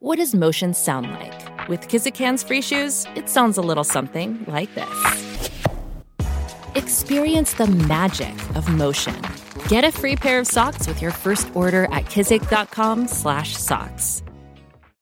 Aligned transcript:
What 0.00 0.18
does 0.18 0.32
motion 0.32 0.74
sound 0.74 1.10
like? 1.10 1.68
With 1.68 1.88
Kizikans 1.88 2.46
free 2.46 2.62
shoes, 2.62 3.04
it 3.16 3.28
sounds 3.28 3.58
a 3.58 3.60
little 3.60 3.82
something 3.82 4.44
like 4.46 4.72
this. 4.76 5.50
Experience 6.76 7.54
the 7.54 7.66
magic 7.66 8.32
of 8.54 8.68
motion. 8.68 9.20
Get 9.66 9.82
a 9.82 9.90
free 9.90 10.14
pair 10.14 10.38
of 10.38 10.46
socks 10.46 10.86
with 10.86 11.02
your 11.02 11.10
first 11.10 11.50
order 11.52 11.86
at 11.86 12.04
kizik.com/socks. 12.04 14.22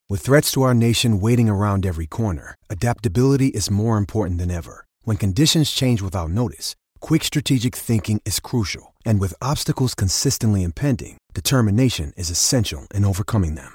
With 0.09 0.21
threats 0.23 0.51
to 0.53 0.63
our 0.63 0.73
nation 0.73 1.21
waiting 1.21 1.51
around 1.51 1.85
every 1.85 2.07
corner, 2.07 2.55
adaptability 2.71 3.49
is 3.49 3.71
more 3.71 3.99
important 3.99 4.39
than 4.39 4.51
ever. 4.51 4.87
When 5.03 5.19
conditions 5.19 5.73
change 5.73 6.01
without 6.01 6.31
notice, 6.31 6.75
quick 7.01 7.23
strategic 7.23 7.77
thinking 7.77 8.23
is 8.25 8.41
crucial, 8.41 8.95
and 9.05 9.21
with 9.21 9.35
obstacles 9.43 9.95
consistently 9.95 10.63
impending, 10.63 11.19
determination 11.35 12.15
is 12.17 12.31
essential 12.31 12.87
in 12.95 13.05
overcoming 13.05 13.57
them. 13.57 13.75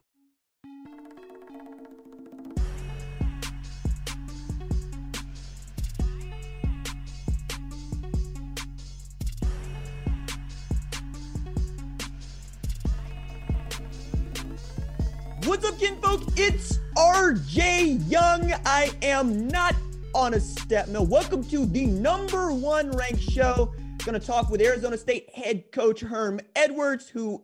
What's 15.45 15.65
up, 15.65 15.79
kinfolk? 15.79 16.21
It's 16.35 16.77
RJ 16.95 18.07
Young. 18.07 18.53
I 18.63 18.91
am 19.01 19.47
not 19.47 19.75
on 20.13 20.35
a 20.35 20.39
step 20.39 20.87
mill. 20.87 21.07
Welcome 21.07 21.43
to 21.45 21.65
the 21.65 21.87
number 21.87 22.51
one 22.51 22.91
ranked 22.91 23.23
show. 23.23 23.73
Going 24.05 24.19
to 24.19 24.25
talk 24.25 24.51
with 24.51 24.61
Arizona 24.61 24.99
State 24.99 25.33
head 25.33 25.71
coach 25.71 25.99
Herm 26.01 26.41
Edwards, 26.55 27.09
who 27.09 27.43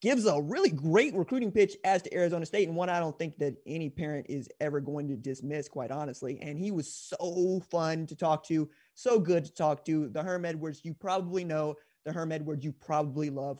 gives 0.00 0.24
a 0.24 0.40
really 0.40 0.70
great 0.70 1.14
recruiting 1.14 1.52
pitch 1.52 1.76
as 1.84 2.00
to 2.02 2.14
Arizona 2.14 2.46
State, 2.46 2.66
and 2.66 2.76
one 2.76 2.88
I 2.88 2.98
don't 2.98 3.18
think 3.18 3.36
that 3.38 3.56
any 3.66 3.90
parent 3.90 4.24
is 4.30 4.48
ever 4.62 4.80
going 4.80 5.06
to 5.08 5.14
dismiss, 5.16 5.68
quite 5.68 5.90
honestly. 5.90 6.38
And 6.40 6.58
he 6.58 6.70
was 6.70 6.90
so 6.90 7.60
fun 7.70 8.06
to 8.06 8.16
talk 8.16 8.46
to, 8.46 8.70
so 8.94 9.18
good 9.18 9.44
to 9.44 9.52
talk 9.52 9.84
to. 9.84 10.08
The 10.08 10.22
Herm 10.22 10.46
Edwards 10.46 10.80
you 10.82 10.94
probably 10.94 11.44
know, 11.44 11.74
the 12.06 12.12
Herm 12.12 12.32
Edwards 12.32 12.64
you 12.64 12.72
probably 12.72 13.28
love. 13.28 13.58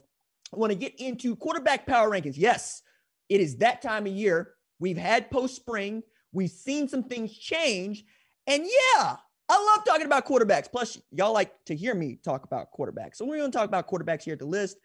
I 0.55 0.57
want 0.57 0.73
to 0.73 0.79
get 0.79 0.99
into 0.99 1.37
quarterback 1.37 1.87
power 1.87 2.11
rankings. 2.11 2.37
Yes, 2.37 2.81
it 3.29 3.41
is 3.41 3.57
that 3.57 3.83
time 3.83 4.07
of 4.07 4.13
year. 4.13 4.55
We've 4.79 4.97
had 4.97 5.31
post 5.31 5.57
spring, 5.57 6.03
we've 6.33 6.51
seen 6.51 6.89
some 6.89 7.05
things 7.05 7.37
change. 7.37 8.05
And 8.47 8.63
yeah, 8.65 9.17
I 9.49 9.75
love 9.75 9.85
talking 9.85 10.07
about 10.07 10.27
quarterbacks. 10.27 10.71
Plus, 10.71 10.99
y'all 11.11 11.33
like 11.33 11.53
to 11.67 11.77
hear 11.77 11.95
me 11.95 12.19
talk 12.23 12.45
about 12.45 12.69
quarterbacks. 12.77 13.17
So 13.17 13.25
we're 13.25 13.39
going 13.39 13.51
to 13.51 13.57
talk 13.57 13.69
about 13.69 13.89
quarterbacks 13.89 14.25
here 14.25 14.35
at 14.35 14.39
the 14.39 14.47
list. 14.47 14.77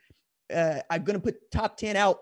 Uh, 0.53 0.79
I'm 0.89 1.03
going 1.03 1.19
to 1.19 1.23
put 1.23 1.51
top 1.51 1.77
10 1.77 1.95
out 1.95 2.19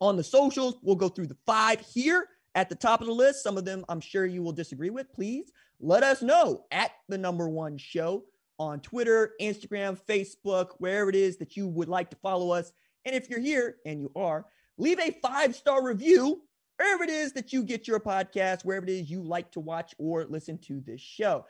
on 0.00 0.16
the 0.16 0.24
socials. 0.24 0.76
We'll 0.82 0.96
go 0.96 1.08
through 1.08 1.28
the 1.28 1.36
five 1.46 1.80
here 1.80 2.28
at 2.54 2.68
the 2.68 2.74
top 2.74 3.00
of 3.00 3.06
the 3.06 3.12
list. 3.12 3.42
Some 3.42 3.56
of 3.56 3.64
them 3.64 3.84
I'm 3.88 4.00
sure 4.00 4.26
you 4.26 4.42
will 4.42 4.52
disagree 4.52 4.90
with. 4.90 5.12
Please 5.12 5.50
let 5.80 6.02
us 6.02 6.22
know 6.22 6.64
at 6.70 6.92
the 7.08 7.18
number 7.18 7.48
one 7.48 7.76
show 7.76 8.24
on 8.58 8.80
Twitter, 8.80 9.32
Instagram, 9.40 9.98
Facebook, 10.08 10.68
wherever 10.78 11.10
it 11.10 11.16
is 11.16 11.36
that 11.38 11.56
you 11.56 11.66
would 11.68 11.88
like 11.88 12.10
to 12.10 12.16
follow 12.16 12.50
us. 12.50 12.72
And 13.04 13.14
if 13.14 13.28
you're 13.28 13.40
here, 13.40 13.76
and 13.84 14.00
you 14.00 14.10
are, 14.14 14.46
leave 14.78 14.98
a 15.00 15.10
five 15.22 15.54
star 15.54 15.84
review 15.84 16.42
wherever 16.76 17.04
it 17.04 17.10
is 17.10 17.32
that 17.32 17.52
you 17.52 17.62
get 17.62 17.86
your 17.86 18.00
podcast, 18.00 18.64
wherever 18.64 18.86
it 18.86 18.92
is 18.92 19.10
you 19.10 19.22
like 19.22 19.50
to 19.52 19.60
watch 19.60 19.94
or 19.98 20.24
listen 20.24 20.58
to 20.58 20.80
this 20.80 21.00
show. 21.00 21.44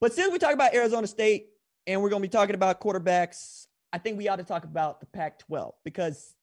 But 0.00 0.12
since 0.12 0.32
we 0.32 0.38
talk 0.38 0.54
about 0.54 0.74
Arizona 0.74 1.06
State 1.06 1.50
and 1.86 2.02
we're 2.02 2.08
going 2.08 2.22
to 2.22 2.28
be 2.28 2.32
talking 2.32 2.54
about 2.54 2.80
quarterbacks, 2.80 3.66
I 3.92 3.98
think 3.98 4.18
we 4.18 4.28
ought 4.28 4.36
to 4.36 4.44
talk 4.44 4.64
about 4.64 5.00
the 5.00 5.06
Pac 5.06 5.38
12 5.40 5.74
because 5.84 6.34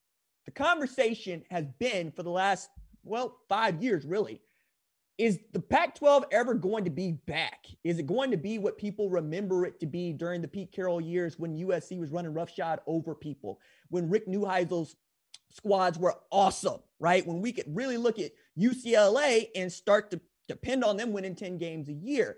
the 0.46 0.52
conversation 0.52 1.44
has 1.50 1.66
been 1.80 2.12
for 2.12 2.24
the 2.24 2.30
last, 2.30 2.70
well, 3.04 3.38
five 3.50 3.82
years 3.82 4.06
really. 4.06 4.42
Is 5.18 5.40
the 5.52 5.60
Pac 5.60 5.96
12 5.96 6.26
ever 6.32 6.54
going 6.54 6.84
to 6.84 6.92
be 6.92 7.14
back? 7.14 7.66
Is 7.84 7.98
it 7.98 8.06
going 8.06 8.30
to 8.30 8.38
be 8.38 8.60
what 8.60 8.78
people 8.78 9.10
remember 9.10 9.66
it 9.66 9.80
to 9.80 9.88
be 9.88 10.14
during 10.14 10.44
the 10.44 10.48
Pete 10.48 10.72
Carroll 10.72 11.02
years 11.02 11.40
when 11.40 11.58
USC 11.58 12.00
was 12.00 12.12
running 12.12 12.36
roughshod 12.36 12.82
over 12.86 13.16
people? 13.16 13.60
When 13.90 14.12
Rick 14.12 14.28
Neuheisel's 14.28 14.96
squads 15.52 15.98
were 15.98 16.16
awesome, 16.32 16.80
right? 17.00 17.26
When 17.26 17.42
we 17.42 17.52
could 17.52 17.66
really 17.68 17.98
look 17.98 18.20
at 18.20 18.32
UCLA 18.58 19.48
and 19.56 19.72
start 19.72 20.12
to 20.12 20.22
depend 20.48 20.84
on 20.84 20.98
them 20.98 21.12
winning 21.12 21.36
10 21.36 21.58
games 21.58 21.90
a 21.90 21.94
year. 21.94 22.38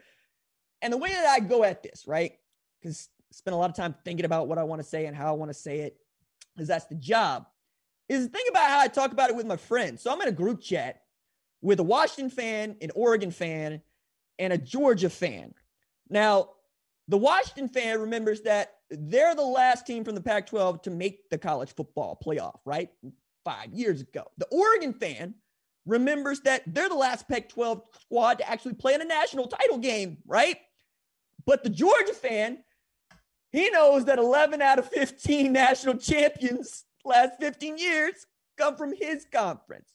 And 0.81 0.93
the 0.93 0.97
way 0.97 1.09
that 1.09 1.25
I 1.25 1.39
go 1.39 1.63
at 1.63 1.83
this, 1.83 2.05
right? 2.07 2.33
Because 2.81 3.09
spend 3.31 3.53
a 3.53 3.57
lot 3.57 3.69
of 3.69 3.75
time 3.75 3.95
thinking 4.03 4.25
about 4.25 4.47
what 4.47 4.57
I 4.57 4.63
want 4.63 4.81
to 4.81 4.87
say 4.87 5.05
and 5.05 5.15
how 5.15 5.27
I 5.27 5.37
want 5.37 5.49
to 5.49 5.57
say 5.57 5.81
it, 5.81 5.97
because 6.55 6.67
that's 6.67 6.85
the 6.85 6.95
job. 6.95 7.45
Is 8.07 8.27
think 8.27 8.49
about 8.49 8.69
how 8.69 8.79
I 8.79 8.87
talk 8.87 9.11
about 9.11 9.29
it 9.29 9.35
with 9.35 9.45
my 9.45 9.57
friends. 9.57 10.01
So 10.01 10.11
I'm 10.11 10.21
in 10.21 10.27
a 10.27 10.31
group 10.31 10.61
chat 10.61 11.03
with 11.61 11.79
a 11.79 11.83
Washington 11.83 12.29
fan, 12.29 12.75
an 12.81 12.89
Oregon 12.95 13.31
fan, 13.31 13.81
and 14.39 14.53
a 14.53 14.57
Georgia 14.57 15.09
fan. 15.09 15.53
Now, 16.09 16.49
the 17.07 17.17
Washington 17.17 17.69
fan 17.69 17.99
remembers 17.99 18.41
that 18.41 18.78
they're 18.91 19.35
the 19.35 19.41
last 19.41 19.85
team 19.85 20.03
from 20.03 20.15
the 20.15 20.21
Pac 20.21 20.47
12 20.47 20.81
to 20.83 20.89
make 20.89 21.29
the 21.29 21.37
college 21.37 21.73
football 21.75 22.19
playoff, 22.25 22.59
right? 22.65 22.89
Five 23.45 23.73
years 23.73 24.01
ago. 24.01 24.25
The 24.37 24.47
Oregon 24.47 24.93
fan 24.93 25.35
remembers 25.85 26.41
that 26.41 26.63
they're 26.67 26.89
the 26.89 26.95
last 26.95 27.27
Pac 27.27 27.49
12 27.49 27.81
squad 28.01 28.39
to 28.39 28.49
actually 28.49 28.73
play 28.73 28.93
in 28.93 29.01
a 29.01 29.05
national 29.05 29.47
title 29.47 29.77
game, 29.77 30.17
right? 30.25 30.57
But 31.45 31.63
the 31.63 31.69
Georgia 31.69 32.13
fan, 32.13 32.59
he 33.51 33.69
knows 33.69 34.05
that 34.05 34.19
11 34.19 34.61
out 34.61 34.79
of 34.79 34.87
15 34.87 35.51
national 35.51 35.97
champions 35.97 36.85
last 37.05 37.39
15 37.39 37.77
years 37.77 38.25
come 38.57 38.75
from 38.75 38.93
his 38.95 39.25
conference. 39.31 39.89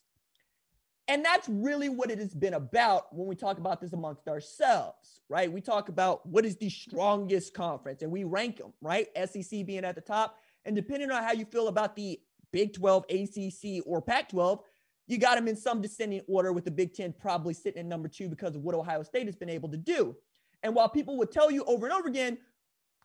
And 1.06 1.24
that's 1.24 1.48
really 1.48 1.90
what 1.90 2.10
it 2.10 2.18
has 2.18 2.34
been 2.34 2.54
about 2.54 3.14
when 3.14 3.26
we 3.26 3.34
talk 3.34 3.58
about 3.58 3.80
this 3.80 3.92
amongst 3.92 4.26
ourselves, 4.26 5.20
right? 5.28 5.52
We 5.52 5.60
talk 5.60 5.90
about 5.90 6.24
what 6.26 6.46
is 6.46 6.56
the 6.56 6.70
strongest 6.70 7.52
conference 7.52 8.00
and 8.00 8.10
we 8.10 8.24
rank 8.24 8.56
them, 8.56 8.72
right? 8.80 9.08
SEC 9.16 9.66
being 9.66 9.84
at 9.84 9.96
the 9.96 10.00
top. 10.00 10.38
And 10.64 10.74
depending 10.74 11.10
on 11.10 11.22
how 11.22 11.32
you 11.32 11.44
feel 11.44 11.68
about 11.68 11.94
the 11.94 12.20
Big 12.52 12.72
12, 12.72 13.04
ACC, 13.10 13.82
or 13.84 14.00
Pac 14.00 14.30
12, 14.30 14.60
you 15.06 15.18
got 15.18 15.34
them 15.34 15.48
in 15.48 15.56
some 15.56 15.82
descending 15.82 16.22
order 16.26 16.52
with 16.52 16.64
the 16.64 16.70
Big 16.70 16.94
10 16.94 17.14
probably 17.20 17.52
sitting 17.52 17.80
in 17.80 17.88
number 17.88 18.08
two 18.08 18.28
because 18.28 18.54
of 18.54 18.62
what 18.62 18.74
Ohio 18.74 19.02
State 19.02 19.26
has 19.26 19.36
been 19.36 19.50
able 19.50 19.68
to 19.68 19.76
do. 19.76 20.16
And 20.62 20.74
while 20.74 20.88
people 20.88 21.18
would 21.18 21.30
tell 21.30 21.50
you 21.50 21.64
over 21.64 21.84
and 21.84 21.94
over 21.94 22.08
again, 22.08 22.38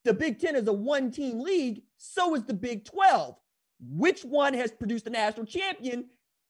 the 0.06 0.14
Big 0.14 0.40
10 0.40 0.56
is 0.56 0.68
a 0.68 0.74
one 0.74 1.12
team 1.12 1.40
league, 1.40 1.81
so 1.98 2.36
is 2.36 2.46
the 2.46 2.54
Big 2.54 2.86
12. 2.86 3.36
Which 3.81 4.24
one 4.24 4.54
has 4.54 4.72
produced 4.72 5.08
a 5.08 5.10
national 5.10 5.46
champion 5.46 6.06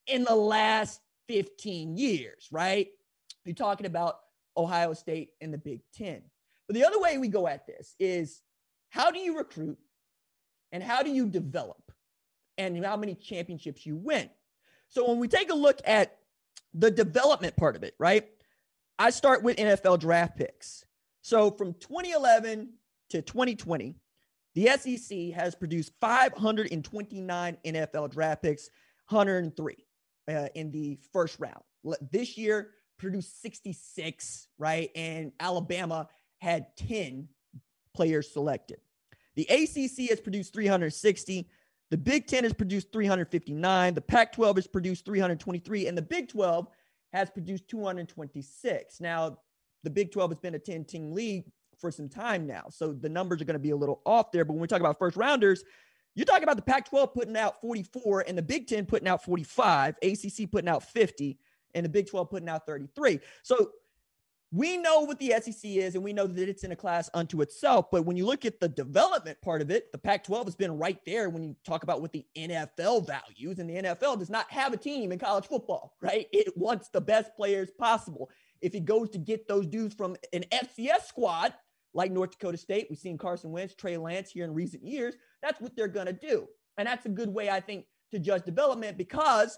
in 0.06 0.24
the 0.24 0.36
last 0.36 1.02
15 1.30 1.96
years, 1.96 2.48
right? 2.52 2.88
You're 3.46 3.54
talking 3.54 3.86
about 3.86 4.16
Ohio 4.58 4.94
State 4.94 5.30
and 5.42 5.54
the 5.54 5.60
Big 5.60 5.82
Ten. 5.94 6.24
But 6.68 6.74
the 6.74 6.84
other 6.84 7.00
way 7.00 7.20
we 7.20 7.28
go 7.28 7.48
at 7.48 7.68
this 7.68 7.96
is 8.00 8.42
how 8.90 9.12
do 9.12 9.20
you 9.20 9.38
recruit 9.38 9.78
and 10.72 10.82
how 10.82 11.04
do 11.04 11.12
you 11.12 11.28
develop 11.28 11.92
and 12.58 12.84
how 12.84 12.98
many 12.98 13.14
championships 13.14 13.86
you 13.86 13.96
win? 13.96 14.28
So 14.88 15.08
when 15.08 15.20
we 15.20 15.28
take 15.28 15.52
a 15.52 15.56
look 15.56 15.80
at 15.86 16.18
the 16.74 16.90
development 16.90 17.56
part 17.56 17.76
of 17.76 17.84
it, 17.84 17.94
right? 18.00 18.28
I 18.98 19.12
start 19.12 19.44
with 19.44 19.58
NFL 19.58 20.00
draft 20.00 20.36
picks. 20.36 20.84
So 21.22 21.52
from 21.52 21.76
2011 21.76 22.70
to 23.12 23.22
2020, 23.22 23.96
the 24.56 24.68
SEC 24.78 25.32
has 25.36 25.54
produced 25.54 25.94
529 26.02 27.58
NFL 27.64 28.12
draft 28.12 28.42
picks, 28.42 28.70
103 29.10 29.78
uh, 30.30 30.48
in 30.56 30.72
the 30.72 31.00
first 31.12 31.40
round. 31.40 31.62
This 32.12 32.38
year 32.38 32.72
produced 32.98 33.42
66, 33.42 34.48
right? 34.58 34.92
And 34.96 35.32
Alabama 35.40 36.08
had 36.40 36.68
10 36.78 37.28
players 37.94 38.32
selected. 38.32 38.80
The 39.36 39.44
ACC 39.44 40.10
has 40.10 40.20
produced 40.20 40.54
360. 40.54 41.50
The 41.92 41.98
Big 41.98 42.28
10 42.28 42.44
has 42.44 42.54
produced 42.54 42.92
359. 42.92 43.94
The 43.94 44.02
Pac 44.02 44.34
12 44.34 44.58
has 44.58 44.68
produced 44.68 45.06
323. 45.06 45.88
And 45.88 45.98
the 45.98 46.02
Big 46.02 46.30
12 46.30 46.68
has 47.14 47.30
produced 47.30 47.68
226. 47.68 49.02
Now, 49.02 49.38
the 49.84 49.90
Big 49.90 50.12
12 50.12 50.32
has 50.32 50.40
been 50.40 50.56
a 50.56 50.60
10 50.60 50.86
team 50.86 51.14
league 51.14 51.46
for 51.80 51.90
some 51.90 52.10
time 52.10 52.46
now. 52.46 52.66
So 52.70 52.92
the 52.92 53.10
numbers 53.10 53.42
are 53.42 53.46
going 53.46 53.54
to 53.54 53.60
be 53.60 53.72
a 53.72 53.76
little 53.76 54.02
off 54.06 54.32
there. 54.32 54.44
But 54.46 54.54
when 54.54 54.62
we 54.62 54.68
talk 54.68 54.82
about 54.82 55.00
first 55.00 55.16
rounders, 55.16 55.64
you're 56.20 56.26
talking 56.26 56.44
about 56.44 56.58
the 56.58 56.62
Pac 56.62 56.90
12 56.90 57.14
putting 57.14 57.38
out 57.38 57.62
44 57.62 58.26
and 58.28 58.38
the 58.38 58.42
Big 58.42 58.68
10 58.68 58.86
putting 58.86 59.08
out 59.08 59.24
45, 59.24 59.96
ACC 60.04 60.52
putting 60.52 60.68
out 60.68 60.84
50, 60.84 61.40
and 61.74 61.86
the 61.86 61.90
Big 61.90 62.10
12 62.10 62.30
putting 62.30 62.50
out 62.50 62.66
33. 62.66 63.22
So 63.42 63.72
we 64.52 64.76
know 64.76 65.00
what 65.02 65.18
the 65.18 65.34
SEC 65.42 65.64
is 65.64 65.96
and 65.96 66.04
we 66.04 66.12
know 66.12 66.28
that 66.28 66.50
it's 66.50 66.66
in 66.66 66.74
a 66.74 66.76
class 66.76 67.10
unto 67.14 67.40
itself. 67.42 67.90
But 67.90 68.06
when 68.06 68.18
you 68.18 68.26
look 68.26 68.44
at 68.44 68.60
the 68.60 68.68
development 68.68 69.40
part 69.42 69.62
of 69.62 69.72
it, 69.72 69.94
the 69.94 69.98
Pac 69.98 70.26
12 70.26 70.48
has 70.48 70.56
been 70.56 70.78
right 70.78 71.00
there 71.06 71.30
when 71.30 71.42
you 71.42 71.56
talk 71.64 71.84
about 71.84 72.02
what 72.02 72.12
the 72.12 72.26
NFL 72.36 73.08
values. 73.08 73.60
And 73.60 73.70
the 73.70 73.76
NFL 73.76 74.20
does 74.20 74.30
not 74.30 74.52
have 74.52 74.74
a 74.74 74.78
team 74.78 75.14
in 75.14 75.20
college 75.20 75.48
football, 75.48 75.96
right? 76.02 76.28
It 76.34 76.52
wants 76.58 76.90
the 76.90 77.00
best 77.00 77.34
players 77.38 77.72
possible. 77.72 78.30
If 78.60 78.76
it 78.76 78.84
goes 78.84 79.10
to 79.12 79.20
get 79.20 79.48
those 79.48 79.68
dudes 79.68 79.96
from 79.96 80.18
an 80.34 80.44
FCS 80.52 81.06
squad 81.08 81.54
like 81.94 82.12
North 82.12 82.32
Dakota 82.32 82.58
State, 82.58 82.88
we've 82.90 83.00
seen 83.00 83.18
Carson 83.18 83.52
Wentz, 83.52 83.76
Trey 83.76 83.98
Lance 83.98 84.32
here 84.32 84.46
in 84.46 84.54
recent 84.54 84.84
years, 84.84 85.16
that's 85.42 85.60
what 85.60 85.76
they're 85.76 85.88
going 85.88 86.06
to 86.06 86.14
do. 86.14 86.48
And 86.78 86.88
that's 86.88 87.06
a 87.06 87.10
good 87.10 87.30
way, 87.30 87.50
I 87.50 87.60
think, 87.60 87.86
to 88.12 88.20
judge 88.20 88.44
development 88.44 88.98
because 88.98 89.58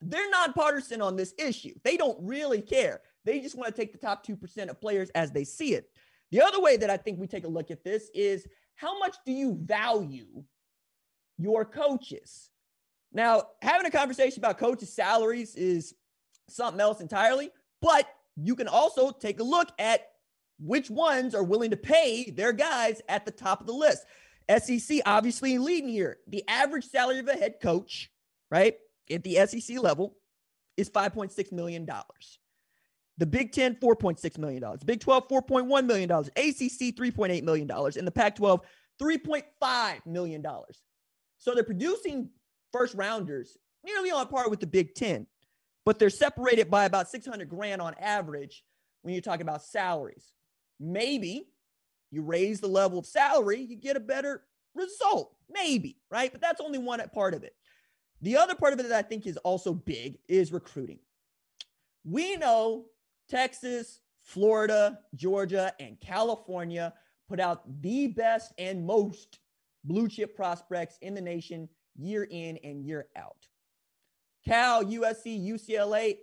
they're 0.00 0.30
nonpartisan 0.30 1.02
on 1.02 1.16
this 1.16 1.34
issue. 1.38 1.74
They 1.84 1.96
don't 1.96 2.18
really 2.20 2.60
care. 2.60 3.00
They 3.24 3.40
just 3.40 3.56
want 3.56 3.74
to 3.74 3.80
take 3.80 3.92
the 3.92 3.98
top 3.98 4.26
2% 4.26 4.68
of 4.68 4.80
players 4.80 5.10
as 5.14 5.32
they 5.32 5.44
see 5.44 5.74
it. 5.74 5.90
The 6.30 6.42
other 6.42 6.60
way 6.60 6.76
that 6.76 6.90
I 6.90 6.96
think 6.96 7.18
we 7.18 7.26
take 7.26 7.44
a 7.44 7.48
look 7.48 7.70
at 7.70 7.84
this 7.84 8.10
is 8.14 8.46
how 8.76 8.98
much 8.98 9.16
do 9.24 9.32
you 9.32 9.58
value 9.60 10.44
your 11.38 11.64
coaches? 11.64 12.50
Now, 13.12 13.44
having 13.62 13.86
a 13.86 13.90
conversation 13.90 14.40
about 14.40 14.58
coaches' 14.58 14.92
salaries 14.92 15.54
is 15.56 15.94
something 16.48 16.80
else 16.80 17.00
entirely, 17.00 17.50
but 17.80 18.06
you 18.36 18.54
can 18.54 18.68
also 18.68 19.10
take 19.10 19.40
a 19.40 19.44
look 19.44 19.68
at 19.78 20.06
which 20.58 20.90
ones 20.90 21.34
are 21.34 21.44
willing 21.44 21.70
to 21.70 21.76
pay 21.76 22.30
their 22.30 22.52
guys 22.52 23.00
at 23.08 23.24
the 23.24 23.30
top 23.30 23.60
of 23.60 23.66
the 23.66 23.72
list. 23.72 24.04
SEC 24.58 25.00
obviously 25.06 25.58
leading 25.58 25.90
here. 25.90 26.18
The 26.26 26.42
average 26.48 26.86
salary 26.86 27.18
of 27.18 27.28
a 27.28 27.34
head 27.34 27.56
coach, 27.62 28.10
right, 28.50 28.74
at 29.10 29.22
the 29.22 29.46
SEC 29.46 29.78
level 29.78 30.16
is 30.76 30.88
$5.6 30.90 31.52
million. 31.52 31.86
The 33.18 33.26
Big 33.26 33.52
10, 33.52 33.76
$4.6 33.76 34.38
million. 34.38 34.64
Big 34.84 35.00
12, 35.00 35.28
$4.1 35.28 35.86
million. 35.86 36.10
ACC, 36.10 36.94
$3.8 36.96 37.42
million. 37.42 37.70
And 37.70 38.06
the 38.06 38.12
Pac 38.12 38.36
12, 38.36 38.60
$3.5 39.00 40.06
million. 40.06 40.44
So 41.38 41.54
they're 41.54 41.64
producing 41.64 42.30
first 42.72 42.94
rounders 42.94 43.56
nearly 43.84 44.10
on 44.10 44.26
par 44.28 44.48
with 44.48 44.60
the 44.60 44.66
Big 44.66 44.94
10, 44.94 45.26
but 45.84 45.98
they're 45.98 46.10
separated 46.10 46.70
by 46.70 46.84
about 46.84 47.08
600 47.08 47.48
grand 47.48 47.82
on 47.82 47.94
average 48.00 48.64
when 49.02 49.14
you're 49.14 49.22
talking 49.22 49.42
about 49.42 49.62
salaries. 49.62 50.32
Maybe 50.80 51.48
you 52.10 52.22
raise 52.22 52.60
the 52.60 52.68
level 52.68 52.98
of 52.98 53.06
salary, 53.06 53.60
you 53.60 53.76
get 53.76 53.96
a 53.96 54.00
better 54.00 54.42
result. 54.74 55.34
Maybe, 55.50 55.98
right? 56.10 56.30
But 56.30 56.40
that's 56.40 56.60
only 56.60 56.78
one 56.78 57.02
part 57.14 57.34
of 57.34 57.42
it. 57.42 57.54
The 58.20 58.36
other 58.36 58.54
part 58.54 58.72
of 58.72 58.80
it 58.80 58.88
that 58.88 59.04
I 59.04 59.06
think 59.06 59.26
is 59.26 59.36
also 59.38 59.72
big 59.72 60.18
is 60.28 60.52
recruiting. 60.52 60.98
We 62.04 62.36
know 62.36 62.86
Texas, 63.28 64.00
Florida, 64.20 65.00
Georgia, 65.14 65.72
and 65.78 66.00
California 66.00 66.92
put 67.28 67.40
out 67.40 67.62
the 67.82 68.08
best 68.08 68.52
and 68.58 68.86
most 68.86 69.38
blue 69.84 70.08
chip 70.08 70.34
prospects 70.34 70.98
in 71.02 71.14
the 71.14 71.20
nation 71.20 71.68
year 71.96 72.26
in 72.30 72.58
and 72.64 72.84
year 72.84 73.08
out. 73.16 73.46
Cal, 74.46 74.84
USC, 74.84 75.46
UCLA, 75.46 76.16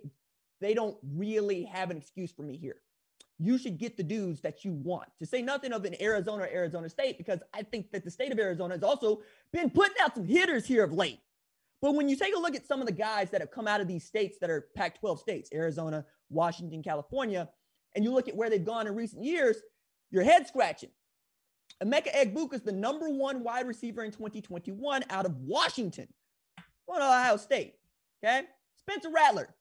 they 0.60 0.74
don't 0.74 0.96
really 1.14 1.64
have 1.64 1.90
an 1.90 1.96
excuse 1.96 2.32
for 2.32 2.42
me 2.42 2.56
here. 2.56 2.80
You 3.38 3.58
should 3.58 3.78
get 3.78 3.96
the 3.96 4.02
dudes 4.02 4.40
that 4.40 4.64
you 4.64 4.72
want. 4.72 5.08
To 5.18 5.26
say 5.26 5.42
nothing 5.42 5.72
of 5.72 5.84
an 5.84 6.00
Arizona 6.00 6.44
or 6.44 6.48
Arizona 6.48 6.88
State, 6.88 7.18
because 7.18 7.40
I 7.52 7.62
think 7.62 7.92
that 7.92 8.04
the 8.04 8.10
state 8.10 8.32
of 8.32 8.38
Arizona 8.38 8.74
has 8.74 8.82
also 8.82 9.20
been 9.52 9.70
putting 9.70 9.96
out 10.02 10.14
some 10.14 10.24
hitters 10.24 10.66
here 10.66 10.84
of 10.84 10.92
late. 10.92 11.20
But 11.82 11.94
when 11.94 12.08
you 12.08 12.16
take 12.16 12.34
a 12.34 12.38
look 12.38 12.54
at 12.54 12.66
some 12.66 12.80
of 12.80 12.86
the 12.86 12.92
guys 12.92 13.30
that 13.30 13.40
have 13.42 13.50
come 13.50 13.68
out 13.68 13.80
of 13.80 13.88
these 13.88 14.04
states 14.04 14.38
that 14.40 14.48
are 14.48 14.68
Pac 14.74 14.98
12 14.98 15.20
states, 15.20 15.50
Arizona, 15.52 16.06
Washington, 16.30 16.82
California, 16.82 17.48
and 17.94 18.04
you 18.04 18.12
look 18.12 18.28
at 18.28 18.36
where 18.36 18.48
they've 18.48 18.64
gone 18.64 18.86
in 18.86 18.94
recent 18.94 19.22
years, 19.22 19.58
your 20.10 20.22
head 20.22 20.46
scratching. 20.46 20.90
Emeka 21.82 22.10
Egbuka 22.14 22.54
is 22.54 22.62
the 22.62 22.72
number 22.72 23.10
one 23.10 23.44
wide 23.44 23.66
receiver 23.66 24.02
in 24.02 24.10
2021 24.10 25.04
out 25.10 25.26
of 25.26 25.36
Washington, 25.42 26.08
going 26.88 27.00
to 27.00 27.06
Ohio 27.06 27.36
State. 27.36 27.74
Okay. 28.24 28.42
Spencer 28.76 29.10
Rattler, 29.10 29.54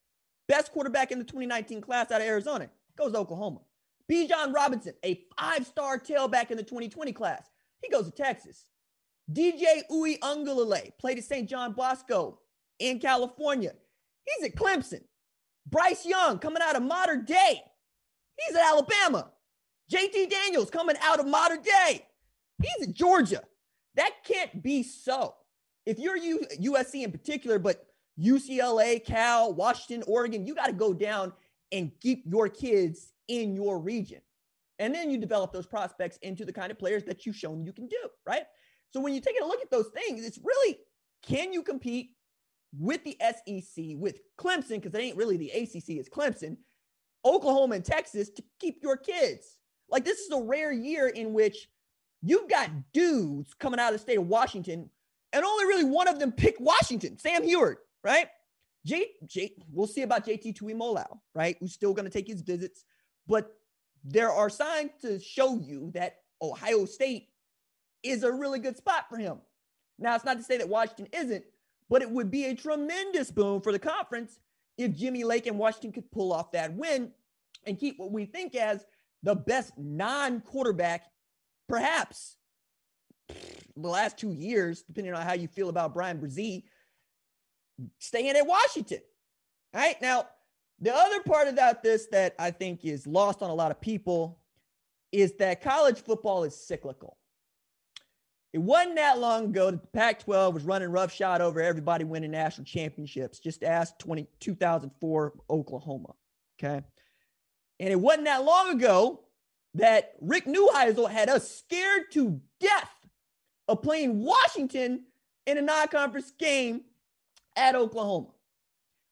best 0.47 0.71
quarterback 0.71 1.11
in 1.11 1.19
the 1.19 1.25
2019 1.25 1.81
class 1.81 2.11
out 2.11 2.21
of 2.21 2.27
Arizona, 2.27 2.69
goes 2.97 3.11
to 3.13 3.19
Oklahoma. 3.19 3.59
Bijan 4.11 4.53
Robinson, 4.53 4.93
a 5.03 5.21
five 5.37 5.65
star 5.65 5.99
tailback 5.99 6.51
in 6.51 6.57
the 6.57 6.63
2020 6.63 7.11
class, 7.11 7.49
he 7.81 7.89
goes 7.89 8.05
to 8.05 8.11
Texas. 8.11 8.65
DJ 9.31 9.81
Uiagalelei 9.91 10.91
played 10.99 11.17
at 11.17 11.23
St. 11.23 11.49
John 11.49 11.73
Bosco 11.73 12.39
in 12.79 12.99
California. 12.99 13.73
He's 14.25 14.49
at 14.49 14.55
Clemson. 14.55 15.01
Bryce 15.67 16.05
Young 16.05 16.37
coming 16.37 16.61
out 16.61 16.75
of 16.75 16.83
Mater 16.83 17.17
Dei. 17.17 17.61
He's 18.39 18.55
at 18.55 18.65
Alabama. 18.65 19.31
JT 19.91 20.29
Daniels 20.29 20.69
coming 20.69 20.95
out 21.01 21.19
of 21.19 21.27
Mater 21.27 21.57
Dei. 21.57 22.05
He's 22.61 22.87
at 22.87 22.93
Georgia. 22.93 23.41
That 23.95 24.11
can't 24.23 24.61
be 24.61 24.83
so. 24.83 25.35
If 25.85 25.99
you're 25.99 26.17
U- 26.17 26.45
USC 26.59 27.03
in 27.03 27.11
particular, 27.11 27.59
but 27.59 27.85
UCLA, 28.19 29.03
Cal, 29.03 29.53
Washington, 29.53 30.03
Oregon, 30.07 30.45
you 30.45 30.55
got 30.55 30.67
to 30.67 30.73
go 30.73 30.93
down 30.93 31.33
and 31.71 31.91
keep 31.99 32.23
your 32.25 32.49
kids 32.49 33.13
in 33.27 33.55
your 33.55 33.79
region. 33.79 34.21
And 34.79 34.93
then 34.93 35.09
you 35.09 35.17
develop 35.17 35.53
those 35.53 35.65
prospects 35.65 36.17
into 36.21 36.45
the 36.45 36.53
kind 36.53 36.71
of 36.71 36.79
players 36.79 37.03
that 37.05 37.25
you've 37.25 37.35
shown 37.35 37.63
you 37.63 37.71
can 37.71 37.87
do, 37.87 38.09
right? 38.25 38.43
So 38.91 38.99
when 38.99 39.13
you 39.13 39.21
take 39.21 39.35
a 39.41 39.45
look 39.45 39.61
at 39.61 39.71
those 39.71 39.89
things, 39.89 40.25
it's 40.25 40.39
really 40.43 40.77
can 41.23 41.53
you 41.53 41.63
compete 41.63 42.11
with 42.77 43.03
the 43.03 43.17
SEC, 43.19 43.85
with 43.97 44.19
Clemson, 44.37 44.81
because 44.81 44.93
it 44.93 45.01
ain't 45.01 45.17
really 45.17 45.37
the 45.37 45.49
ACC, 45.49 45.97
it's 45.97 46.09
Clemson, 46.09 46.57
Oklahoma, 47.23 47.75
and 47.75 47.85
Texas 47.85 48.29
to 48.31 48.43
keep 48.59 48.83
your 48.83 48.97
kids? 48.97 49.59
Like 49.89 50.05
this 50.05 50.19
is 50.19 50.31
a 50.31 50.41
rare 50.41 50.71
year 50.71 51.07
in 51.07 51.33
which 51.33 51.69
you've 52.21 52.49
got 52.49 52.69
dudes 52.93 53.53
coming 53.53 53.79
out 53.79 53.93
of 53.93 53.99
the 53.99 53.99
state 53.99 54.17
of 54.17 54.27
Washington, 54.27 54.89
and 55.31 55.45
only 55.45 55.65
really 55.65 55.83
one 55.83 56.07
of 56.07 56.19
them 56.19 56.31
picked 56.31 56.61
Washington, 56.61 57.17
Sam 57.17 57.43
Huard, 57.43 57.75
right? 58.03 58.27
J, 58.85 59.07
J, 59.25 59.53
we'll 59.71 59.87
see 59.87 60.03
about 60.03 60.25
JT 60.25 60.57
Tuimoloau, 60.59 61.19
right? 61.33 61.57
Who's 61.59 61.73
still 61.73 61.93
going 61.93 62.05
to 62.05 62.11
take 62.11 62.27
his 62.27 62.41
visits, 62.41 62.85
but 63.27 63.51
there 64.03 64.31
are 64.31 64.49
signs 64.49 64.91
to 65.01 65.19
show 65.19 65.57
you 65.57 65.91
that 65.95 66.17
Ohio 66.41 66.85
State 66.85 67.29
is 68.03 68.23
a 68.23 68.31
really 68.31 68.59
good 68.59 68.77
spot 68.77 69.05
for 69.09 69.17
him. 69.17 69.39
Now, 69.97 70.15
it's 70.15 70.25
not 70.25 70.37
to 70.37 70.43
say 70.43 70.57
that 70.57 70.69
Washington 70.69 71.07
isn't, 71.11 71.43
but 71.89 72.03
it 72.03 72.09
would 72.09 72.29
be 72.29 72.45
a 72.45 72.55
tremendous 72.55 73.31
boon 73.31 73.61
for 73.61 73.71
the 73.71 73.79
conference 73.79 74.39
if 74.77 74.95
Jimmy 74.95 75.23
Lake 75.23 75.47
and 75.47 75.57
Washington 75.57 75.91
could 75.91 76.11
pull 76.11 76.31
off 76.31 76.51
that 76.51 76.73
win 76.73 77.11
and 77.65 77.79
keep 77.79 77.97
what 77.97 78.11
we 78.11 78.25
think 78.25 78.55
as 78.55 78.85
the 79.23 79.35
best 79.35 79.73
non 79.77 80.41
quarterback, 80.41 81.05
perhaps 81.67 82.35
the 83.29 83.87
last 83.87 84.17
two 84.17 84.31
years, 84.31 84.83
depending 84.83 85.13
on 85.13 85.25
how 85.25 85.33
you 85.33 85.47
feel 85.47 85.69
about 85.69 85.93
Bryan 85.93 86.19
Bresee, 86.19 86.63
staying 87.99 88.35
at 88.35 88.47
Washington. 88.47 88.99
All 89.73 89.81
right. 89.81 90.01
Now, 90.01 90.27
the 90.79 90.93
other 90.93 91.21
part 91.21 91.47
about 91.47 91.83
this 91.83 92.07
that 92.07 92.35
I 92.37 92.51
think 92.51 92.83
is 92.85 93.07
lost 93.07 93.41
on 93.41 93.49
a 93.49 93.53
lot 93.53 93.71
of 93.71 93.79
people 93.79 94.39
is 95.11 95.33
that 95.33 95.61
college 95.61 95.99
football 96.01 96.43
is 96.43 96.55
cyclical. 96.55 97.17
It 98.53 98.61
wasn't 98.61 98.95
that 98.95 99.19
long 99.19 99.45
ago 99.45 99.71
that 99.71 99.81
the 99.81 99.87
Pac 99.87 100.23
12 100.23 100.53
was 100.53 100.63
running 100.63 100.89
roughshod 100.89 101.41
over 101.41 101.61
everybody 101.61 102.05
winning 102.05 102.31
national 102.31 102.65
championships. 102.65 103.39
Just 103.39 103.63
ask 103.63 103.97
20, 103.99 104.27
2004 104.39 105.33
Oklahoma. 105.49 106.13
Okay. 106.57 106.81
And 107.79 107.89
it 107.89 107.99
wasn't 107.99 108.25
that 108.25 108.45
long 108.45 108.69
ago 108.71 109.21
that 109.73 110.13
Rick 110.21 110.45
Neuheisel 110.45 111.09
had 111.09 111.27
us 111.27 111.49
scared 111.53 112.11
to 112.13 112.39
death 112.61 112.91
of 113.67 113.81
playing 113.81 114.23
Washington 114.23 115.03
in 115.45 115.57
a 115.57 115.61
non 115.61 115.89
conference 115.89 116.31
game 116.31 116.85
at 117.55 117.75
Oklahoma. 117.75 118.29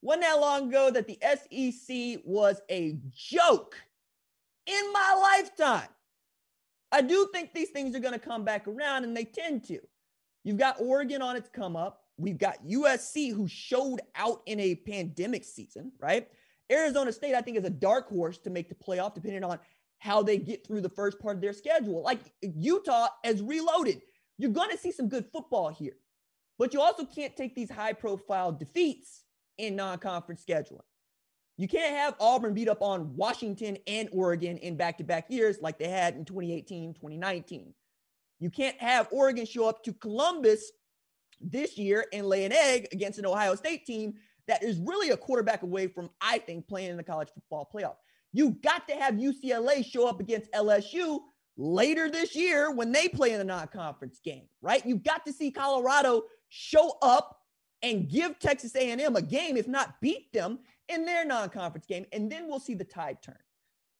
Wasn't 0.01 0.23
that 0.23 0.39
long 0.39 0.69
ago 0.69 0.91
that 0.91 1.07
the 1.07 1.17
SEC 1.21 2.21
was 2.25 2.61
a 2.69 2.97
joke 3.15 3.75
in 4.65 4.93
my 4.93 5.37
lifetime. 5.37 5.89
I 6.91 7.01
do 7.01 7.27
think 7.33 7.53
these 7.53 7.69
things 7.69 7.95
are 7.95 7.99
going 7.99 8.13
to 8.13 8.19
come 8.19 8.43
back 8.43 8.67
around, 8.67 9.03
and 9.03 9.15
they 9.15 9.25
tend 9.25 9.63
to. 9.65 9.79
You've 10.43 10.57
got 10.57 10.79
Oregon 10.79 11.21
on 11.21 11.35
its 11.35 11.49
come 11.49 11.75
up. 11.75 12.01
We've 12.17 12.37
got 12.37 12.63
USC 12.65 13.33
who 13.33 13.47
showed 13.47 14.01
out 14.15 14.41
in 14.45 14.59
a 14.59 14.75
pandemic 14.75 15.43
season, 15.43 15.91
right? 15.99 16.27
Arizona 16.71 17.11
State, 17.11 17.33
I 17.33 17.41
think, 17.41 17.57
is 17.57 17.65
a 17.65 17.69
dark 17.69 18.09
horse 18.09 18.37
to 18.39 18.49
make 18.49 18.69
the 18.69 18.75
playoff, 18.75 19.15
depending 19.15 19.43
on 19.43 19.57
how 19.97 20.21
they 20.21 20.37
get 20.37 20.67
through 20.67 20.81
the 20.81 20.89
first 20.89 21.19
part 21.19 21.35
of 21.35 21.41
their 21.41 21.53
schedule. 21.53 22.03
Like 22.03 22.19
Utah 22.41 23.07
has 23.23 23.41
reloaded. 23.41 24.01
You're 24.37 24.51
going 24.51 24.69
to 24.69 24.77
see 24.77 24.91
some 24.91 25.07
good 25.07 25.25
football 25.31 25.69
here, 25.69 25.95
but 26.63 26.73
you 26.73 26.79
also 26.79 27.03
can't 27.03 27.35
take 27.35 27.55
these 27.55 27.69
high 27.69 27.91
profile 27.91 28.49
defeats 28.53 29.25
in 29.57 29.75
non 29.75 29.97
conference 29.97 30.45
scheduling. 30.47 30.79
You 31.57 31.67
can't 31.67 31.93
have 31.93 32.15
Auburn 32.21 32.53
beat 32.53 32.69
up 32.69 32.81
on 32.81 33.13
Washington 33.17 33.77
and 33.85 34.07
Oregon 34.13 34.55
in 34.59 34.77
back 34.77 34.97
to 34.99 35.03
back 35.03 35.25
years 35.29 35.57
like 35.59 35.77
they 35.77 35.89
had 35.89 36.15
in 36.15 36.23
2018, 36.23 36.93
2019. 36.93 37.73
You 38.39 38.49
can't 38.49 38.79
have 38.79 39.09
Oregon 39.11 39.45
show 39.45 39.67
up 39.67 39.83
to 39.83 39.91
Columbus 39.91 40.71
this 41.41 41.77
year 41.77 42.05
and 42.13 42.27
lay 42.27 42.45
an 42.45 42.53
egg 42.53 42.87
against 42.93 43.19
an 43.19 43.25
Ohio 43.25 43.55
State 43.55 43.85
team 43.85 44.13
that 44.47 44.63
is 44.63 44.79
really 44.79 45.09
a 45.09 45.17
quarterback 45.17 45.63
away 45.63 45.87
from, 45.87 46.09
I 46.21 46.37
think, 46.37 46.69
playing 46.69 46.91
in 46.91 46.95
the 46.95 47.03
college 47.03 47.27
football 47.33 47.69
playoff. 47.75 47.97
You 48.31 48.51
got 48.51 48.87
to 48.87 48.93
have 48.95 49.15
UCLA 49.15 49.85
show 49.85 50.07
up 50.07 50.21
against 50.21 50.49
LSU 50.53 51.19
later 51.57 52.09
this 52.09 52.35
year 52.35 52.71
when 52.71 52.91
they 52.91 53.07
play 53.07 53.31
in 53.31 53.37
the 53.37 53.43
non-conference 53.43 54.19
game, 54.23 54.45
right? 54.61 54.85
You've 54.85 55.03
got 55.03 55.25
to 55.25 55.33
see 55.33 55.51
Colorado 55.51 56.23
show 56.55 56.97
up 57.01 57.39
and 57.81 58.07
give 58.07 58.37
Texas 58.37 58.75
A&M 58.75 59.15
a 59.15 59.21
game, 59.21 59.57
if 59.57 59.67
not 59.67 59.99
beat 60.01 60.31
them 60.33 60.59
in 60.87 61.03
their 61.03 61.25
non-conference 61.25 61.87
game, 61.87 62.05
and 62.13 62.31
then 62.31 62.47
we'll 62.47 62.59
see 62.59 62.75
the 62.75 62.83
tide 62.83 63.17
turn. 63.23 63.39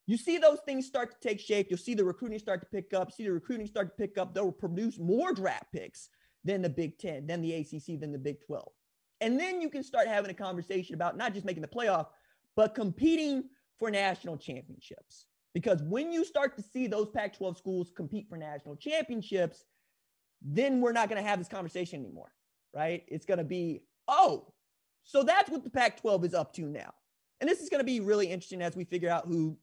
You 0.06 0.18
see 0.18 0.38
those 0.38 0.60
things 0.66 0.86
start 0.86 1.12
to 1.12 1.28
take 1.28 1.40
shape. 1.40 1.68
You'll 1.70 1.80
see 1.80 1.96
the 1.96 2.06
recruiting 2.06 2.38
start 2.38 2.60
to 2.60 2.68
pick 2.68 2.94
up. 2.94 3.12
See 3.12 3.24
the 3.24 3.32
recruiting 3.32 3.66
start 3.66 3.88
to 3.88 3.96
pick 3.96 4.20
up. 4.20 4.36
They'll 4.36 4.52
produce 4.52 5.00
more 5.00 5.34
draft 5.34 5.72
picks 5.72 6.10
than 6.44 6.62
the 6.62 6.70
Big 6.70 7.00
Ten, 7.00 7.26
than 7.26 7.42
the 7.42 7.54
ACC, 7.54 8.00
than 8.00 8.12
the 8.12 8.20
Big 8.20 8.46
12. 8.46 8.72
And 9.22 9.40
then 9.40 9.60
you 9.60 9.70
can 9.70 9.82
start 9.82 10.08
having 10.08 10.30
a 10.30 10.36
conversation 10.36 10.94
about 10.94 11.18
not 11.18 11.34
just 11.34 11.46
making 11.46 11.62
the 11.62 11.68
playoff, 11.68 12.08
but 12.56 12.76
competing 12.76 13.46
for 13.80 13.90
national 13.90 14.38
championships. 14.38 15.26
Because 15.56 15.82
when 15.82 16.12
you 16.12 16.24
start 16.24 16.56
to 16.58 16.62
see 16.62 16.86
those 16.86 17.10
Pac 17.10 17.36
12 17.36 17.58
schools 17.58 17.92
compete 17.96 18.28
for 18.30 18.38
national 18.38 18.76
championships, 18.76 19.64
then 20.44 20.82
we're 20.82 20.92
not 20.92 21.10
going 21.10 21.22
to 21.22 21.28
have 21.28 21.40
this 21.40 21.48
conversation 21.48 22.02
anymore, 22.02 22.34
right? 22.74 23.04
It's 23.08 23.26
going 23.26 23.38
to 23.38 23.44
be, 23.44 23.84
oh, 24.08 24.54
so 25.04 25.24
that's 25.24 25.50
what 25.50 25.64
the 25.64 25.70
Pac 25.70 26.00
12 26.02 26.26
is 26.26 26.34
up 26.34 26.54
to 26.54 26.64
now. 26.64 26.94
And 27.42 27.50
this 27.50 27.60
is 27.60 27.70
going 27.70 27.80
to 27.80 27.86
be 27.86 28.00
really 28.00 28.28
interesting 28.28 28.62
as 28.62 28.76
we 28.76 28.86
figure 28.86 29.10
out 29.10 29.28
who 29.28 29.58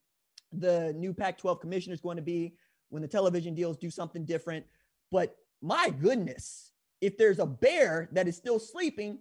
the 0.52 0.92
new 0.94 1.14
Pac 1.14 1.38
12 1.38 1.60
commissioner 1.60 1.94
is 1.94 2.00
going 2.00 2.16
to 2.16 2.22
be 2.22 2.54
when 2.90 3.02
the 3.02 3.08
television 3.08 3.54
deals 3.54 3.76
do 3.76 3.90
something 3.90 4.24
different. 4.24 4.66
But 5.10 5.36
my 5.62 5.90
goodness, 5.90 6.72
if 7.00 7.16
there's 7.16 7.38
a 7.38 7.46
bear 7.46 8.08
that 8.12 8.28
is 8.28 8.36
still 8.36 8.58
sleeping, 8.58 9.18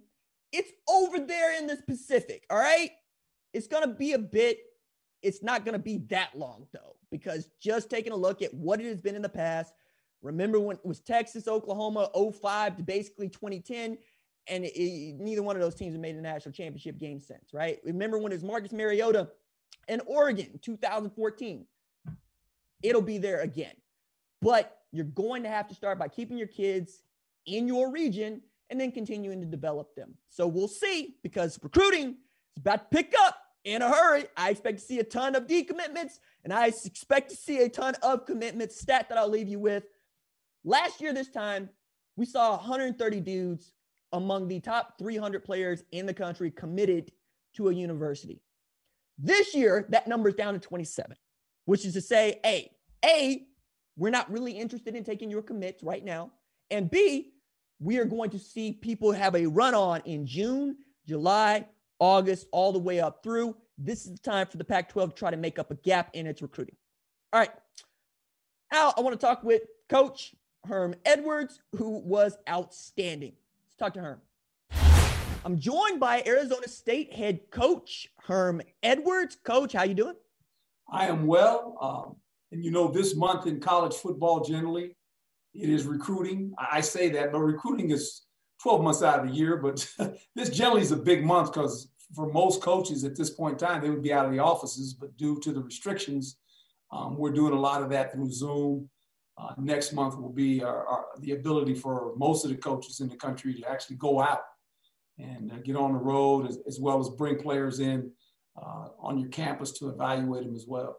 it's 0.52 0.72
over 0.90 1.20
there 1.20 1.58
in 1.58 1.68
the 1.68 1.78
Pacific. 1.88 2.46
All 2.50 2.58
right. 2.58 2.92
It's 3.54 3.68
going 3.68 3.88
to 3.88 3.94
be 3.94 4.14
a 4.14 4.20
bit, 4.20 4.60
it's 5.22 5.42
not 5.42 5.66
going 5.66 5.74
to 5.74 5.80
be 5.80 6.00
that 6.10 6.38
long 6.38 6.68
though, 6.72 6.96
because 7.12 7.50
just 7.60 7.90
taking 7.90 8.12
a 8.12 8.16
look 8.16 8.42
at 8.42 8.54
what 8.54 8.80
it 8.80 8.86
has 8.86 9.02
been 9.02 9.16
in 9.16 9.22
the 9.22 9.30
past, 9.30 9.74
remember 10.22 10.60
when 10.60 10.78
it 10.78 10.86
was 10.86 11.00
Texas, 11.00 11.48
Oklahoma 11.48 12.10
05 12.14 12.78
to 12.78 12.84
basically 12.84 13.30
2010, 13.30 13.98
and 14.48 14.66
it, 14.66 14.70
it, 14.70 15.20
neither 15.20 15.44
one 15.44 15.56
of 15.56 15.62
those 15.62 15.76
teams 15.76 15.94
have 15.94 16.02
made 16.02 16.16
a 16.16 16.22
national 16.22 16.54
championship 16.54 16.98
game 16.98 17.20
since, 17.20 17.54
right? 17.54 17.80
Remember 17.84 18.18
when 18.18 18.32
it 18.32 18.36
was 18.36 18.44
Marcus 18.44 18.72
Mariota 18.72 19.30
and 19.88 20.02
Oregon 20.06 20.60
2014? 20.62 21.66
It'll 22.82 23.02
be 23.02 23.18
there 23.18 23.42
again. 23.42 23.74
But 24.42 24.78
you're 24.92 25.06
going 25.06 25.44
to 25.44 25.50
have 25.50 25.68
to 25.68 25.76
start 25.76 26.00
by 26.00 26.08
keeping 26.08 26.38
your 26.38 26.48
kids 26.48 27.04
in 27.46 27.68
your 27.68 27.92
region 27.92 28.42
and 28.70 28.80
then 28.80 28.92
continuing 28.92 29.42
to 29.42 29.46
develop 29.46 29.96
them. 29.96 30.16
So 30.30 30.48
we'll 30.48 30.68
see 30.68 31.16
because 31.24 31.60
recruiting 31.62 32.10
is 32.56 32.62
about 32.62 32.92
to 32.92 32.98
pick 32.98 33.14
up 33.20 33.36
in 33.64 33.82
a 33.82 33.90
hurry. 33.90 34.26
I 34.38 34.52
expect 34.52 34.80
to 34.80 34.86
see 34.86 35.00
a 35.00 35.04
ton 35.04 35.36
of 35.36 35.48
decommitments 35.48 36.20
and 36.44 36.54
I 36.54 36.68
expect 36.68 37.30
to 37.32 37.36
see 37.36 37.60
a 37.60 37.70
ton 37.70 37.96
of 38.02 38.26
commitments. 38.26 38.80
Stat 38.80 39.10
that 39.10 39.18
I'll 39.18 39.30
leave 39.30 39.48
you 39.48 39.60
with. 39.60 39.84
Last 40.64 41.02
year, 41.02 41.14
this 41.14 41.30
time, 41.30 41.70
we 42.16 42.26
saw 42.26 42.58
130 42.58 43.20
dudes 43.22 43.72
among 44.12 44.48
the 44.48 44.60
top 44.60 44.98
300 45.00 45.44
players 45.44 45.84
in 45.92 46.06
the 46.06 46.14
country 46.14 46.52
committed 46.52 47.12
to 47.56 47.70
a 47.70 47.74
university. 47.74 48.42
This 49.18 49.54
year, 49.54 49.86
that 49.90 50.08
number 50.08 50.30
is 50.30 50.36
down 50.36 50.54
to 50.54 50.60
27, 50.60 51.16
which 51.66 51.86
is 51.86 51.94
to 51.94 52.02
say, 52.02 52.40
A, 52.46 52.70
A, 53.06 53.46
we're 53.98 54.10
not 54.10 54.32
really 54.32 54.54
interested 54.54 54.96
in 54.96 55.04
taking 55.04 55.30
your 55.30 55.42
commits 55.42 55.84
right 55.84 56.04
now. 56.04 56.32
And 56.72 56.90
B, 56.90 57.34
we 57.80 57.98
are 57.98 58.06
going 58.06 58.30
to 58.32 58.40
see 58.40 58.74
people 58.74 59.12
have 59.12 59.36
a 59.36 59.46
run 59.46 59.74
on 59.74 60.02
in 60.06 60.26
June, 60.26 60.78
July, 61.08 61.66
August, 62.00 62.48
all 62.52 62.72
the 62.72 62.80
way 62.80 63.00
up 63.00 63.24
through. 63.24 63.56
This 63.78 64.06
is 64.06 64.14
the 64.14 64.20
time 64.20 64.48
for 64.48 64.58
the 64.58 64.64
Pac 64.64 64.90
12 64.90 65.12
to 65.12 65.16
try 65.16 65.32
to 65.32 65.38
make 65.38 65.60
up 65.60 65.72
a 65.72 65.76
gap 65.76 66.10
in 66.14 66.28
its 66.28 66.42
recruiting. 66.42 66.76
All 67.34 67.40
right. 67.40 67.52
Now, 68.72 68.94
I 68.98 69.02
want 69.02 69.20
to 69.20 69.26
talk 69.26 69.44
with 69.44 69.64
Coach 69.90 70.34
Herm 70.66 70.96
Edwards, 71.06 71.62
who 71.76 72.00
was 72.00 72.38
outstanding. 72.48 73.34
Let's 73.68 73.76
talk 73.76 73.94
to 73.94 74.02
Herm. 74.02 74.22
I'm 75.46 75.58
joined 75.58 76.00
by 76.00 76.22
Arizona 76.26 76.68
State 76.68 77.14
head 77.14 77.40
coach 77.50 78.08
Herm 78.24 78.62
Edwards. 78.84 79.38
Coach, 79.44 79.74
how 79.74 79.84
you 79.84 79.94
doing? 79.94 80.16
I 80.92 81.08
am 81.08 81.26
well. 81.26 81.78
Um, 81.82 82.16
and 82.52 82.64
you 82.64 82.72
know, 82.72 82.90
this 82.90 83.16
month 83.16 83.48
in 83.48 83.60
college 83.60 83.96
football 83.96 84.44
generally, 84.44 84.96
it 85.54 85.70
is 85.70 85.86
recruiting. 85.86 86.54
I 86.58 86.82
say 86.82 87.10
that, 87.10 87.32
but 87.32 87.40
recruiting 87.40 87.92
is 87.92 88.24
12 88.62 88.84
months 88.84 89.02
out 89.02 89.20
of 89.20 89.28
the 89.28 89.34
year. 89.34 89.58
But 89.58 89.88
this 90.36 90.50
generally 90.50 90.82
is 90.82 90.92
a 90.92 90.98
big 90.98 91.24
month 91.24 91.54
because 91.54 91.90
for 92.14 92.32
most 92.32 92.62
coaches 92.62 93.04
at 93.04 93.16
this 93.16 93.30
point 93.30 93.54
in 93.54 93.68
time, 93.68 93.82
they 93.82 93.90
would 93.90 94.04
be 94.04 94.14
out 94.14 94.26
of 94.26 94.32
the 94.32 94.40
offices. 94.40 94.94
But 94.94 95.16
due 95.18 95.40
to 95.40 95.52
the 95.52 95.62
restrictions, 95.62 96.38
um, 96.92 97.18
we're 97.18 97.32
doing 97.32 97.54
a 97.54 97.60
lot 97.60 97.82
of 97.82 97.90
that 97.92 98.12
through 98.12 98.32
Zoom. 98.32 98.90
Uh, 99.40 99.54
next 99.58 99.94
month 99.94 100.18
will 100.18 100.34
be 100.34 100.62
our, 100.64 100.86
our, 100.86 101.06
the 101.20 101.32
ability 101.32 101.74
for 101.74 102.14
most 102.18 102.44
of 102.44 102.52
the 102.52 102.58
coaches 102.58 103.00
in 103.00 103.08
the 103.08 103.16
country 103.16 103.54
to 103.54 103.70
actually 103.70 103.96
go 103.96 104.20
out 104.22 104.42
and 105.18 105.52
uh, 105.52 105.56
get 105.64 105.76
on 105.76 105.94
the 105.94 106.00
road 106.00 106.48
as, 106.48 106.60
as, 106.68 106.80
well 106.80 107.00
as 107.00 107.10
bring 107.10 107.38
players 107.38 107.80
in 107.80 108.12
uh, 108.62 108.90
on 109.00 109.18
your 109.18 109.30
campus 109.30 109.72
to 109.72 109.90
evaluate 109.90 110.44
them 110.44 110.56
as 110.56 110.66
well 110.68 110.98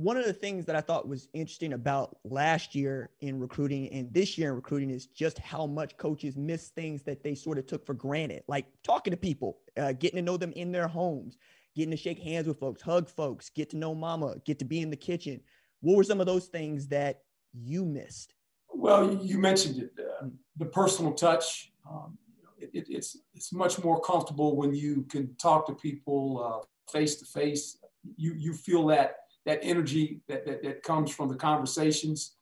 one 0.00 0.16
of 0.16 0.24
the 0.24 0.32
things 0.32 0.64
that 0.64 0.74
I 0.74 0.80
thought 0.80 1.06
was 1.06 1.28
interesting 1.34 1.74
about 1.74 2.16
last 2.24 2.74
year 2.74 3.10
in 3.20 3.38
recruiting 3.38 3.92
and 3.92 4.12
this 4.14 4.38
year 4.38 4.48
in 4.48 4.54
recruiting 4.54 4.88
is 4.88 5.06
just 5.06 5.38
how 5.38 5.66
much 5.66 5.96
coaches 5.98 6.38
miss 6.38 6.68
things 6.68 7.02
that 7.02 7.22
they 7.22 7.34
sort 7.34 7.58
of 7.58 7.66
took 7.66 7.84
for 7.84 7.92
granted, 7.92 8.42
like 8.48 8.64
talking 8.82 9.10
to 9.10 9.16
people, 9.16 9.58
uh, 9.76 9.92
getting 9.92 10.16
to 10.16 10.22
know 10.22 10.38
them 10.38 10.52
in 10.52 10.72
their 10.72 10.88
homes, 10.88 11.36
getting 11.76 11.90
to 11.90 11.98
shake 11.98 12.18
hands 12.18 12.48
with 12.48 12.58
folks, 12.58 12.80
hug 12.80 13.10
folks, 13.10 13.50
get 13.50 13.68
to 13.70 13.76
know 13.76 13.94
mama, 13.94 14.36
get 14.46 14.58
to 14.60 14.64
be 14.64 14.80
in 14.80 14.88
the 14.88 14.96
kitchen. 14.96 15.38
What 15.80 15.96
were 15.96 16.04
some 16.04 16.20
of 16.20 16.26
those 16.26 16.46
things 16.46 16.88
that 16.88 17.22
you 17.52 17.84
missed? 17.84 18.34
Well, 18.72 19.14
you 19.14 19.38
mentioned 19.38 19.78
it, 19.82 19.90
uh, 19.98 20.26
the 20.56 20.66
personal 20.66 21.12
touch. 21.12 21.72
Um, 21.90 22.16
it, 22.58 22.70
it, 22.74 22.86
it's 22.88 23.16
it's 23.34 23.52
much 23.52 23.82
more 23.82 24.00
comfortable 24.00 24.56
when 24.56 24.74
you 24.74 25.06
can 25.10 25.34
talk 25.36 25.66
to 25.66 25.74
people 25.74 26.66
face 26.92 27.16
to 27.16 27.24
face. 27.24 27.78
You 28.16 28.34
you 28.34 28.52
feel 28.52 28.86
that 28.88 29.16
that 29.46 29.60
energy 29.62 30.20
that, 30.28 30.46
that, 30.46 30.62
that 30.62 30.82
comes 30.82 31.10
from 31.10 31.28
the 31.28 31.34
conversations. 31.36 32.36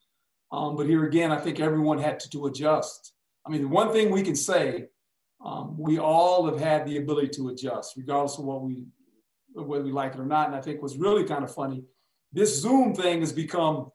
Um, 0.50 0.76
but 0.76 0.86
here 0.86 1.04
again, 1.04 1.30
I 1.30 1.38
think 1.38 1.60
everyone 1.60 1.98
had 1.98 2.18
to, 2.20 2.30
to 2.30 2.46
adjust. 2.46 3.12
I 3.46 3.50
mean, 3.50 3.62
the 3.62 3.68
one 3.68 3.92
thing 3.92 4.10
we 4.10 4.22
can 4.22 4.34
say, 4.34 4.86
um, 5.44 5.76
we 5.78 5.98
all 5.98 6.46
have 6.46 6.58
had 6.58 6.86
the 6.86 6.96
ability 6.96 7.28
to 7.36 7.48
adjust, 7.48 7.94
regardless 7.96 8.38
of 8.38 8.44
what 8.44 8.62
we, 8.62 8.86
whether 9.54 9.84
we 9.84 9.92
like 9.92 10.14
it 10.14 10.20
or 10.20 10.26
not. 10.26 10.48
And 10.48 10.56
I 10.56 10.60
think 10.60 10.82
what's 10.82 10.96
really 10.96 11.24
kind 11.24 11.44
of 11.44 11.54
funny, 11.54 11.84
this 12.32 12.60
Zoom 12.60 12.94
thing 12.94 13.20
has 13.20 13.32
become 13.32 13.90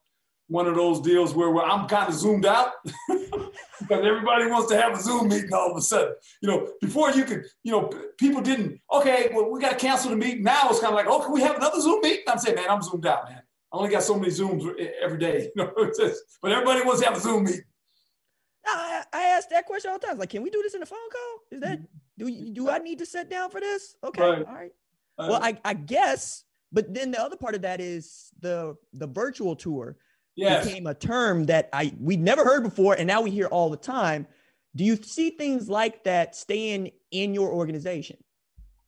one 0.47 0.67
of 0.67 0.75
those 0.75 0.99
deals 0.99 1.33
where, 1.33 1.49
where 1.49 1.65
I'm 1.65 1.87
kind 1.87 2.09
of 2.09 2.15
zoomed 2.15 2.45
out 2.45 2.71
because 3.07 4.05
everybody 4.05 4.47
wants 4.47 4.69
to 4.69 4.79
have 4.79 4.97
a 4.97 5.01
Zoom 5.01 5.29
meeting 5.29 5.53
all 5.53 5.71
of 5.71 5.77
a 5.77 5.81
sudden. 5.81 6.13
You 6.41 6.49
know, 6.49 6.69
before 6.81 7.11
you 7.11 7.23
could, 7.23 7.45
you 7.63 7.71
know, 7.71 7.89
people 8.19 8.41
didn't, 8.41 8.79
okay, 8.91 9.31
well, 9.33 9.49
we 9.49 9.59
got 9.59 9.71
to 9.71 9.77
cancel 9.77 10.09
the 10.09 10.17
meeting. 10.17 10.43
Now 10.43 10.69
it's 10.69 10.79
kind 10.79 10.93
of 10.93 10.95
like, 10.95 11.07
oh, 11.07 11.21
can 11.21 11.31
we 11.31 11.41
have 11.41 11.55
another 11.55 11.79
Zoom 11.79 12.01
meeting? 12.01 12.23
I'm 12.27 12.37
saying, 12.39 12.55
man, 12.55 12.69
I'm 12.69 12.81
zoomed 12.81 13.05
out, 13.05 13.29
man. 13.29 13.41
I 13.73 13.77
only 13.77 13.89
got 13.89 14.03
so 14.03 14.19
many 14.19 14.31
Zooms 14.31 14.71
every 15.01 15.17
day. 15.17 15.49
You 15.55 15.63
know, 15.63 15.91
just, 15.97 16.21
but 16.41 16.51
everybody 16.51 16.83
wants 16.85 17.01
to 17.01 17.07
have 17.07 17.17
a 17.17 17.19
Zoom 17.19 17.45
meeting. 17.45 17.63
I, 18.65 19.03
I 19.11 19.23
ask 19.23 19.49
that 19.49 19.65
question 19.65 19.91
all 19.91 19.97
the 19.97 20.05
time. 20.05 20.17
Like, 20.17 20.29
can 20.29 20.43
we 20.43 20.49
do 20.49 20.61
this 20.61 20.75
in 20.75 20.83
a 20.83 20.85
phone 20.85 21.09
call? 21.11 21.39
Is 21.51 21.61
that 21.61 21.79
do 22.17 22.53
do 22.53 22.69
I 22.69 22.77
need 22.77 22.99
to 22.99 23.05
sit 23.05 23.29
down 23.29 23.49
for 23.49 23.59
this? 23.59 23.95
Okay, 24.03 24.21
right. 24.21 24.45
all 24.45 24.53
right. 24.53 24.71
Uh, 25.17 25.27
well, 25.29 25.39
I, 25.43 25.57
I 25.65 25.73
guess, 25.73 26.43
but 26.73 26.91
then 26.93 27.11
the 27.11 27.21
other 27.21 27.37
part 27.37 27.55
of 27.55 27.61
that 27.61 27.79
is 27.79 28.31
the 28.41 28.75
the 28.93 29.07
virtual 29.07 29.55
tour 29.55 29.95
yes. 30.35 30.65
became 30.65 30.87
a 30.87 30.93
term 30.93 31.45
that 31.45 31.69
I 31.71 31.93
we 31.99 32.17
never 32.17 32.43
heard 32.43 32.63
before, 32.63 32.95
and 32.95 33.07
now 33.07 33.21
we 33.21 33.31
hear 33.31 33.45
all 33.47 33.69
the 33.69 33.77
time. 33.77 34.27
Do 34.75 34.83
you 34.83 34.95
see 34.95 35.29
things 35.29 35.69
like 35.69 36.03
that 36.03 36.35
staying 36.35 36.91
in 37.11 37.33
your 37.33 37.53
organization? 37.53 38.17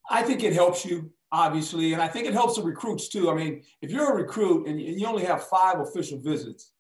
I 0.10 0.24
think 0.24 0.44
it 0.44 0.54
helps 0.54 0.84
you, 0.84 1.12
obviously, 1.32 1.94
and 1.94 2.02
I 2.02 2.08
think 2.08 2.28
it 2.28 2.34
helps 2.34 2.56
the 2.56 2.64
recruits 2.64 3.08
too. 3.08 3.30
I 3.30 3.36
mean, 3.36 3.62
if 3.82 3.92
you're 3.92 4.12
a 4.12 4.16
recruit 4.16 4.68
and 4.68 4.82
you 4.82 5.06
only 5.06 5.24
have 5.26 5.48
five 5.48 5.80
official 5.80 6.20
visits, 6.20 6.72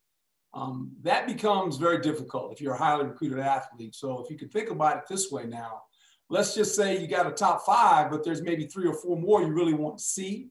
um, 0.55 0.91
that 1.03 1.27
becomes 1.27 1.77
very 1.77 2.01
difficult 2.01 2.51
if 2.51 2.62
you're 2.62 2.74
a 2.74 2.77
highly 2.77 3.05
recruited 3.05 3.39
athlete. 3.39 3.93
So 3.93 4.24
if 4.24 4.31
you 4.31 4.38
can 4.38 4.50
think 4.50 4.71
about 4.71 4.97
it 4.97 5.03
this 5.07 5.31
way 5.31 5.45
now, 5.45 5.83
let's 6.29 6.55
just 6.55 6.75
say 6.75 7.00
you 7.00 7.07
got 7.07 7.27
a 7.27 7.31
top 7.31 7.63
five, 7.63 8.09
but 8.09 8.24
there's 8.24 8.41
maybe 8.41 8.65
three 8.65 8.88
or 8.88 8.93
four 8.95 9.17
more 9.17 9.41
you 9.41 9.50
really 9.50 9.74
want 9.74 10.00
to 10.00 10.03
see 10.03 10.50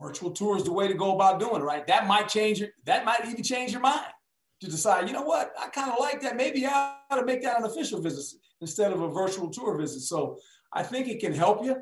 virtual 0.00 0.30
tour 0.30 0.56
is 0.56 0.64
the 0.64 0.72
way 0.72 0.88
to 0.88 0.94
go 0.94 1.14
about 1.14 1.40
doing 1.40 1.62
it, 1.62 1.64
right? 1.64 1.86
That 1.86 2.06
might 2.06 2.28
change 2.28 2.60
your, 2.60 2.68
that 2.84 3.04
might 3.04 3.26
even 3.26 3.42
change 3.42 3.72
your 3.72 3.80
mind 3.80 4.12
to 4.60 4.70
decide, 4.70 5.06
you 5.06 5.12
know 5.12 5.22
what, 5.22 5.52
I 5.58 5.68
kind 5.68 5.90
of 5.90 5.98
like 5.98 6.20
that. 6.22 6.36
Maybe 6.36 6.66
I 6.66 6.96
ought 7.10 7.16
to 7.16 7.24
make 7.24 7.42
that 7.42 7.58
an 7.58 7.64
official 7.64 8.00
visit 8.00 8.38
instead 8.60 8.92
of 8.92 9.02
a 9.02 9.08
virtual 9.08 9.50
tour 9.50 9.76
visit. 9.76 10.00
So 10.00 10.38
I 10.72 10.82
think 10.82 11.08
it 11.08 11.20
can 11.20 11.32
help 11.32 11.64
you 11.64 11.76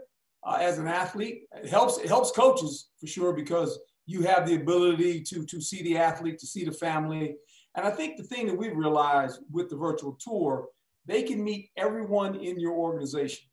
uh, 0.44 0.58
as 0.60 0.78
an 0.78 0.88
athlete. 0.88 1.42
It 1.52 1.68
helps, 1.68 1.98
it 1.98 2.08
helps 2.08 2.30
coaches 2.30 2.90
for 3.00 3.06
sure 3.06 3.32
because 3.32 3.78
you 4.06 4.22
have 4.22 4.46
the 4.46 4.56
ability 4.56 5.22
to, 5.22 5.46
to 5.46 5.60
see 5.60 5.82
the 5.82 5.98
athlete, 5.98 6.38
to 6.38 6.46
see 6.46 6.64
the 6.64 6.72
family. 6.72 7.36
And 7.76 7.86
I 7.86 7.90
think 7.90 8.16
the 8.16 8.24
thing 8.24 8.46
that 8.46 8.56
we've 8.56 8.76
realized 8.76 9.40
with 9.50 9.70
the 9.70 9.76
virtual 9.76 10.16
tour, 10.20 10.68
they 11.06 11.22
can 11.22 11.42
meet 11.42 11.70
everyone 11.76 12.36
in 12.36 12.58
your 12.58 12.72
organization. 12.72 13.48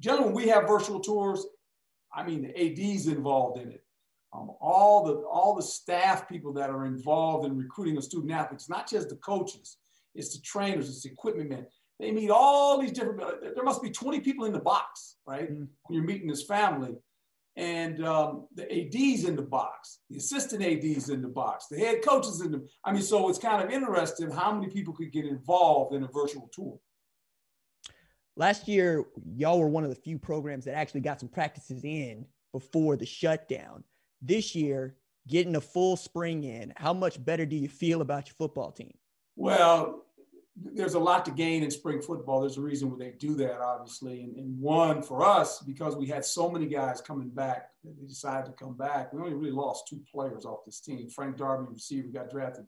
Generally, 0.00 0.32
we 0.32 0.48
have 0.48 0.68
virtual 0.68 1.00
tours, 1.00 1.44
I 2.14 2.24
mean, 2.24 2.42
the 2.42 2.58
AD's 2.58 3.06
involved 3.06 3.60
in 3.60 3.70
it. 3.70 3.84
Um, 4.32 4.50
all 4.60 5.04
the 5.04 5.14
all 5.26 5.54
the 5.54 5.62
staff 5.62 6.28
people 6.28 6.52
that 6.54 6.68
are 6.68 6.84
involved 6.84 7.46
in 7.46 7.56
recruiting 7.56 7.94
the 7.94 8.02
student 8.02 8.32
athletes, 8.32 8.68
not 8.68 8.88
just 8.88 9.08
the 9.08 9.16
coaches, 9.16 9.78
it's 10.14 10.36
the 10.36 10.42
trainers, 10.42 10.88
it's 10.88 11.02
the 11.02 11.10
equipment 11.10 11.48
men. 11.50 11.66
They 11.98 12.12
meet 12.12 12.30
all 12.30 12.78
these 12.78 12.92
different. 12.92 13.20
There 13.54 13.64
must 13.64 13.82
be 13.82 13.90
20 13.90 14.20
people 14.20 14.44
in 14.44 14.52
the 14.52 14.60
box, 14.60 15.16
right? 15.26 15.50
Mm-hmm. 15.50 15.64
When 15.84 15.94
you're 15.96 16.04
meeting 16.04 16.28
this 16.28 16.44
family, 16.44 16.94
and 17.56 18.04
um, 18.04 18.46
the 18.54 18.70
AD's 18.70 19.24
in 19.24 19.34
the 19.34 19.42
box, 19.42 19.98
the 20.10 20.18
assistant 20.18 20.62
AD's 20.62 21.08
in 21.08 21.22
the 21.22 21.28
box, 21.28 21.66
the 21.66 21.78
head 21.78 22.02
coaches 22.04 22.40
in 22.40 22.52
the. 22.52 22.68
I 22.84 22.92
mean, 22.92 23.02
so 23.02 23.28
it's 23.28 23.38
kind 23.38 23.64
of 23.64 23.70
interesting 23.70 24.30
how 24.30 24.52
many 24.52 24.70
people 24.70 24.94
could 24.94 25.10
get 25.10 25.24
involved 25.24 25.94
in 25.94 26.04
a 26.04 26.08
virtual 26.08 26.48
tour. 26.52 26.78
Last 28.38 28.68
year, 28.68 29.04
y'all 29.36 29.58
were 29.58 29.66
one 29.66 29.82
of 29.82 29.90
the 29.90 29.96
few 29.96 30.16
programs 30.16 30.64
that 30.66 30.76
actually 30.76 31.00
got 31.00 31.18
some 31.18 31.28
practices 31.28 31.82
in 31.82 32.24
before 32.52 32.96
the 32.96 33.04
shutdown. 33.04 33.82
This 34.22 34.54
year, 34.54 34.94
getting 35.26 35.56
a 35.56 35.60
full 35.60 35.96
spring 35.96 36.44
in, 36.44 36.72
how 36.76 36.94
much 36.94 37.22
better 37.22 37.44
do 37.44 37.56
you 37.56 37.68
feel 37.68 38.00
about 38.00 38.28
your 38.28 38.34
football 38.34 38.70
team? 38.70 38.94
Well, 39.34 40.04
there's 40.54 40.94
a 40.94 41.00
lot 41.00 41.24
to 41.24 41.32
gain 41.32 41.64
in 41.64 41.70
spring 41.72 42.00
football. 42.00 42.40
There's 42.40 42.58
a 42.58 42.62
reason 42.62 42.92
why 42.92 42.98
they 42.98 43.10
do 43.10 43.34
that, 43.34 43.60
obviously. 43.60 44.22
And, 44.22 44.36
and, 44.36 44.56
one 44.60 45.02
for 45.02 45.24
us, 45.24 45.60
because 45.60 45.96
we 45.96 46.06
had 46.06 46.24
so 46.24 46.48
many 46.48 46.66
guys 46.66 47.00
coming 47.00 47.30
back, 47.30 47.70
they 47.82 48.06
decided 48.06 48.46
to 48.46 48.52
come 48.52 48.76
back. 48.76 49.12
We 49.12 49.20
only 49.20 49.34
really 49.34 49.50
lost 49.50 49.88
two 49.88 50.00
players 50.12 50.44
off 50.44 50.64
this 50.64 50.80
team. 50.80 51.08
Frank 51.10 51.38
Darby, 51.38 51.66
receiver, 51.72 52.08
got 52.08 52.30
drafted 52.30 52.66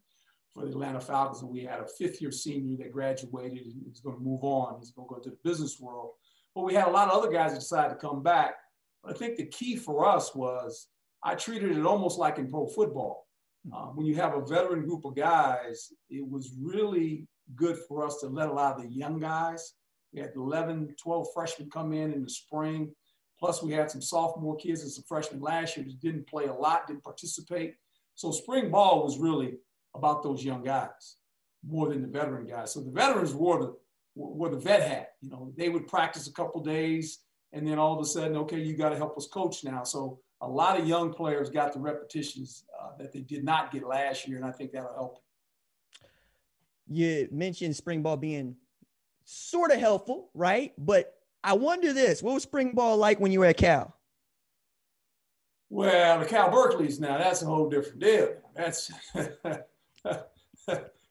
for 0.53 0.65
the 0.65 0.71
Atlanta 0.71 1.01
Falcons, 1.01 1.43
and 1.43 1.51
we 1.51 1.63
had 1.63 1.81
a 1.81 1.87
fifth 1.87 2.21
year 2.21 2.33
senior 2.33 2.77
that 2.79 2.93
graduated 2.93 3.67
and 3.67 3.83
he's 3.87 4.01
going 4.01 4.17
to 4.17 4.23
move 4.23 4.43
on. 4.43 4.79
He's 4.79 4.91
going 4.91 5.09
to 5.09 5.15
go 5.15 5.21
to 5.21 5.31
the 5.31 5.39
business 5.45 5.79
world. 5.81 6.13
But 6.55 6.65
we 6.65 6.75
had 6.75 6.89
a 6.89 6.91
lot 6.91 7.09
of 7.09 7.17
other 7.17 7.33
guys 7.33 7.53
that 7.53 7.61
decided 7.61 7.91
to 7.91 8.07
come 8.07 8.23
back. 8.23 8.55
But 9.03 9.15
I 9.15 9.19
think 9.19 9.37
the 9.37 9.47
key 9.47 9.77
for 9.77 10.07
us 10.07 10.35
was 10.35 10.89
I 11.23 11.35
treated 11.35 11.77
it 11.77 11.87
almost 11.87 12.19
like 12.19 12.39
in 12.39 12.51
pro 12.51 12.67
football. 12.67 13.27
Uh, 13.73 13.87
when 13.89 14.07
you 14.07 14.17
have 14.17 14.35
a 14.35 14.45
veteran 14.45 14.87
group 14.87 15.05
of 15.05 15.15
guys, 15.15 15.93
it 16.09 16.29
was 16.29 16.53
really 16.59 17.27
good 17.55 17.77
for 17.87 18.05
us 18.05 18.19
to 18.21 18.27
let 18.27 18.49
a 18.49 18.53
lot 18.53 18.77
of 18.77 18.83
the 18.83 18.89
young 18.89 19.21
guys. 19.21 19.75
We 20.13 20.21
had 20.21 20.33
11, 20.35 20.97
12 21.01 21.27
freshmen 21.35 21.71
come 21.71 21.93
in 21.93 22.13
in 22.13 22.23
the 22.23 22.31
spring. 22.31 22.93
Plus, 23.39 23.63
we 23.63 23.73
had 23.73 23.91
some 23.91 24.03
sophomore 24.03 24.57
kids 24.57 24.83
and 24.83 24.91
some 24.91 25.05
freshmen 25.09 25.41
last 25.41 25.77
year 25.77 25.87
that 25.87 26.01
didn't 26.01 26.27
play 26.27 26.47
a 26.47 26.53
lot, 26.53 26.87
didn't 26.87 27.05
participate. 27.05 27.75
So, 28.15 28.33
spring 28.33 28.71
ball 28.71 29.03
was 29.03 29.19
really 29.19 29.55
about 29.95 30.23
those 30.23 30.45
young 30.45 30.63
guys 30.63 31.17
more 31.67 31.89
than 31.89 32.03
the 32.03 32.09
veteran 32.09 32.47
guys. 32.47 32.73
So, 32.73 32.81
the 32.81 32.91
veterans 32.91 33.35
wore 33.35 33.59
the, 33.59 33.77
wore 34.15 34.49
the 34.49 34.57
vet 34.57 34.87
hat. 34.87 35.13
You 35.21 35.31
know, 35.31 35.53
they 35.57 35.69
would 35.69 35.87
practice 35.87 36.27
a 36.27 36.33
couple 36.33 36.63
days, 36.63 37.21
and 37.53 37.67
then 37.67 37.79
all 37.79 37.95
of 37.95 38.01
a 38.01 38.09
sudden, 38.09 38.37
okay, 38.39 38.61
you 38.61 38.77
got 38.77 38.91
to 38.91 38.97
help 38.97 39.17
us 39.17 39.27
coach 39.27 39.65
now. 39.65 39.85
So, 39.85 40.21
a 40.41 40.49
lot 40.49 40.81
of 40.81 40.89
young 40.89 41.13
players 41.13 41.51
got 41.51 41.73
the 41.73 41.81
repetitions 41.81 42.65
uh, 42.81 42.97
that 42.99 43.13
they 43.13 43.21
did 43.21 43.45
not 43.45 43.71
get 43.71 43.87
last 43.87 44.27
year, 44.27 44.39
and 44.39 44.47
I 44.47 44.53
think 44.53 44.73
that'll 44.73 44.95
help 44.95 45.19
you 46.91 47.29
mentioned 47.31 47.77
spring 47.77 48.03
ball 48.03 48.17
being 48.17 48.57
sort 49.25 49.71
of 49.71 49.79
helpful, 49.79 50.29
right? 50.35 50.73
But 50.77 51.15
I 51.43 51.55
wonder 51.55 51.93
this: 51.93 52.23
what 52.23 52.35
was 52.35 52.43
spring 52.43 52.73
ball 52.73 52.97
like 52.97 53.21
when 53.21 53.33
you 53.33 53.41
were 53.41 53.47
at 53.47 53.57
Cal? 53.57 53.97
Well, 55.71 56.19
the 56.19 56.27
Cal 56.27 56.51
Berkeley's 56.51 56.99
now 56.99 57.17
that's 57.17 57.43
a 57.43 57.47
whole 57.47 57.71
different 57.71 58.01
deal. 58.01 58.35
That's 58.55 58.91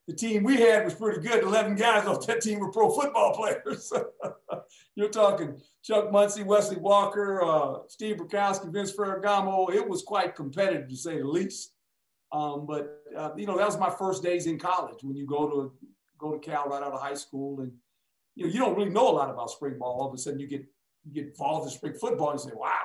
the 0.08 0.15
team 0.15 0.43
we 0.43 0.58
had 0.58 0.86
was 0.86 0.93
pretty 0.93 1.22
good. 1.22 1.43
Eleven 1.43 1.75
guys 1.75 2.05
off 2.08 2.25
that 2.27 2.41
team 2.41 2.60
were 2.60 2.72
pro 2.72 2.89
football 2.89 3.34
players. 3.36 3.91
You're 4.96 5.10
talking 5.10 5.60
Chuck 5.84 6.12
Muncie, 6.12 6.43
Wesley 6.43 6.77
Walker, 6.77 7.43
uh, 7.43 7.79
Steve 7.88 8.17
Bartkowski, 8.17 8.72
Vince 8.72 8.96
Ferragamo. 8.96 9.74
It 9.74 9.88
was 9.88 10.03
quite 10.03 10.36
competitive 10.36 10.89
to 10.89 10.96
say 10.96 11.19
the 11.19 11.27
least. 11.27 11.74
Um, 12.31 12.65
but 12.67 13.01
uh, 13.17 13.31
you 13.36 13.48
know, 13.48 13.58
that 13.58 13.65
was 13.65 13.79
my 13.79 13.89
first 13.89 14.24
days 14.24 14.46
in 14.46 14.60
college. 14.60 15.00
When 15.03 15.15
you 15.15 15.25
go 15.25 15.50
to 15.50 15.74
go 16.17 16.31
to 16.31 16.39
Cal 16.39 16.67
right 16.67 16.84
out 16.84 16.93
of 16.93 17.01
high 17.01 17.15
school, 17.15 17.62
and 17.62 17.72
you 18.36 18.46
know, 18.46 18.51
you 18.51 18.60
don't 18.60 18.75
really 18.75 18.91
know 18.91 19.10
a 19.10 19.12
lot 19.12 19.29
about 19.29 19.50
spring 19.50 19.77
ball. 19.79 20.01
All 20.01 20.08
of 20.08 20.13
a 20.13 20.17
sudden, 20.17 20.39
you 20.39 20.48
get 20.48 20.65
you 21.03 21.13
get 21.13 21.27
involved 21.27 21.65
in 21.65 21.75
spring 21.75 21.93
football, 21.93 22.31
and 22.31 22.39
you 22.39 22.50
say, 22.50 22.55
"Wow!" 22.55 22.77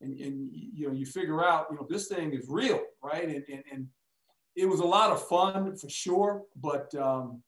And, 0.00 0.18
and 0.20 0.50
you 0.52 0.86
know, 0.86 0.94
you 0.94 1.06
figure 1.06 1.44
out, 1.44 1.66
you 1.70 1.76
know, 1.76 1.86
this 1.88 2.08
thing 2.08 2.32
is 2.32 2.46
real, 2.48 2.80
right? 3.02 3.24
And 3.24 3.44
and, 3.48 3.62
and 3.72 3.86
it 4.58 4.68
was 4.68 4.80
a 4.80 4.84
lot 4.84 5.12
of 5.12 5.26
fun 5.28 5.76
for 5.76 5.88
sure, 5.88 6.42
but 6.56 6.92
um, 6.96 7.40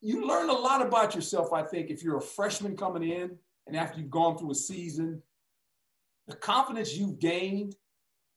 you 0.00 0.24
learn 0.24 0.48
a 0.48 0.52
lot 0.52 0.80
about 0.80 1.12
yourself. 1.12 1.52
I 1.52 1.62
think 1.62 1.90
if 1.90 2.04
you're 2.04 2.18
a 2.18 2.22
freshman 2.22 2.76
coming 2.76 3.02
in, 3.02 3.36
and 3.66 3.76
after 3.76 3.98
you've 3.98 4.10
gone 4.10 4.38
through 4.38 4.52
a 4.52 4.54
season, 4.54 5.20
the 6.28 6.36
confidence 6.36 6.96
you've 6.96 7.18
gained 7.18 7.74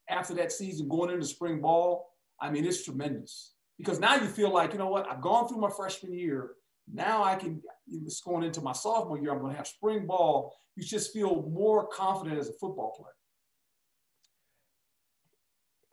after 0.09 0.33
that 0.35 0.51
season 0.51 0.87
going 0.87 1.11
into 1.11 1.27
spring 1.27 1.61
ball, 1.61 2.09
I 2.41 2.49
mean, 2.49 2.65
it's 2.65 2.83
tremendous 2.83 3.53
because 3.77 3.99
now 3.99 4.15
you 4.15 4.25
feel 4.25 4.51
like, 4.51 4.73
you 4.73 4.79
know 4.79 4.89
what, 4.89 5.07
I've 5.07 5.21
gone 5.21 5.47
through 5.47 5.59
my 5.59 5.69
freshman 5.69 6.13
year. 6.13 6.51
Now 6.91 7.23
I 7.23 7.35
can, 7.35 7.61
it's 7.91 8.21
going 8.21 8.43
into 8.43 8.61
my 8.61 8.71
sophomore 8.71 9.19
year, 9.19 9.33
I'm 9.33 9.39
going 9.39 9.51
to 9.51 9.57
have 9.57 9.67
spring 9.67 10.07
ball. 10.07 10.57
You 10.75 10.83
just 10.83 11.13
feel 11.13 11.47
more 11.51 11.85
confident 11.87 12.39
as 12.39 12.49
a 12.49 12.53
football 12.53 12.95
player. 12.97 13.13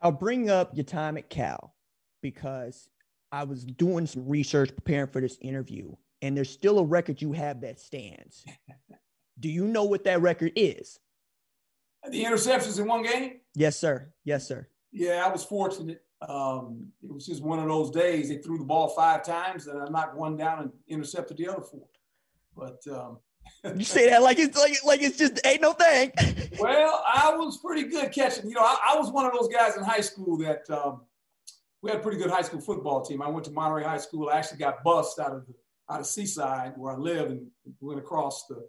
I'll 0.01 0.11
bring 0.11 0.49
up 0.49 0.71
your 0.73 0.83
time 0.83 1.17
at 1.17 1.29
Cal 1.29 1.74
because 2.25 2.89
I 3.31 3.43
was 3.43 3.63
doing 3.63 4.07
some 4.07 4.27
research 4.27 4.73
preparing 4.73 5.05
for 5.05 5.21
this 5.21 5.37
interview, 5.41 5.91
and 6.23 6.35
there's 6.35 6.49
still 6.49 6.79
a 6.79 6.83
record 6.83 7.21
you 7.21 7.33
have 7.33 7.61
that 7.61 7.79
stands. 7.79 8.43
Do 9.39 9.47
you 9.47 9.67
know 9.67 9.83
what 9.83 10.05
that 10.05 10.21
record 10.21 10.53
is? 10.55 10.97
The 12.09 12.23
interceptions 12.23 12.79
in 12.79 12.87
one 12.87 13.03
game? 13.03 13.41
Yes, 13.53 13.77
sir. 13.77 14.11
Yes, 14.23 14.47
sir. 14.47 14.67
Yeah, 14.91 15.23
I 15.23 15.31
was 15.31 15.43
fortunate. 15.43 16.01
Um, 16.27 16.87
it 17.03 17.13
was 17.13 17.27
just 17.27 17.43
one 17.43 17.59
of 17.59 17.67
those 17.67 17.91
days. 17.91 18.29
They 18.29 18.37
threw 18.37 18.57
the 18.57 18.63
ball 18.63 18.87
five 18.87 19.23
times, 19.23 19.67
and 19.67 19.79
I 19.79 19.85
knocked 19.89 20.17
one 20.17 20.35
down 20.35 20.63
and 20.63 20.71
intercepted 20.87 21.37
the 21.37 21.49
other 21.49 21.61
four. 21.61 21.85
But 22.55 22.81
um, 22.91 23.19
you 23.77 23.85
say 23.85 24.09
that 24.09 24.23
like 24.23 24.39
it's 24.39 24.57
like 24.57 24.73
like 24.83 25.01
it's 25.03 25.19
just 25.19 25.45
ain't 25.45 25.61
no 25.61 25.73
thing. 25.73 26.11
well, 26.59 27.03
I 27.07 27.35
was 27.35 27.57
pretty 27.57 27.87
good 27.87 28.11
catching. 28.11 28.49
You 28.49 28.55
know, 28.55 28.61
I, 28.61 28.93
I 28.93 28.97
was 28.97 29.11
one 29.11 29.27
of 29.27 29.33
those 29.33 29.49
guys 29.49 29.77
in 29.77 29.83
high 29.83 30.01
school 30.01 30.37
that 30.37 30.67
um, 30.71 31.01
we 31.85 31.91
had 31.91 31.99
a 31.99 32.03
pretty 32.03 32.17
good 32.17 32.31
high 32.31 32.41
school 32.41 32.59
football 32.59 33.05
team. 33.05 33.21
I 33.21 33.29
went 33.29 33.45
to 33.45 33.51
Monterey 33.51 33.83
High 33.83 33.99
School. 33.99 34.29
I 34.29 34.39
actually 34.39 34.57
got 34.57 34.83
bused 34.83 35.19
out 35.19 35.33
of 35.33 35.45
out 35.87 35.99
of 35.99 36.07
Seaside 36.07 36.73
where 36.77 36.93
I 36.93 36.97
live 36.97 37.29
and 37.29 37.45
went 37.79 37.99
across 37.99 38.47
the 38.47 38.67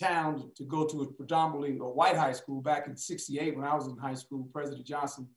town 0.00 0.50
to 0.56 0.64
go 0.64 0.84
to 0.84 1.02
a 1.02 1.12
predominantly 1.12 1.78
a 1.78 1.84
white 1.84 2.16
high 2.16 2.32
school 2.32 2.60
back 2.60 2.88
in 2.88 2.96
68 2.96 3.56
when 3.56 3.64
I 3.64 3.72
was 3.72 3.86
in 3.86 3.96
high 3.96 4.14
school. 4.14 4.48
President 4.52 4.84
Johnson 4.84 5.28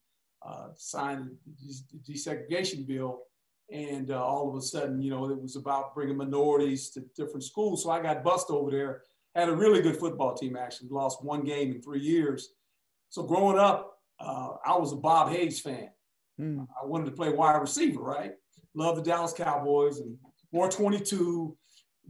uh, 0.44 0.70
signed 0.76 1.30
the 1.46 2.12
desegregation 2.12 2.88
bill. 2.88 3.20
And 3.72 4.10
uh, 4.10 4.26
all 4.26 4.50
of 4.50 4.56
a 4.56 4.62
sudden, 4.62 5.00
you 5.00 5.12
know, 5.12 5.30
it 5.30 5.40
was 5.40 5.56
about 5.56 5.94
bringing 5.94 6.18
minorities 6.18 6.90
to 6.92 7.02
different 7.16 7.44
schools. 7.44 7.84
So 7.84 7.92
I 7.92 8.02
got 8.02 8.24
bused 8.24 8.50
over 8.50 8.72
there. 8.72 9.04
Had 9.36 9.50
a 9.50 9.56
really 9.56 9.84
good 9.84 9.98
football 9.98 10.34
team, 10.34 10.58
actually. 10.58 10.90
Lost 10.90 11.24
one 11.24 11.44
game 11.44 11.74
in 11.74 11.82
three 11.82 12.00
years. 12.00 12.54
So 13.10 13.22
growing 13.22 13.60
up, 13.60 14.00
uh, 14.20 14.54
I 14.66 14.76
was 14.78 14.94
a 14.94 14.96
Bob 14.96 15.30
Hayes 15.30 15.60
fan. 15.60 15.90
Mm. 16.39 16.67
I 16.82 16.86
wanted 16.86 17.06
to 17.06 17.12
play 17.12 17.30
wide 17.30 17.58
receiver, 17.58 18.02
right? 18.02 18.34
Love 18.76 18.95
the 18.95 19.02
Dallas 19.02 19.34
Cowboys 19.34 20.00
and 20.00 20.15
wore 20.52 20.69
22 20.69 21.56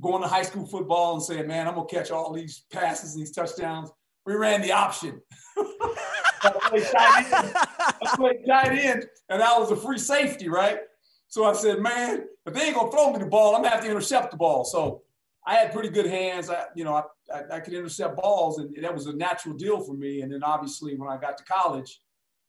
going 0.01 0.21
to 0.21 0.27
high 0.27 0.43
school 0.43 0.65
football 0.65 1.15
and 1.15 1.23
saying, 1.23 1.47
man, 1.47 1.67
I'm 1.67 1.75
going 1.75 1.87
to 1.87 1.95
catch 1.95 2.11
all 2.11 2.31
these 2.33 2.65
passes 2.71 3.13
and 3.13 3.21
these 3.21 3.31
touchdowns. 3.31 3.89
We 4.25 4.35
ran 4.35 4.61
the 4.61 4.71
option. 4.71 5.21
I 5.57 6.51
played 6.69 6.83
tight 6.83 7.33
end. 7.33 7.53
I 7.55 8.15
played 8.15 8.45
tight 8.45 8.77
end, 8.77 9.05
and 9.29 9.41
I 9.41 9.57
was 9.57 9.71
a 9.71 9.75
free 9.75 9.97
safety, 9.97 10.49
right? 10.49 10.79
So 11.29 11.45
I 11.45 11.53
said, 11.53 11.79
man, 11.79 12.25
if 12.45 12.53
they 12.53 12.63
ain't 12.63 12.75
going 12.75 12.91
to 12.91 12.95
throw 12.95 13.11
me 13.11 13.19
the 13.19 13.25
ball, 13.25 13.55
I'm 13.55 13.61
going 13.61 13.71
to 13.71 13.75
have 13.75 13.83
to 13.83 13.89
intercept 13.89 14.31
the 14.31 14.37
ball. 14.37 14.63
So 14.65 15.01
I 15.45 15.55
had 15.55 15.73
pretty 15.73 15.89
good 15.89 16.05
hands. 16.05 16.49
I, 16.49 16.65
you 16.75 16.83
know, 16.83 16.93
I, 16.93 17.03
I, 17.33 17.55
I 17.55 17.59
could 17.59 17.73
intercept 17.73 18.17
balls, 18.17 18.59
and 18.59 18.75
that 18.81 18.93
was 18.93 19.07
a 19.07 19.15
natural 19.15 19.55
deal 19.55 19.79
for 19.81 19.93
me. 19.93 20.21
And 20.21 20.31
then 20.31 20.43
obviously 20.43 20.95
when 20.95 21.09
I 21.09 21.17
got 21.17 21.37
to 21.37 21.43
college, 21.45 22.01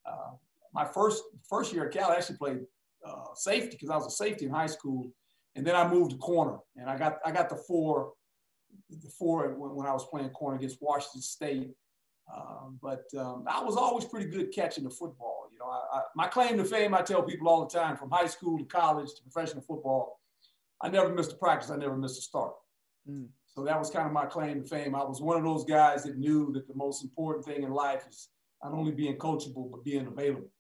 uh, 0.05 0.33
my 0.79 0.85
first 0.85 1.23
first 1.53 1.73
year 1.73 1.87
at 1.87 1.93
Cal, 1.93 2.11
I 2.11 2.17
actually 2.17 2.37
played 2.37 2.61
uh, 3.07 3.35
safety 3.35 3.71
because 3.73 3.91
I 3.91 3.97
was 3.97 4.07
a 4.07 4.17
safety 4.25 4.45
in 4.47 4.53
high 4.53 4.73
school 4.77 5.11
and 5.57 5.67
then 5.67 5.75
I 5.75 5.89
moved 5.89 6.13
to 6.13 6.19
corner, 6.19 6.59
and 6.77 6.89
I 6.89 6.97
got 6.97 7.19
I 7.25 7.33
got 7.33 7.49
the 7.49 7.57
four, 7.57 8.13
the 8.89 9.11
four 9.19 9.37
when, 9.61 9.75
when 9.75 9.87
I 9.87 9.93
was 9.93 10.07
playing 10.07 10.31
corner 10.31 10.57
against 10.57 10.79
Washington 10.81 11.23
State. 11.23 11.71
Um, 12.33 12.79
but 12.83 13.05
um, 13.19 13.45
I 13.49 13.65
was 13.65 13.77
always 13.77 14.05
pretty 14.05 14.29
good 14.31 14.53
catching 14.55 14.85
the 14.85 14.91
football. 14.91 15.49
You 15.51 15.59
know, 15.59 15.71
I, 15.71 15.81
I, 15.97 16.01
my 16.15 16.29
claim 16.29 16.59
to 16.59 16.65
fame, 16.65 16.95
I 16.95 17.01
tell 17.01 17.23
people 17.23 17.49
all 17.49 17.67
the 17.67 17.79
time, 17.79 17.97
from 17.97 18.11
high 18.11 18.27
school 18.27 18.59
to 18.59 18.65
college 18.65 19.09
to 19.15 19.23
professional 19.23 19.63
football, 19.63 20.21
I 20.83 20.91
never 20.91 21.09
missed 21.13 21.33
a 21.33 21.37
practice. 21.37 21.71
I 21.71 21.77
never 21.77 21.97
missed 21.97 22.19
a 22.19 22.23
start. 22.23 22.53
Mm. 23.11 23.29
So 23.47 23.65
that 23.65 23.79
was 23.79 23.89
kind 23.89 24.07
of 24.07 24.13
my 24.13 24.27
claim 24.27 24.63
to 24.63 24.69
fame. 24.69 24.95
I 24.95 25.03
was 25.03 25.23
one 25.23 25.39
of 25.39 25.43
those 25.43 25.65
guys 25.65 26.05
that 26.05 26.19
knew 26.19 26.53
that 26.53 26.69
the 26.69 26.75
most 26.75 27.03
important 27.03 27.47
thing 27.47 27.63
in 27.63 27.71
life 27.71 28.05
is 28.09 28.29
not 28.63 28.75
only 28.75 28.93
being 28.93 29.17
coachable 29.17 29.71
but 29.71 29.83
being 29.85 30.07
available. 30.07 30.51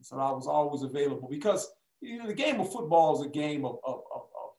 And 0.00 0.06
so 0.06 0.18
I 0.18 0.32
was 0.32 0.46
always 0.46 0.82
available 0.82 1.28
because 1.28 1.70
you 2.00 2.16
know, 2.16 2.26
the 2.26 2.32
game 2.32 2.58
of 2.58 2.72
football 2.72 3.20
is 3.20 3.26
a 3.26 3.28
game 3.28 3.66
of, 3.66 3.76
of, 3.84 4.00
of, 4.14 4.22
of 4.22 4.50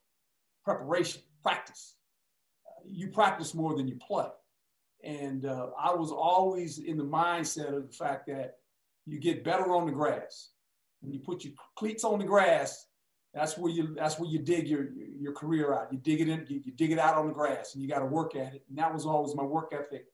preparation, 0.64 1.24
practice. 1.42 1.96
Uh, 2.68 2.84
you 2.86 3.08
practice 3.08 3.56
more 3.56 3.76
than 3.76 3.88
you 3.88 3.96
play. 3.96 4.28
And 5.04 5.48
uh, 5.48 5.70
I 5.80 5.96
was 5.96 6.12
always 6.12 6.78
in 6.78 6.96
the 6.96 7.04
mindset 7.04 7.76
of 7.76 7.88
the 7.88 7.94
fact 7.94 8.28
that 8.28 8.58
you 9.08 9.20
get 9.20 9.44
better 9.44 9.74
on 9.74 9.88
the 9.88 9.92
grass. 9.92 10.50
When 11.02 11.12
you 11.12 11.20
put 11.20 11.44
your 11.44 11.54
cleats 11.76 12.04
on 12.04 12.20
the 12.20 12.26
grass, 12.26 12.86
that's 13.34 13.58
where 13.58 13.72
you 13.72 13.96
that's 13.96 14.20
where 14.20 14.30
you 14.30 14.38
dig 14.38 14.68
your 14.68 14.90
your 14.94 15.34
career 15.34 15.74
out. 15.74 15.92
You 15.92 15.98
dig 15.98 16.22
it 16.22 16.30
in, 16.30 16.46
you, 16.48 16.62
you 16.64 16.72
dig 16.74 16.92
it 16.92 17.00
out 17.00 17.16
on 17.16 17.26
the 17.26 17.34
grass, 17.34 17.74
and 17.74 17.82
you 17.82 17.90
got 17.90 18.00
to 18.00 18.06
work 18.06 18.36
at 18.36 18.54
it. 18.54 18.64
And 18.70 18.78
that 18.78 18.94
was 18.94 19.08
always 19.08 19.36
my 19.36 19.42
work 19.42 19.74
ethic, 19.74 20.06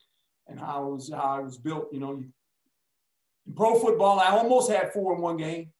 and 0.48 0.58
how 0.58 0.84
I 0.84 0.86
was 0.86 1.12
how 1.12 1.38
I 1.38 1.40
was 1.42 1.58
built. 1.58 1.90
You 1.92 2.00
know, 2.00 2.14
you, 2.14 2.30
in 3.48 3.54
pro 3.54 3.80
football, 3.80 4.20
I 4.20 4.30
almost 4.30 4.70
had 4.70 4.92
four 4.92 5.16
in 5.16 5.22
one 5.22 5.38
game, 5.38 5.72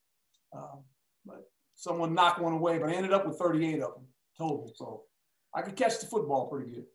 uh, 0.56 0.76
but 1.24 1.48
someone 1.74 2.14
knocked 2.14 2.40
one 2.40 2.54
away. 2.54 2.78
But 2.78 2.90
I 2.90 2.94
ended 2.94 3.12
up 3.12 3.26
with 3.26 3.38
38 3.38 3.74
of 3.74 3.94
them 3.94 4.06
total, 4.36 4.72
so 4.74 5.04
I 5.54 5.62
could 5.62 5.76
catch 5.76 6.00
the 6.00 6.06
football 6.06 6.48
pretty 6.48 6.70
good. 6.72 6.86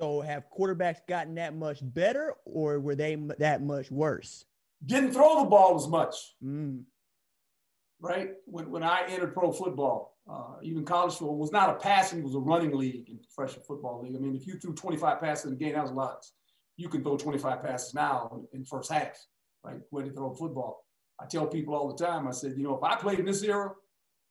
So, 0.00 0.20
have 0.20 0.44
quarterbacks 0.50 1.06
gotten 1.06 1.34
that 1.36 1.54
much 1.54 1.78
better, 1.82 2.34
or 2.44 2.80
were 2.80 2.94
they 2.94 3.14
that 3.38 3.62
much 3.62 3.90
worse? 3.90 4.44
Didn't 4.84 5.12
throw 5.12 5.44
the 5.44 5.48
ball 5.48 5.76
as 5.76 5.86
much. 5.86 6.34
Mm. 6.42 6.82
Right 8.00 8.32
when 8.46 8.68
when 8.70 8.82
I 8.82 9.04
entered 9.08 9.32
pro 9.32 9.52
football, 9.52 10.16
uh, 10.28 10.56
even 10.62 10.84
college 10.84 11.12
football 11.12 11.36
was 11.36 11.52
not 11.52 11.70
a 11.70 11.74
passing; 11.74 12.18
it 12.18 12.24
was 12.24 12.34
a 12.34 12.40
running 12.40 12.76
league 12.76 13.08
in 13.08 13.20
professional 13.32 13.64
football 13.64 14.02
league. 14.02 14.16
I 14.16 14.18
mean, 14.18 14.34
if 14.34 14.46
you 14.46 14.54
threw 14.54 14.74
25 14.74 15.20
passes 15.20 15.44
in 15.46 15.52
a 15.52 15.56
game, 15.56 15.74
that 15.74 15.82
was 15.82 15.92
a 15.92 15.94
lot. 15.94 16.26
You 16.76 16.88
can 16.88 17.04
throw 17.04 17.16
25 17.16 17.62
passes 17.62 17.94
now 17.94 18.42
in 18.52 18.64
first 18.64 18.90
half, 18.90 19.24
right? 19.64 19.80
Way 19.90 20.04
to 20.04 20.10
throw 20.10 20.30
a 20.30 20.34
football. 20.34 20.84
I 21.20 21.26
tell 21.26 21.46
people 21.46 21.74
all 21.74 21.94
the 21.94 22.04
time. 22.04 22.26
I 22.26 22.32
said, 22.32 22.54
you 22.56 22.64
know, 22.64 22.76
if 22.76 22.82
I 22.82 22.96
played 22.96 23.20
in 23.20 23.26
this 23.26 23.42
era, 23.42 23.72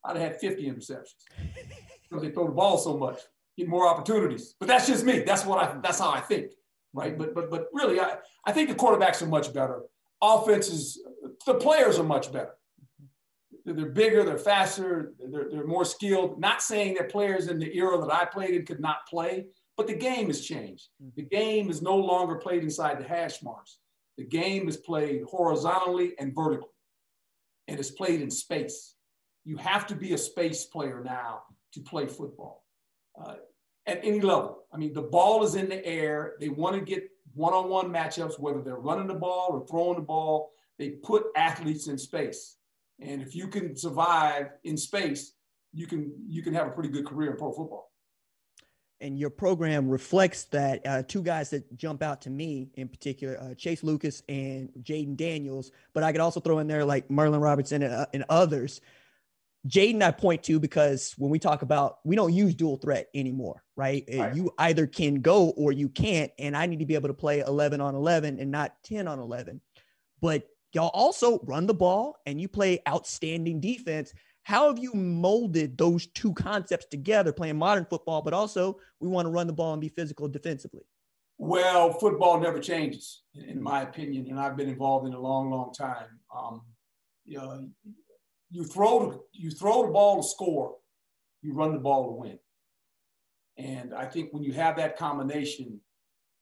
I'd 0.04 0.18
have 0.18 0.32
had 0.32 0.40
50 0.40 0.64
interceptions 0.70 1.24
because 2.10 2.24
they 2.24 2.32
throw 2.32 2.48
the 2.48 2.54
ball 2.54 2.78
so 2.78 2.98
much 2.98 3.20
get 3.58 3.68
more 3.68 3.88
opportunities. 3.88 4.56
But 4.60 4.68
that's 4.68 4.88
just 4.88 5.06
me. 5.06 5.20
That's 5.20 5.46
what 5.46 5.60
I. 5.60 5.78
That's 5.82 6.00
how 6.00 6.12
I 6.12 6.20
think, 6.20 6.52
right? 6.94 7.18
But 7.18 7.34
but 7.34 7.50
but 7.50 7.68
really, 7.74 8.00
I 8.00 8.18
I 8.46 8.52
think 8.52 8.70
the 8.70 8.76
quarterbacks 8.76 9.22
are 9.22 9.28
much 9.28 9.54
better. 9.54 9.84
Offenses, 10.22 11.02
the 11.46 11.56
players 11.56 11.98
are 11.98 12.04
much 12.04 12.32
better. 12.32 12.54
They're 13.64 13.90
bigger, 13.90 14.24
they're 14.24 14.40
faster, 14.40 15.14
they're, 15.20 15.48
they're 15.52 15.68
more 15.68 15.86
skilled. 15.86 16.40
Not 16.40 16.64
saying 16.64 16.96
that 16.96 17.12
players 17.12 17.48
in 17.48 17.60
the 17.60 17.76
era 17.78 18.00
that 18.00 18.12
I 18.12 18.26
played 18.26 18.56
in 18.56 18.66
could 18.66 18.80
not 18.80 19.06
play, 19.08 19.46
but 19.78 19.86
the 19.86 19.94
game 19.94 20.28
has 20.28 20.44
changed. 20.44 20.90
Mm-hmm. 21.02 21.10
The 21.16 21.24
game 21.24 21.70
is 21.70 21.82
no 21.82 21.96
longer 21.96 22.36
played 22.36 22.64
inside 22.64 23.00
the 23.00 23.04
hash 23.04 23.44
marks. 23.44 23.78
The 24.22 24.28
game 24.28 24.70
is 24.70 24.78
played 24.78 25.24
horizontally 25.24 26.14
and 26.20 26.36
vertically, 26.36 26.70
and 27.68 27.80
it's 27.80 27.90
played 27.90 28.22
in 28.22 28.30
space. 28.30 28.94
You 29.46 29.58
have 29.58 29.88
to 29.88 29.96
be 29.96 30.14
a 30.14 30.18
space 30.18 30.66
player 30.66 31.02
now 31.04 31.42
to 31.74 31.80
play 31.80 32.06
football 32.06 32.64
uh, 33.20 33.38
at 33.88 34.00
any 34.04 34.22
level. 34.22 34.66
I 34.72 34.78
mean, 34.78 34.94
the 34.94 35.02
ball 35.02 35.44
is 35.44 35.56
in 35.56 35.70
the 35.70 35.84
air. 35.84 36.36
They 36.40 36.50
want 36.50 36.76
to 36.76 36.82
get 36.82 37.10
one-on-one 37.34 37.90
matchups, 37.90 38.40
whether 38.40 38.62
they're 38.62 38.76
running 38.76 39.08
the 39.08 39.16
ball 39.16 39.48
or 39.54 39.66
throwing 39.66 39.96
the 39.96 40.06
ball. 40.06 40.52
They 40.78 40.90
put 40.90 41.24
athletes 41.36 41.88
in 41.88 41.98
space, 41.98 42.58
and 43.00 43.24
if 43.24 43.36
you 43.36 43.48
can 43.48 43.76
survive 43.76 44.52
in 44.64 44.78
space, 44.78 45.34
you 45.74 45.88
can 45.88 46.14
you 46.28 46.44
can 46.44 46.54
have 46.54 46.68
a 46.68 46.72
pretty 46.72 46.90
good 46.90 47.08
career 47.08 47.32
in 47.32 47.38
pro 47.38 47.52
football. 47.52 47.91
And 49.02 49.18
your 49.18 49.30
program 49.30 49.90
reflects 49.90 50.46
that. 50.46 50.86
Uh, 50.86 51.04
two 51.04 51.24
guys 51.24 51.50
that 51.50 51.76
jump 51.76 52.02
out 52.02 52.22
to 52.22 52.30
me 52.30 52.70
in 52.76 52.88
particular, 52.88 53.38
uh, 53.42 53.56
Chase 53.56 53.84
Lucas 53.84 54.24
and 54.30 54.70
Jayden 54.84 55.18
Daniels, 55.18 55.72
but 55.94 56.04
I 56.04 56.12
could 56.12 56.22
also 56.22 56.40
throw 56.40 56.60
in 56.60 56.68
there 56.68 56.86
like 56.86 57.10
Merlin 57.10 57.42
Robertson 57.42 57.82
and, 57.82 57.94
uh, 57.94 58.06
and 58.14 58.24
others 58.30 58.80
Jayden, 59.68 60.02
I 60.02 60.12
point 60.12 60.44
to 60.44 60.60
because 60.60 61.14
when 61.18 61.30
we 61.30 61.38
talk 61.38 61.62
about, 61.62 62.00
we 62.04 62.16
don't 62.16 62.34
use 62.34 62.56
dual 62.56 62.78
threat 62.78 63.10
anymore, 63.14 63.64
right? 63.76 64.04
right? 64.12 64.36
You 64.36 64.52
either 64.58 64.88
can 64.88 65.22
go 65.22 65.50
or 65.52 65.72
you 65.72 65.88
can't. 65.88 66.32
And 66.40 66.58
I 66.58 66.66
need 66.66 66.80
to 66.80 66.86
be 66.86 66.96
able 66.96 67.10
to 67.10 67.14
play 67.14 67.42
11 67.42 67.80
on 67.80 67.94
11 67.94 68.40
and 68.40 68.50
not 68.50 68.76
10 68.84 69.08
on 69.08 69.20
11. 69.20 69.62
But 70.20 70.48
y'all 70.74 70.90
also 70.94 71.40
run 71.44 71.68
the 71.68 71.76
ball 71.76 72.18
and 72.26 72.42
you 72.42 72.48
play 72.48 72.82
outstanding 72.88 73.60
defense. 73.60 74.14
How 74.44 74.68
have 74.68 74.80
you 74.80 74.94
molded 74.94 75.78
those 75.78 76.08
two 76.08 76.34
concepts 76.34 76.88
together, 76.88 77.32
playing 77.32 77.58
modern 77.58 77.86
football, 77.86 78.22
but 78.22 78.34
also 78.34 78.78
we 79.00 79.08
want 79.08 79.26
to 79.28 79.32
run 79.32 79.48
the 79.48 79.54
ball 79.54 79.74
and 79.74 79.82
be 79.82 79.90
physical 79.90 80.28
defensively? 80.28 80.82
Well, 81.38 81.94
football 81.94 82.40
never 82.40 82.60
changes, 82.60 83.24
in 83.34 83.62
my 83.62 83.82
opinion, 83.82 84.28
and 84.30 84.40
I've 84.40 84.58
been 84.58 84.70
involved 84.70 85.08
in 85.08 85.14
a 85.14 85.20
long, 85.20 85.50
long 85.50 85.74
time. 85.74 86.20
Um, 86.36 86.62
you 87.26 87.38
know, 87.38 87.68
you 88.50 88.64
throw 88.64 89.24
you 89.32 89.50
throw 89.50 89.86
the 89.86 89.92
ball 89.92 90.22
to 90.22 90.28
score, 90.28 90.76
you 91.42 91.54
run 91.54 91.74
the 91.74 91.80
ball 91.80 92.08
to 92.08 92.12
win. 92.12 92.40
And 93.58 93.94
I 93.94 94.06
think 94.06 94.34
when 94.34 94.44
you 94.44 94.54
have 94.54 94.76
that 94.78 94.98
combination, 94.98 95.80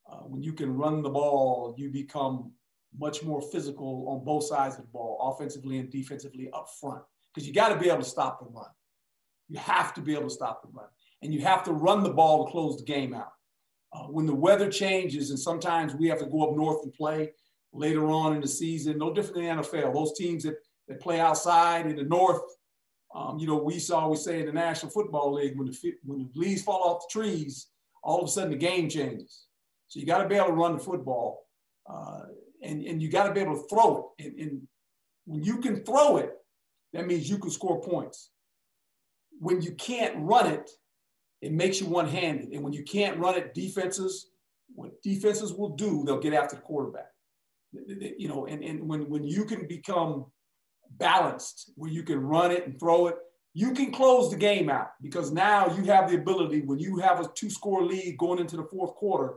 uh, 0.09 0.17
when 0.17 0.41
you 0.41 0.53
can 0.53 0.75
run 0.75 1.01
the 1.01 1.09
ball, 1.09 1.75
you 1.77 1.89
become 1.91 2.51
much 2.97 3.23
more 3.23 3.41
physical 3.41 4.05
on 4.09 4.25
both 4.25 4.45
sides 4.45 4.75
of 4.75 4.81
the 4.81 4.87
ball, 4.87 5.33
offensively 5.33 5.77
and 5.77 5.91
defensively 5.91 6.49
up 6.53 6.67
front, 6.79 7.03
because 7.33 7.47
you 7.47 7.53
got 7.53 7.69
to 7.69 7.79
be 7.79 7.89
able 7.89 8.03
to 8.03 8.09
stop 8.09 8.39
the 8.39 8.45
run. 8.45 8.69
You 9.47 9.59
have 9.59 9.93
to 9.95 10.01
be 10.01 10.13
able 10.13 10.29
to 10.29 10.33
stop 10.33 10.61
the 10.61 10.69
run, 10.71 10.87
and 11.21 11.33
you 11.33 11.41
have 11.41 11.63
to 11.63 11.71
run 11.71 12.03
the 12.03 12.09
ball 12.09 12.45
to 12.45 12.51
close 12.51 12.77
the 12.77 12.85
game 12.85 13.13
out. 13.13 13.33
Uh, 13.91 14.03
when 14.03 14.27
the 14.27 14.35
weather 14.35 14.69
changes, 14.69 15.31
and 15.31 15.39
sometimes 15.39 15.95
we 15.95 16.07
have 16.07 16.19
to 16.19 16.27
go 16.27 16.49
up 16.49 16.55
north 16.55 16.83
and 16.83 16.93
play 16.93 17.31
later 17.73 18.07
on 18.09 18.35
in 18.35 18.41
the 18.41 18.47
season, 18.47 18.97
no 18.97 19.13
different 19.13 19.35
than 19.35 19.57
the 19.57 19.63
NFL. 19.63 19.93
Those 19.93 20.17
teams 20.17 20.43
that 20.43 20.55
they 20.87 20.95
play 20.95 21.19
outside 21.19 21.85
in 21.85 21.95
the 21.95 22.03
north. 22.03 22.41
Um, 23.15 23.39
you 23.39 23.47
know, 23.47 23.57
we 23.57 23.79
saw 23.79 24.07
we 24.07 24.17
say 24.17 24.41
in 24.41 24.45
the 24.45 24.51
National 24.51 24.91
Football 24.91 25.33
League 25.33 25.57
when 25.57 25.67
the 25.67 25.93
when 26.03 26.29
the 26.33 26.39
leaves 26.39 26.61
fall 26.61 26.83
off 26.83 27.05
the 27.07 27.19
trees, 27.19 27.67
all 28.03 28.19
of 28.19 28.27
a 28.27 28.31
sudden 28.31 28.51
the 28.51 28.57
game 28.57 28.89
changes. 28.89 29.45
So 29.87 29.99
you 29.99 30.05
got 30.05 30.21
to 30.21 30.29
be 30.29 30.35
able 30.35 30.47
to 30.47 30.53
run 30.53 30.73
the 30.73 30.83
football, 30.83 31.47
uh, 31.89 32.21
and 32.61 32.83
and 32.83 33.01
you 33.01 33.09
got 33.09 33.27
to 33.27 33.33
be 33.33 33.39
able 33.39 33.55
to 33.55 33.67
throw 33.67 34.11
it. 34.17 34.25
And, 34.25 34.39
and 34.39 34.67
when 35.25 35.43
you 35.43 35.57
can 35.57 35.83
throw 35.83 36.17
it, 36.17 36.33
that 36.93 37.07
means 37.07 37.29
you 37.29 37.37
can 37.37 37.51
score 37.51 37.81
points. 37.81 38.31
When 39.39 39.61
you 39.61 39.73
can't 39.73 40.15
run 40.17 40.47
it, 40.47 40.69
it 41.41 41.51
makes 41.51 41.79
you 41.79 41.87
one-handed. 41.87 42.51
And 42.51 42.63
when 42.63 42.73
you 42.73 42.83
can't 42.83 43.17
run 43.17 43.35
it, 43.35 43.53
defenses, 43.53 44.31
what 44.73 45.01
defenses 45.01 45.53
will 45.53 45.69
do, 45.69 46.03
they'll 46.05 46.19
get 46.19 46.33
after 46.33 46.55
the 46.55 46.61
quarterback. 46.61 47.07
You 47.71 48.27
know, 48.27 48.47
and, 48.47 48.63
and 48.63 48.87
when, 48.87 49.09
when 49.09 49.23
you 49.23 49.45
can 49.45 49.67
become 49.67 50.25
balanced 50.97 51.71
where 51.75 51.91
you 51.91 52.03
can 52.03 52.19
run 52.19 52.51
it 52.51 52.65
and 52.65 52.79
throw 52.79 53.07
it, 53.07 53.15
you 53.53 53.73
can 53.73 53.91
close 53.91 54.29
the 54.29 54.37
game 54.37 54.69
out 54.69 54.91
because 55.01 55.31
now 55.31 55.67
you 55.75 55.83
have 55.83 56.09
the 56.09 56.17
ability 56.17 56.61
when 56.61 56.79
you 56.79 56.97
have 56.97 57.19
a 57.19 57.29
two 57.35 57.49
score 57.49 57.83
lead 57.83 58.17
going 58.17 58.39
into 58.39 58.57
the 58.57 58.63
fourth 58.63 58.95
quarter, 58.95 59.35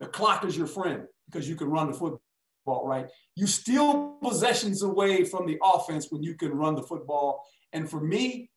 the 0.00 0.06
clock 0.06 0.44
is 0.44 0.56
your 0.56 0.66
friend 0.66 1.04
because 1.26 1.48
you 1.48 1.56
can 1.56 1.68
run 1.68 1.86
the 1.88 1.92
football, 1.92 2.20
right? 2.66 3.08
You 3.36 3.46
steal 3.46 4.18
possessions 4.22 4.82
away 4.82 5.24
from 5.24 5.46
the 5.46 5.58
offense 5.62 6.08
when 6.10 6.22
you 6.22 6.34
can 6.34 6.52
run 6.52 6.74
the 6.74 6.82
football. 6.82 7.44
And 7.72 7.88
for 7.88 8.00
me, 8.00 8.50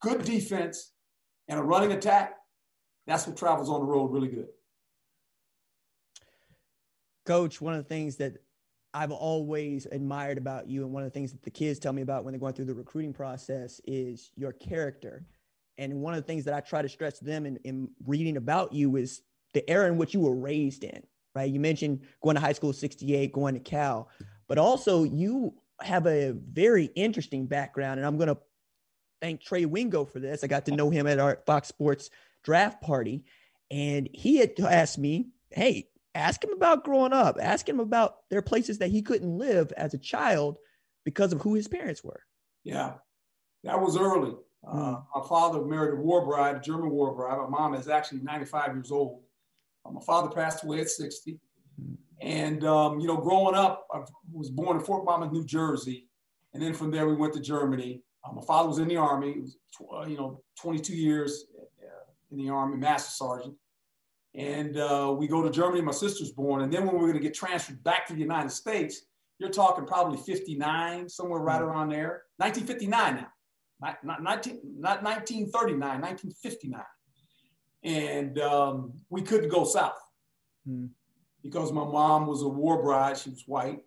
good 0.00 0.24
defense 0.24 0.92
and 1.48 1.58
a 1.58 1.62
running 1.62 1.92
attack, 1.92 2.36
that's 3.06 3.26
what 3.26 3.36
travels 3.36 3.68
on 3.68 3.80
the 3.80 3.86
road 3.86 4.12
really 4.12 4.28
good. 4.28 4.48
Coach, 7.26 7.60
one 7.60 7.74
of 7.74 7.82
the 7.82 7.88
things 7.88 8.16
that 8.16 8.36
I've 8.92 9.10
always 9.10 9.86
admired 9.90 10.38
about 10.38 10.68
you, 10.68 10.84
and 10.84 10.92
one 10.92 11.02
of 11.02 11.08
the 11.10 11.14
things 11.14 11.32
that 11.32 11.42
the 11.42 11.50
kids 11.50 11.78
tell 11.78 11.92
me 11.92 12.02
about 12.02 12.24
when 12.24 12.32
they're 12.32 12.40
going 12.40 12.54
through 12.54 12.66
the 12.66 12.74
recruiting 12.74 13.12
process 13.12 13.80
is 13.86 14.30
your 14.36 14.52
character. 14.52 15.24
And 15.78 16.00
one 16.00 16.14
of 16.14 16.20
the 16.20 16.26
things 16.26 16.44
that 16.44 16.54
I 16.54 16.60
try 16.60 16.82
to 16.82 16.88
stress 16.88 17.18
to 17.18 17.24
them 17.24 17.46
in, 17.46 17.56
in 17.64 17.88
reading 18.06 18.36
about 18.36 18.72
you 18.72 18.94
is 18.96 19.22
the 19.52 19.68
era 19.68 19.88
in 19.88 19.96
which 19.96 20.14
you 20.14 20.20
were 20.20 20.34
raised 20.34 20.84
in, 20.84 21.02
right? 21.34 21.50
You 21.50 21.60
mentioned 21.60 22.00
going 22.22 22.34
to 22.34 22.40
high 22.40 22.52
school 22.52 22.72
68, 22.72 23.32
going 23.32 23.54
to 23.54 23.60
Cal, 23.60 24.08
but 24.48 24.58
also 24.58 25.04
you 25.04 25.54
have 25.80 26.06
a 26.06 26.32
very 26.32 26.86
interesting 26.94 27.46
background. 27.46 27.98
And 27.98 28.06
I'm 28.06 28.16
going 28.16 28.28
to 28.28 28.38
thank 29.20 29.42
Trey 29.42 29.64
Wingo 29.64 30.04
for 30.04 30.20
this. 30.20 30.44
I 30.44 30.46
got 30.46 30.66
to 30.66 30.76
know 30.76 30.90
him 30.90 31.06
at 31.06 31.18
our 31.18 31.40
Fox 31.46 31.68
Sports 31.68 32.10
draft 32.42 32.82
party. 32.82 33.24
And 33.70 34.08
he 34.12 34.36
had 34.36 34.58
asked 34.60 34.98
me, 34.98 35.28
Hey, 35.50 35.88
ask 36.14 36.42
him 36.42 36.52
about 36.52 36.84
growing 36.84 37.12
up. 37.12 37.38
Ask 37.40 37.68
him 37.68 37.80
about 37.80 38.16
there 38.30 38.38
are 38.38 38.42
places 38.42 38.78
that 38.78 38.90
he 38.90 39.02
couldn't 39.02 39.38
live 39.38 39.72
as 39.76 39.94
a 39.94 39.98
child 39.98 40.58
because 41.04 41.32
of 41.32 41.40
who 41.40 41.54
his 41.54 41.68
parents 41.68 42.02
were. 42.02 42.20
Yeah, 42.62 42.94
that 43.64 43.80
was 43.80 43.96
early. 43.96 44.34
Uh, 44.66 44.94
hmm. 44.94 45.20
my 45.20 45.26
father 45.28 45.62
married 45.62 45.98
a 45.98 46.02
war 46.02 46.24
bride, 46.24 46.56
a 46.56 46.60
German 46.60 46.90
war 46.90 47.14
bride. 47.14 47.38
My 47.38 47.48
mom 47.48 47.74
is 47.74 47.88
actually 47.88 48.20
95 48.20 48.74
years 48.74 48.90
old. 48.90 49.23
My 49.92 50.00
father 50.00 50.30
passed 50.30 50.64
away 50.64 50.80
at 50.80 50.88
60. 50.88 51.38
Hmm. 51.80 51.94
And, 52.20 52.64
um, 52.64 53.00
you 53.00 53.06
know, 53.06 53.16
growing 53.16 53.54
up, 53.54 53.86
I 53.92 54.00
was 54.32 54.50
born 54.50 54.76
in 54.76 54.82
Fort 54.82 55.04
Monmouth, 55.04 55.32
New 55.32 55.44
Jersey. 55.44 56.08
And 56.52 56.62
then 56.62 56.74
from 56.74 56.90
there, 56.90 57.06
we 57.06 57.16
went 57.16 57.34
to 57.34 57.40
Germany. 57.40 58.02
Uh, 58.24 58.32
my 58.32 58.42
father 58.42 58.68
was 58.68 58.78
in 58.78 58.88
the 58.88 58.96
Army, 58.96 59.34
he 59.34 59.40
was, 59.40 59.58
uh, 59.94 60.06
you 60.06 60.16
know, 60.16 60.42
22 60.60 60.94
years 60.94 61.46
uh, 61.60 61.86
in 62.30 62.38
the 62.38 62.48
Army, 62.48 62.76
Master 62.76 63.10
Sergeant 63.10 63.54
and 64.34 64.76
uh, 64.76 65.14
we 65.16 65.26
go 65.26 65.42
to 65.42 65.50
Germany. 65.50 65.80
My 65.80 65.92
sister's 65.92 66.32
born, 66.32 66.62
and 66.62 66.72
then 66.72 66.86
when 66.86 66.96
we're 66.96 67.02
going 67.02 67.14
to 67.14 67.20
get 67.20 67.34
transferred 67.34 67.82
back 67.84 68.06
to 68.06 68.14
the 68.14 68.20
United 68.20 68.50
States, 68.50 69.02
you're 69.38 69.50
talking 69.50 69.86
probably 69.86 70.18
59, 70.18 71.08
somewhere 71.08 71.40
right 71.40 71.60
mm-hmm. 71.60 71.70
around 71.70 71.88
there. 71.90 72.22
1959 72.38 73.16
now, 73.16 73.26
not, 73.80 74.04
not, 74.04 74.22
19, 74.22 74.60
not 74.78 75.02
1939, 75.02 75.80
1959. 75.80 76.82
And 77.84 78.38
um, 78.38 78.92
we 79.10 79.22
couldn't 79.22 79.50
go 79.50 79.64
south. 79.64 80.00
mm. 80.68 80.88
because 81.42 81.72
my 81.72 81.84
mom 81.84 82.26
was 82.26 82.42
a 82.42 82.48
war 82.48 82.82
bride. 82.82 83.18
She 83.18 83.30
was 83.30 83.44
white. 83.46 83.80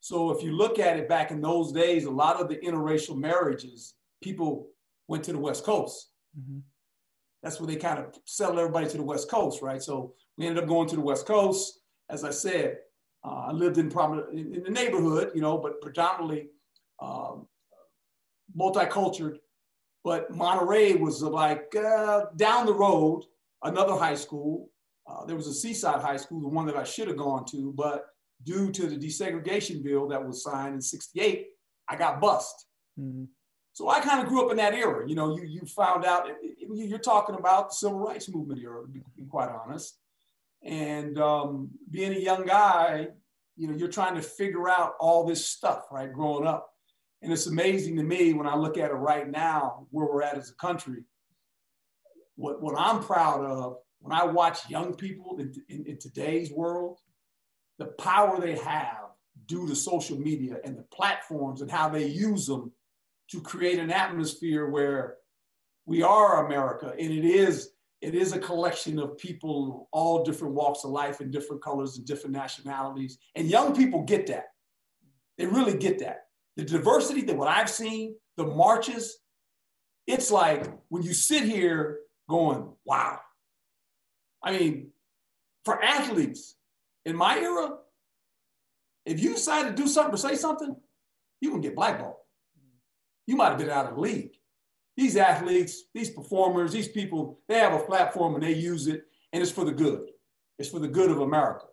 So 0.00 0.30
if 0.30 0.42
you 0.42 0.52
look 0.52 0.78
at 0.78 0.98
it 0.98 1.08
back 1.08 1.30
in 1.30 1.40
those 1.40 1.72
days, 1.72 2.04
a 2.04 2.10
lot 2.10 2.40
of 2.40 2.48
the 2.48 2.56
interracial 2.56 3.16
marriages, 3.16 3.94
people 4.22 4.68
went 5.08 5.24
to 5.24 5.32
the 5.32 5.38
West 5.38 5.64
Coast. 5.64 6.10
Mm-hmm. 6.38 6.58
That's 7.42 7.60
where 7.60 7.66
they 7.66 7.76
kind 7.76 7.98
of 7.98 8.18
settled 8.24 8.58
everybody 8.58 8.88
to 8.88 8.96
the 8.96 9.02
West 9.02 9.30
Coast, 9.30 9.62
right? 9.62 9.82
So 9.82 10.14
we 10.36 10.46
ended 10.46 10.62
up 10.62 10.68
going 10.68 10.88
to 10.88 10.96
the 10.96 11.02
West 11.02 11.26
Coast. 11.26 11.80
As 12.10 12.24
I 12.24 12.30
said, 12.30 12.78
uh, 13.24 13.46
I 13.48 13.52
lived 13.52 13.78
in, 13.78 13.90
in, 13.90 14.54
in, 14.54 14.62
the 14.62 14.70
neighborhood, 14.70 15.30
you 15.34 15.40
know, 15.40 15.56
but 15.58 15.80
predominantly 15.80 16.48
um, 17.00 17.46
multicultural. 18.58 19.38
But 20.04 20.34
Monterey 20.34 20.94
was 20.94 21.22
like 21.22 21.74
uh, 21.76 22.26
down 22.36 22.66
the 22.66 22.74
road, 22.74 23.24
another 23.64 23.94
high 23.94 24.14
school. 24.14 24.70
Uh, 25.06 25.24
there 25.24 25.36
was 25.36 25.46
a 25.46 25.54
Seaside 25.54 26.00
High 26.00 26.16
School, 26.16 26.40
the 26.40 26.48
one 26.48 26.66
that 26.66 26.76
I 26.76 26.84
should 26.84 27.08
have 27.08 27.16
gone 27.16 27.44
to, 27.46 27.72
but 27.76 28.06
due 28.42 28.70
to 28.70 28.86
the 28.86 28.96
desegregation 28.96 29.82
bill 29.82 30.08
that 30.08 30.24
was 30.24 30.42
signed 30.42 30.74
in 30.74 30.80
68, 30.80 31.46
I 31.88 31.96
got 31.96 32.20
bust. 32.20 32.66
Mm-hmm. 32.98 33.24
So 33.72 33.88
I 33.88 34.00
kind 34.00 34.22
of 34.22 34.28
grew 34.28 34.44
up 34.44 34.52
in 34.52 34.56
that 34.58 34.74
era. 34.74 35.06
You 35.06 35.16
know, 35.16 35.36
you, 35.36 35.44
you 35.44 35.60
found 35.66 36.04
out, 36.04 36.28
you're 36.58 36.98
talking 36.98 37.34
about 37.34 37.70
the 37.70 37.74
civil 37.74 37.98
rights 37.98 38.28
movement 38.28 38.60
era, 38.60 38.82
to 38.82 38.88
be, 38.88 39.02
quite 39.28 39.50
honest. 39.50 39.98
And 40.62 41.18
um, 41.18 41.70
being 41.90 42.14
a 42.14 42.20
young 42.20 42.46
guy, 42.46 43.08
you 43.56 43.66
know, 43.66 43.74
you're 43.74 43.88
trying 43.88 44.14
to 44.14 44.22
figure 44.22 44.68
out 44.68 44.94
all 45.00 45.26
this 45.26 45.44
stuff, 45.44 45.86
right, 45.90 46.12
growing 46.12 46.46
up. 46.46 46.70
And 47.20 47.32
it's 47.32 47.46
amazing 47.46 47.96
to 47.96 48.04
me 48.04 48.32
when 48.32 48.46
I 48.46 48.54
look 48.54 48.78
at 48.78 48.90
it 48.90 48.94
right 48.94 49.28
now, 49.28 49.86
where 49.90 50.06
we're 50.06 50.22
at 50.22 50.36
as 50.38 50.50
a 50.50 50.54
country. 50.54 51.02
What, 52.36 52.62
what 52.62 52.74
I'm 52.78 53.02
proud 53.02 53.44
of 53.44 53.76
when 54.00 54.12
I 54.12 54.24
watch 54.24 54.68
young 54.68 54.94
people 54.94 55.38
in, 55.38 55.54
in, 55.68 55.86
in 55.86 55.98
today's 55.98 56.50
world, 56.50 56.98
the 57.78 57.86
power 57.86 58.40
they 58.40 58.56
have 58.58 59.04
due 59.46 59.66
to 59.66 59.74
social 59.74 60.18
media 60.18 60.56
and 60.64 60.76
the 60.76 60.82
platforms 60.84 61.60
and 61.60 61.70
how 61.70 61.88
they 61.88 62.06
use 62.06 62.46
them 62.46 62.72
to 63.30 63.40
create 63.40 63.78
an 63.78 63.90
atmosphere 63.90 64.68
where 64.68 65.16
we 65.86 66.02
are 66.02 66.46
America 66.46 66.92
and 66.98 67.12
it 67.12 67.24
is 67.24 67.70
it 68.00 68.14
is 68.14 68.32
a 68.32 68.38
collection 68.38 68.98
of 68.98 69.16
people 69.18 69.88
all 69.92 70.24
different 70.24 70.54
walks 70.54 70.84
of 70.84 70.90
life 70.90 71.20
and 71.20 71.32
different 71.32 71.62
colors 71.62 71.96
and 71.96 72.06
different 72.06 72.34
nationalities 72.34 73.18
and 73.34 73.48
young 73.48 73.74
people 73.74 74.02
get 74.02 74.26
that. 74.26 74.46
They 75.36 75.46
really 75.46 75.76
get 75.76 75.98
that. 76.00 76.26
The 76.56 76.64
diversity 76.64 77.22
that 77.22 77.36
what 77.36 77.48
i've 77.48 77.70
seen 77.70 78.14
the 78.36 78.46
marches 78.46 79.18
it's 80.06 80.30
like 80.30 80.70
when 80.88 81.02
you 81.02 81.14
sit 81.14 81.44
here 81.44 82.00
going 82.28 82.68
wow 82.84 83.18
i 84.42 84.56
mean 84.56 84.90
for 85.64 85.82
athletes 85.82 86.56
in 87.04 87.16
my 87.16 87.38
era, 87.38 87.76
if 89.06 89.20
you 89.20 89.34
decide 89.34 89.64
to 89.64 89.82
do 89.82 89.88
something 89.88 90.14
or 90.14 90.18
say 90.18 90.36
something, 90.36 90.74
you 91.40 91.50
can 91.50 91.60
get 91.60 91.74
blackballed. 91.74 92.16
You 93.26 93.36
might 93.36 93.50
have 93.50 93.58
been 93.58 93.70
out 93.70 93.86
of 93.86 93.94
the 93.94 94.00
league. 94.00 94.32
These 94.96 95.16
athletes, 95.16 95.84
these 95.92 96.10
performers, 96.10 96.72
these 96.72 96.88
people, 96.88 97.40
they 97.48 97.58
have 97.58 97.72
a 97.72 97.84
platform 97.84 98.34
and 98.34 98.44
they 98.44 98.52
use 98.52 98.86
it, 98.86 99.02
and 99.32 99.42
it's 99.42 99.50
for 99.50 99.64
the 99.64 99.72
good. 99.72 100.08
It's 100.58 100.68
for 100.68 100.78
the 100.78 100.88
good 100.88 101.10
of 101.10 101.20
America. 101.20 101.66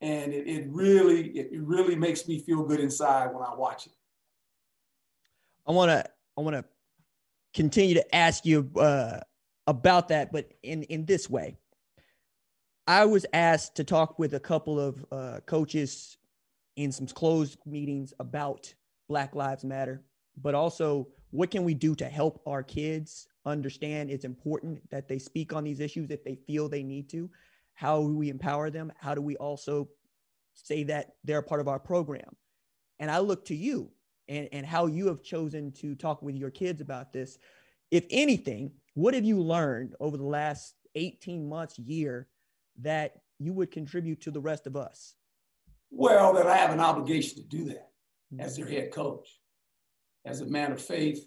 And 0.00 0.32
it, 0.32 0.46
it 0.46 0.66
really, 0.68 1.30
it 1.30 1.60
really 1.60 1.96
makes 1.96 2.28
me 2.28 2.38
feel 2.40 2.62
good 2.62 2.80
inside 2.80 3.34
when 3.34 3.42
I 3.42 3.54
watch 3.54 3.86
it. 3.86 3.92
I 5.66 5.72
want 5.72 5.90
to, 5.90 6.04
I 6.36 6.40
want 6.40 6.56
to 6.56 6.64
continue 7.54 7.94
to 7.94 8.14
ask 8.14 8.44
you 8.44 8.70
uh, 8.76 9.20
about 9.66 10.08
that, 10.08 10.32
but 10.32 10.50
in 10.62 10.82
in 10.84 11.04
this 11.04 11.28
way. 11.28 11.56
I 12.86 13.06
was 13.06 13.24
asked 13.32 13.76
to 13.76 13.84
talk 13.84 14.18
with 14.18 14.34
a 14.34 14.40
couple 14.40 14.78
of 14.78 15.06
uh, 15.10 15.40
coaches 15.46 16.18
in 16.76 16.92
some 16.92 17.06
closed 17.06 17.58
meetings 17.64 18.12
about 18.20 18.74
Black 19.08 19.34
Lives 19.34 19.64
Matter, 19.64 20.02
but 20.36 20.54
also 20.54 21.08
what 21.30 21.50
can 21.50 21.64
we 21.64 21.74
do 21.74 21.94
to 21.94 22.04
help 22.06 22.42
our 22.46 22.62
kids 22.62 23.28
understand 23.46 24.10
it's 24.10 24.24
important 24.24 24.88
that 24.90 25.08
they 25.08 25.18
speak 25.18 25.52
on 25.52 25.64
these 25.64 25.80
issues 25.80 26.10
if 26.10 26.22
they 26.24 26.34
feel 26.34 26.68
they 26.68 26.82
need 26.82 27.08
to? 27.10 27.30
How 27.72 28.02
do 28.02 28.14
we 28.14 28.28
empower 28.28 28.70
them? 28.70 28.92
How 28.98 29.14
do 29.14 29.22
we 29.22 29.36
also 29.36 29.88
say 30.52 30.84
that 30.84 31.16
they're 31.24 31.42
part 31.42 31.60
of 31.60 31.68
our 31.68 31.78
program? 31.78 32.36
And 32.98 33.10
I 33.10 33.18
look 33.18 33.44
to 33.46 33.56
you 33.56 33.90
and, 34.28 34.48
and 34.52 34.64
how 34.66 34.86
you 34.86 35.08
have 35.08 35.22
chosen 35.22 35.72
to 35.72 35.94
talk 35.94 36.22
with 36.22 36.36
your 36.36 36.50
kids 36.50 36.80
about 36.80 37.12
this. 37.12 37.38
If 37.90 38.04
anything, 38.10 38.72
what 38.94 39.14
have 39.14 39.24
you 39.24 39.40
learned 39.40 39.94
over 40.00 40.16
the 40.16 40.24
last 40.24 40.74
18 40.94 41.48
months, 41.48 41.78
year 41.78 42.28
that 42.80 43.20
you 43.38 43.52
would 43.52 43.70
contribute 43.70 44.20
to 44.22 44.30
the 44.30 44.40
rest 44.40 44.66
of 44.66 44.76
us? 44.76 45.14
Well, 45.90 46.32
that 46.34 46.46
I 46.46 46.56
have 46.56 46.70
an 46.70 46.80
obligation 46.80 47.36
to 47.36 47.48
do 47.48 47.64
that 47.66 47.90
as 48.38 48.56
their 48.56 48.66
head 48.66 48.92
coach, 48.92 49.28
as 50.24 50.40
a 50.40 50.46
man 50.46 50.72
of 50.72 50.80
faith, 50.80 51.24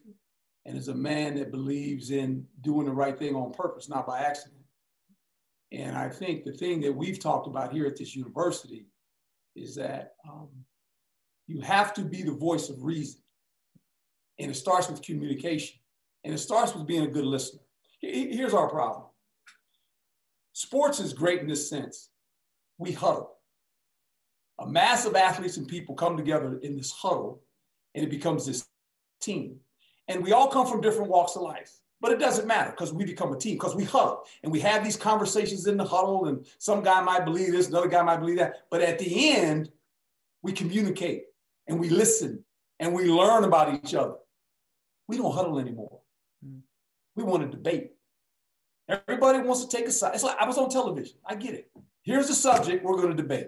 and 0.66 0.78
as 0.78 0.90
a 0.90 0.96
man 0.96 1.36
that 1.36 1.52
believes 1.52 2.12
in 2.12 2.46
doing 2.62 2.86
the 2.86 2.92
right 2.92 3.18
thing 3.18 3.36
on 3.36 3.54
purpose, 3.54 3.88
not 3.88 4.06
by 4.06 4.20
accident. 4.20 4.62
And 5.72 5.98
I 5.98 6.10
think 6.10 6.44
the 6.44 6.52
thing 6.52 6.82
that 6.82 6.96
we've 6.96 7.20
talked 7.20 7.48
about 7.48 7.72
here 7.72 7.86
at 7.86 7.98
this 7.98 8.16
university 8.16 8.88
is 9.56 9.76
that 9.76 10.14
um, 10.28 10.50
you 11.48 11.62
have 11.62 11.94
to 11.96 12.02
be 12.02 12.22
the 12.22 12.32
voice 12.32 12.70
of 12.70 12.84
reason. 12.84 13.22
And 14.40 14.52
it 14.52 14.56
starts 14.56 14.90
with 14.90 15.02
communication. 15.02 15.80
And 16.28 16.36
it 16.36 16.40
starts 16.40 16.76
with 16.76 16.86
being 16.86 17.04
a 17.04 17.08
good 17.08 17.24
listener. 17.24 17.62
Here's 18.02 18.54
our 18.54 18.70
problem 18.70 19.06
Sports 20.52 21.00
is 21.00 21.13
great 21.13 21.40
in 21.40 21.48
this 21.48 21.70
sense. 21.70 22.10
We 22.78 22.92
huddle. 22.92 23.38
A 24.60 24.68
mass 24.68 25.06
of 25.06 25.16
athletes 25.16 25.56
and 25.56 25.66
people 25.66 25.96
come 25.96 26.18
together 26.18 26.60
in 26.62 26.76
this 26.76 26.92
huddle, 26.92 27.44
and 27.96 28.04
it 28.04 28.10
becomes 28.10 28.46
this 28.46 28.68
team. 29.22 29.62
And 30.10 30.22
we 30.22 30.34
all 30.34 30.50
come 30.50 30.68
from 30.68 30.82
different 30.82 31.10
walks 31.10 31.38
of 31.38 31.44
life. 31.44 31.72
But 32.02 32.12
it 32.12 32.20
doesn't 32.20 32.46
matter 32.46 32.72
because 32.72 32.92
we 32.92 33.06
become 33.06 33.32
a 33.32 33.38
team, 33.38 33.56
because 33.56 33.78
we 33.78 33.86
huddle 33.86 34.24
and 34.44 34.52
we 34.52 34.60
have 34.60 34.84
these 34.84 34.98
conversations 34.98 35.66
in 35.66 35.78
the 35.78 35.86
huddle, 35.86 36.26
and 36.26 36.46
some 36.58 36.84
guy 36.84 37.02
might 37.02 37.24
believe 37.24 37.54
this, 37.54 37.70
another 37.70 37.88
guy 37.88 38.02
might 38.02 38.20
believe 38.20 38.40
that. 38.40 38.66
But 38.70 38.82
at 38.82 39.00
the 39.00 39.30
end, 39.30 39.72
we 40.42 40.52
communicate 40.52 41.24
and 41.68 41.80
we 41.80 41.88
listen 41.88 42.44
and 42.82 42.94
we 42.94 43.06
learn 43.06 43.46
about 43.46 43.74
each 43.74 43.96
other. 43.96 44.16
We 45.08 45.16
don't 45.16 45.34
huddle 45.34 45.60
anymore. 45.60 46.02
We 47.18 47.24
want 47.24 47.44
to 47.44 47.50
debate. 47.50 47.94
Everybody 48.88 49.40
wants 49.40 49.66
to 49.66 49.76
take 49.76 49.88
a 49.88 49.92
side. 49.92 50.14
It's 50.14 50.24
like 50.24 50.38
I 50.40 50.46
was 50.46 50.58
on 50.58 50.70
television. 50.70 51.18
I 51.26 51.36
get 51.36 51.56
it. 51.56 51.70
Here's 52.04 52.28
the 52.28 52.36
subject 52.36 52.86
we're 52.86 52.96
going 52.96 53.10
to 53.10 53.22
debate. 53.22 53.48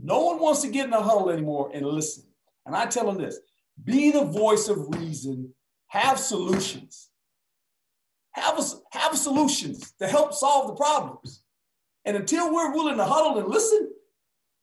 No 0.00 0.20
one 0.24 0.38
wants 0.38 0.62
to 0.62 0.68
get 0.68 0.86
in 0.86 0.92
a 0.92 1.02
huddle 1.02 1.30
anymore 1.30 1.70
and 1.74 1.84
listen. 1.84 2.24
And 2.64 2.74
I 2.74 2.86
tell 2.86 3.04
them 3.06 3.18
this 3.18 3.40
be 3.82 4.12
the 4.12 4.24
voice 4.24 4.68
of 4.68 4.94
reason, 4.94 5.52
have 5.88 6.18
solutions. 6.18 7.10
Have, 8.32 8.58
a, 8.58 8.62
have 8.96 9.18
solutions 9.18 9.92
to 9.98 10.06
help 10.06 10.32
solve 10.32 10.68
the 10.68 10.74
problems. 10.74 11.42
And 12.04 12.16
until 12.16 12.54
we're 12.54 12.72
willing 12.72 12.96
to 12.98 13.04
huddle 13.04 13.38
and 13.38 13.48
listen, 13.48 13.90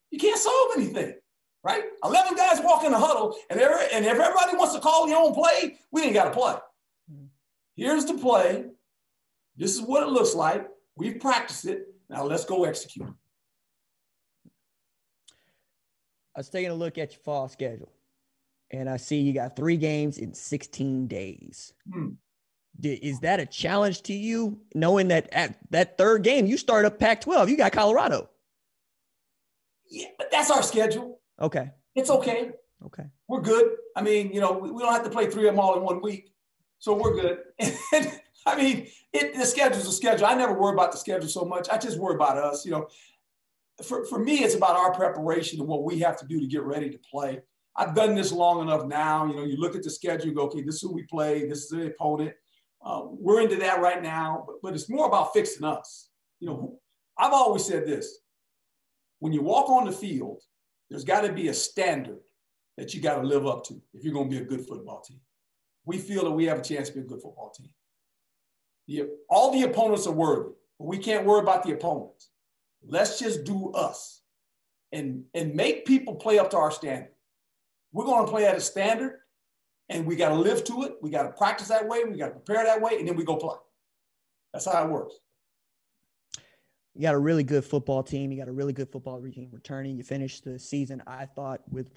you 0.10 0.18
can't 0.18 0.40
solve 0.40 0.72
anything, 0.78 1.16
right? 1.64 1.84
11 2.06 2.36
guys 2.36 2.62
walk 2.64 2.86
in 2.86 2.92
the 2.92 2.98
huddle, 2.98 3.36
and, 3.50 3.60
and 3.60 4.06
if 4.06 4.14
everybody 4.14 4.56
wants 4.56 4.74
to 4.74 4.80
call 4.80 5.06
their 5.06 5.18
own 5.18 5.34
play, 5.34 5.78
we 5.92 6.04
ain't 6.04 6.14
got 6.14 6.26
to 6.26 6.32
play. 6.32 6.56
Here's 7.78 8.06
the 8.06 8.16
play. 8.16 8.66
This 9.56 9.76
is 9.76 9.82
what 9.82 10.04
it 10.04 10.10
looks 10.10 10.34
like. 10.34 10.68
We've 10.96 11.20
practiced 11.20 11.66
it. 11.66 11.88
Now 12.10 12.26
let's 12.26 12.44
go 12.44 12.66
execute. 12.66 13.08
I 16.36 16.40
was 16.40 16.50
taking 16.50 16.72
a 16.72 16.76
look 16.76 16.98
at 16.98 17.14
your 17.14 17.20
fall 17.24 17.48
schedule, 17.50 17.92
and 18.72 18.90
I 18.90 18.98
see 18.98 19.18
you 19.18 19.34
got 19.34 19.56
three 19.56 19.78
games 19.78 20.18
in 20.18 20.34
16 20.34 21.08
days. 21.08 21.74
Hmm. 21.92 22.10
Is 22.84 23.20
that 23.22 23.40
a 23.40 23.46
challenge 23.46 24.04
to 24.04 24.14
you, 24.14 24.60
knowing 24.76 25.08
that 25.08 25.30
at 25.32 25.58
that 25.72 25.98
third 25.98 26.22
game 26.24 26.46
you 26.46 26.58
start 26.58 26.86
up 26.86 27.00
Pac-12, 27.00 27.50
you 27.50 27.58
got 27.58 27.72
Colorado? 27.72 28.30
Yeah, 29.90 30.10
but 30.18 30.30
that's 30.32 30.52
our 30.52 30.62
schedule. 30.62 31.20
Okay, 31.40 31.72
it's 31.96 32.12
okay. 32.12 32.52
Okay, 32.86 33.06
we're 33.28 33.42
good. 33.42 33.76
I 33.96 34.02
mean, 34.04 34.32
you 34.32 34.40
know, 34.40 34.52
we 34.52 34.82
don't 34.82 34.94
have 34.94 35.04
to 35.04 35.10
play 35.10 35.28
three 35.30 35.48
of 35.48 35.56
them 35.56 35.60
all 35.60 35.76
in 35.76 35.84
one 35.84 36.02
week, 36.02 36.32
so 36.80 36.94
we're 36.94 37.16
good. 37.16 37.40
I 38.46 38.56
mean, 38.56 38.88
it, 39.14 39.36
the 39.36 39.46
schedule's 39.46 39.88
a 39.88 39.92
schedule. 39.92 40.26
I 40.26 40.36
never 40.36 40.54
worry 40.54 40.74
about 40.74 40.92
the 40.92 40.98
schedule 40.98 41.28
so 41.28 41.44
much. 41.44 41.68
I 41.70 41.78
just 41.78 42.00
worry 42.00 42.16
about 42.16 42.38
us. 42.38 42.66
You 42.66 42.72
know, 42.72 42.88
for, 43.84 44.06
for 44.06 44.20
me, 44.20 44.44
it's 44.44 44.56
about 44.56 44.76
our 44.76 44.94
preparation 44.94 45.60
and 45.60 45.68
what 45.68 45.84
we 45.84 46.00
have 46.00 46.18
to 46.20 46.26
do 46.26 46.40
to 46.40 46.48
get 46.48 46.64
ready 46.64 46.90
to 46.90 47.00
play. 47.10 47.42
I've 47.76 47.94
done 47.94 48.16
this 48.16 48.32
long 48.32 48.62
enough 48.62 48.88
now. 48.88 49.26
You 49.26 49.36
know, 49.36 49.44
you 49.44 49.58
look 49.58 49.76
at 49.76 49.84
the 49.84 49.90
schedule, 49.90 50.34
go, 50.34 50.44
okay, 50.44 50.62
this 50.62 50.76
is 50.76 50.82
who 50.82 50.94
we 50.94 51.04
play, 51.04 51.48
this 51.48 51.64
is 51.64 51.70
the 51.70 51.88
opponent. 51.88 52.34
Uh, 52.84 53.02
we're 53.06 53.42
into 53.42 53.58
that 53.58 53.82
right 53.82 54.02
now, 54.02 54.44
but, 54.48 54.56
but 54.64 54.74
it's 54.74 54.90
more 54.90 55.08
about 55.08 55.34
fixing 55.34 55.66
us. 55.66 56.10
You 56.40 56.48
know, 56.48 56.80
I've 57.18 57.34
always 57.34 57.66
said 57.66 57.86
this 57.86 58.20
when 59.20 59.34
you 59.34 59.42
walk 59.42 59.70
on 59.70 59.86
the 59.86 59.92
field, 59.92 60.42
there's 60.90 61.04
got 61.04 61.22
to 61.22 61.34
be 61.34 61.50
a 61.50 61.54
standard 61.54 62.20
that 62.78 62.94
you 62.94 63.02
got 63.02 63.20
to 63.20 63.28
live 63.28 63.46
up 63.46 63.64
to 63.66 63.82
if 63.94 64.04
you're 64.04 64.14
going 64.14 64.30
to 64.30 64.36
be 64.36 64.42
a 64.42 64.48
good 64.48 64.66
football 64.66 65.02
team. 65.02 65.20
We 65.88 65.98
feel 65.98 66.26
that 66.26 66.32
we 66.32 66.46
have 66.46 66.60
a 66.60 66.62
chance 66.62 66.90
to 66.90 66.96
be 66.96 67.00
a 67.00 67.04
good 67.06 67.22
football 67.22 67.50
team. 67.58 67.70
The, 68.88 69.10
all 69.30 69.54
the 69.54 69.64
opponents 69.64 70.06
are 70.06 70.12
worthy, 70.12 70.52
but 70.78 70.86
we 70.86 70.98
can't 70.98 71.26
worry 71.26 71.40
about 71.40 71.64
the 71.64 71.72
opponents. 71.72 72.30
Let's 72.86 73.18
just 73.18 73.46
do 73.46 73.72
us 73.72 74.22
and, 74.92 75.24
and 75.34 75.56
make 75.56 75.86
people 75.86 76.16
play 76.16 76.40
up 76.40 76.50
to 76.52 76.58
our 76.58 76.72
standard. 76.72 77.14
We're 77.94 78.04
going 78.04 78.26
to 78.26 78.30
play 78.30 78.46
at 78.46 78.58
a 78.58 78.60
standard 78.60 79.22
and 79.88 80.06
we 80.06 80.18
got 80.18 80.30
to 80.30 80.36
live 80.36 80.66
to 80.66 80.84
it. 80.84 80.96
We 81.02 81.10
got 81.10 81.24
to 81.24 81.30
practice 81.30 81.70
that 81.70 81.88
way. 81.88 82.04
We 82.04 82.18
got 82.18 82.28
to 82.28 82.40
prepare 82.40 82.66
that 82.66 82.82
way, 82.82 83.00
and 83.00 83.08
then 83.08 83.16
we 83.16 83.24
go 83.24 83.38
play. 83.38 83.56
That's 84.52 84.66
how 84.66 84.84
it 84.84 84.90
works. 84.90 85.16
You 86.96 87.02
got 87.02 87.16
a 87.16 87.20
really 87.20 87.44
good 87.44 87.64
football 87.64 88.04
team. 88.04 88.32
You 88.32 88.38
got 88.38 88.50
a 88.50 88.52
really 88.52 88.74
good 88.74 88.92
football 88.92 89.22
team 89.22 89.48
returning. 89.54 89.96
You 89.96 90.04
finished 90.04 90.44
the 90.44 90.60
season, 90.60 91.02
I 91.08 91.26
thought, 91.26 91.62
with 91.72 91.88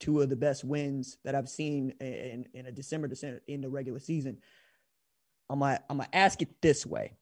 two 0.00 0.20
of 0.20 0.28
the 0.28 0.36
best 0.36 0.64
wins 0.64 1.18
that 1.24 1.34
I've 1.34 1.48
seen 1.48 1.90
in, 2.00 2.46
in 2.54 2.66
a 2.66 2.72
December 2.72 3.08
December 3.08 3.42
in 3.46 3.60
the 3.60 3.68
regular 3.68 4.00
season. 4.00 4.38
I'm 5.50 5.60
gonna, 5.60 5.80
I'm 5.88 5.98
gonna 5.98 6.08
ask 6.12 6.42
it 6.42 6.48
this 6.62 6.86
way. 6.86 7.16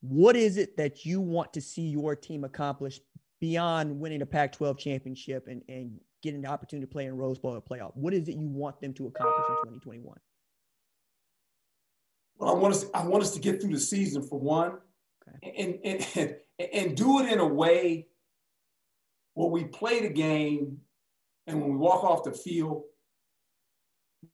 What 0.00 0.36
is 0.36 0.58
it 0.58 0.76
that 0.76 1.06
you 1.06 1.20
want 1.20 1.54
to 1.54 1.60
see 1.60 1.88
your 1.88 2.14
team 2.14 2.44
accomplish 2.44 3.00
beyond 3.40 3.98
winning 3.98 4.22
a 4.22 4.26
Pac 4.26 4.52
12 4.52 4.78
championship 4.78 5.48
and, 5.48 5.62
and 5.68 5.98
getting 6.22 6.42
the 6.42 6.48
opportunity 6.48 6.86
to 6.86 6.92
play 6.92 7.06
in 7.06 7.16
Rose 7.16 7.38
Bowl 7.38 7.54
or 7.54 7.60
playoff? 7.62 7.92
What 7.94 8.12
is 8.12 8.28
it 8.28 8.36
you 8.36 8.48
want 8.48 8.80
them 8.80 8.92
to 8.94 9.06
accomplish 9.06 9.46
in 9.48 9.80
2021? 9.80 10.16
Well, 12.36 12.50
I 12.50 12.58
want 12.58 12.74
us, 12.74 12.86
I 12.92 13.06
want 13.06 13.22
us 13.22 13.32
to 13.32 13.40
get 13.40 13.60
through 13.60 13.72
the 13.72 13.80
season 13.80 14.22
for 14.22 14.38
one, 14.38 14.78
okay. 15.28 15.54
and, 15.56 15.78
and, 15.84 16.06
and, 16.58 16.68
and 16.72 16.96
do 16.96 17.20
it 17.20 17.32
in 17.32 17.38
a 17.38 17.46
way 17.46 18.08
where 19.34 19.48
we 19.48 19.64
play 19.64 20.00
the 20.00 20.08
game 20.08 20.80
and 21.46 21.60
when 21.60 21.70
we 21.70 21.76
walk 21.76 22.04
off 22.04 22.24
the 22.24 22.32
field, 22.32 22.84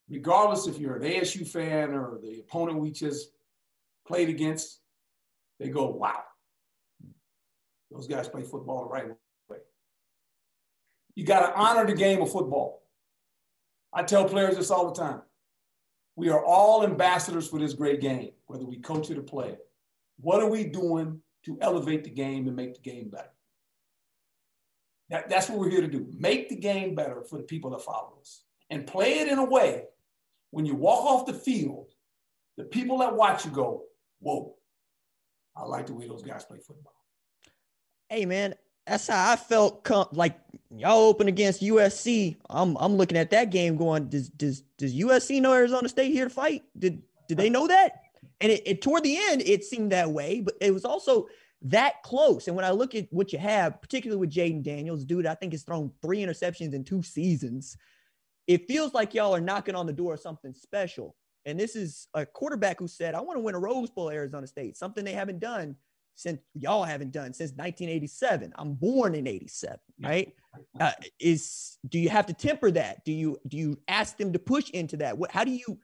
regardless 0.09 0.67
if 0.67 0.79
you're 0.79 0.97
an 0.97 1.03
ASU 1.03 1.47
fan 1.47 1.93
or 1.93 2.19
the 2.23 2.41
opponent 2.41 2.79
we 2.79 2.91
just 2.91 3.31
played 4.07 4.29
against, 4.29 4.81
they 5.59 5.69
go, 5.69 5.87
wow, 5.87 6.23
those 7.91 8.07
guys 8.07 8.29
play 8.29 8.43
football 8.43 8.85
the 8.85 8.91
right 8.91 9.09
way. 9.49 9.59
You 11.15 11.25
got 11.25 11.47
to 11.47 11.59
honor 11.59 11.87
the 11.87 11.95
game 11.95 12.23
of 12.23 12.31
football. 12.31 12.83
I 13.93 14.05
tell 14.05 14.25
players 14.25 14.57
this 14.57 14.71
all 14.71 14.93
the 14.93 15.01
time. 15.01 15.23
We 16.17 16.29
are 16.29 16.45
all 16.45 16.85
ambassadors 16.85 17.49
for 17.49 17.59
this 17.59 17.75
great 17.75 18.01
game, 18.01 18.31
whether 18.47 18.65
we 18.65 18.79
coach 18.79 19.11
it 19.11 19.19
or 19.19 19.23
play 19.23 19.49
it. 19.49 19.67
What 20.21 20.43
are 20.43 20.51
we 20.51 20.65
doing 20.65 21.21
to 21.47 21.59
elevate 21.61 22.05
the 22.05 22.11
game 22.11 22.47
and 22.47 22.55
make 22.55 22.75
the 22.75 22.91
game 22.91 23.09
better? 23.09 23.31
That, 25.11 25.29
that's 25.29 25.49
what 25.49 25.59
we're 25.59 25.71
here 25.71 25.81
to 25.81 25.89
do. 25.89 26.07
Make 26.17 26.49
the 26.49 26.57
game 26.57 26.95
better 26.95 27.23
for 27.23 27.37
the 27.37 27.43
people 27.43 27.71
that 27.71 27.83
follow 27.83 28.15
us 28.21 28.43
and 28.71 28.87
play 28.87 29.19
it 29.19 29.29
in 29.29 29.39
a 29.39 29.45
way 29.45 29.85
when 30.51 30.67
you 30.67 30.75
walk 30.75 31.05
off 31.05 31.27
the 31.27 31.35
field, 31.35 31.95
the 32.57 32.65
people 32.65 32.99
that 32.99 33.15
watch 33.15 33.45
you 33.45 33.51
go, 33.51 33.85
whoa, 34.21 34.55
I 35.57 35.65
like 35.65 35.87
the 35.87 35.95
way 35.95 36.07
those 36.07 36.23
guys 36.23 36.45
play 36.45 36.59
football. 36.59 36.95
Hey, 38.09 38.25
man, 38.25 38.55
that's 38.87 39.07
how 39.07 39.33
I 39.33 39.37
felt. 39.37 39.85
Com- 39.85 40.09
like 40.13 40.39
y'all 40.75 41.09
open 41.09 41.29
against 41.29 41.63
USC. 41.63 42.37
I'm 42.49 42.77
I'm 42.79 42.97
looking 42.97 43.19
at 43.19 43.31
that 43.31 43.51
game 43.51 43.77
going. 43.77 44.09
Does 44.09 44.29
does 44.31 44.63
does 44.79 44.95
USC 44.95 45.41
know 45.41 45.53
Arizona 45.53 45.89
State 45.89 46.13
here 46.13 46.25
to 46.25 46.31
fight? 46.31 46.65
Did 46.79 47.03
did 47.29 47.39
they 47.39 47.51
know 47.51 47.67
that? 47.69 48.03
And 48.41 48.51
it, 48.51 48.63
it 48.67 48.83
toward 48.83 49.05
the 49.05 49.17
end 49.17 49.43
it 49.43 49.65
seemed 49.65 49.93
that 49.93 50.11
way, 50.11 50.41
but 50.41 50.55
it 50.61 50.73
was 50.73 50.85
also 50.85 51.29
that 51.63 52.03
close. 52.03 52.47
And 52.47 52.57
when 52.57 52.65
I 52.65 52.71
look 52.71 52.95
at 52.95 53.07
what 53.11 53.33
you 53.33 53.39
have, 53.39 53.81
particularly 53.81 54.21
with 54.21 54.33
Jayden 54.33 54.63
Daniels, 54.63 55.05
dude, 55.05 55.27
I 55.27 55.35
think 55.35 55.53
has 55.53 55.63
thrown 55.63 55.93
three 56.01 56.21
interceptions 56.21 56.73
in 56.73 56.85
two 56.85 57.03
seasons. 57.03 57.77
It 58.47 58.67
feels 58.67 58.95
like 58.95 59.15
y'all 59.15 59.35
are 59.35 59.41
knocking 59.41 59.75
on 59.75 59.87
the 59.87 59.93
door 59.93 60.15
of 60.15 60.21
something 60.21 60.55
special. 60.55 61.17
And 61.45 61.59
this 61.59 61.77
is 61.77 62.09
a 62.15 62.27
quarterback 62.27 62.79
who 62.79 62.89
said, 62.89 63.15
I 63.15 63.21
want 63.21 63.37
to 63.37 63.43
win 63.43 63.55
a 63.55 63.59
Rose 63.59 63.91
Bowl, 63.91 64.11
Arizona 64.11 64.47
State, 64.47 64.77
something 64.77 65.05
they 65.05 65.13
haven't 65.13 65.39
done 65.39 65.77
since 66.15 66.41
y'all 66.55 66.85
haven't 66.85 67.13
done 67.13 67.33
since 67.33 67.53
1987. 67.53 68.53
I'm 68.57 68.75
born 68.75 69.15
in 69.15 69.27
87, 69.27 69.79
right? 70.03 70.35
Uh, 70.79 70.93
is 71.19 71.79
do 71.89 71.99
you 71.99 72.09
have 72.09 72.27
to 72.27 72.35
temper 72.35 72.71
that? 72.73 73.05
Do 73.05 73.13
you 73.13 73.39
do 73.49 73.57
you 73.57 73.79
ask 73.89 74.19
them 74.19 74.33
to 74.33 74.39
push 74.39 74.69
into 74.71 74.97
that? 74.99 75.17
What 75.17 75.31
how 75.31 75.45
do 75.45 75.51
you 75.51 75.79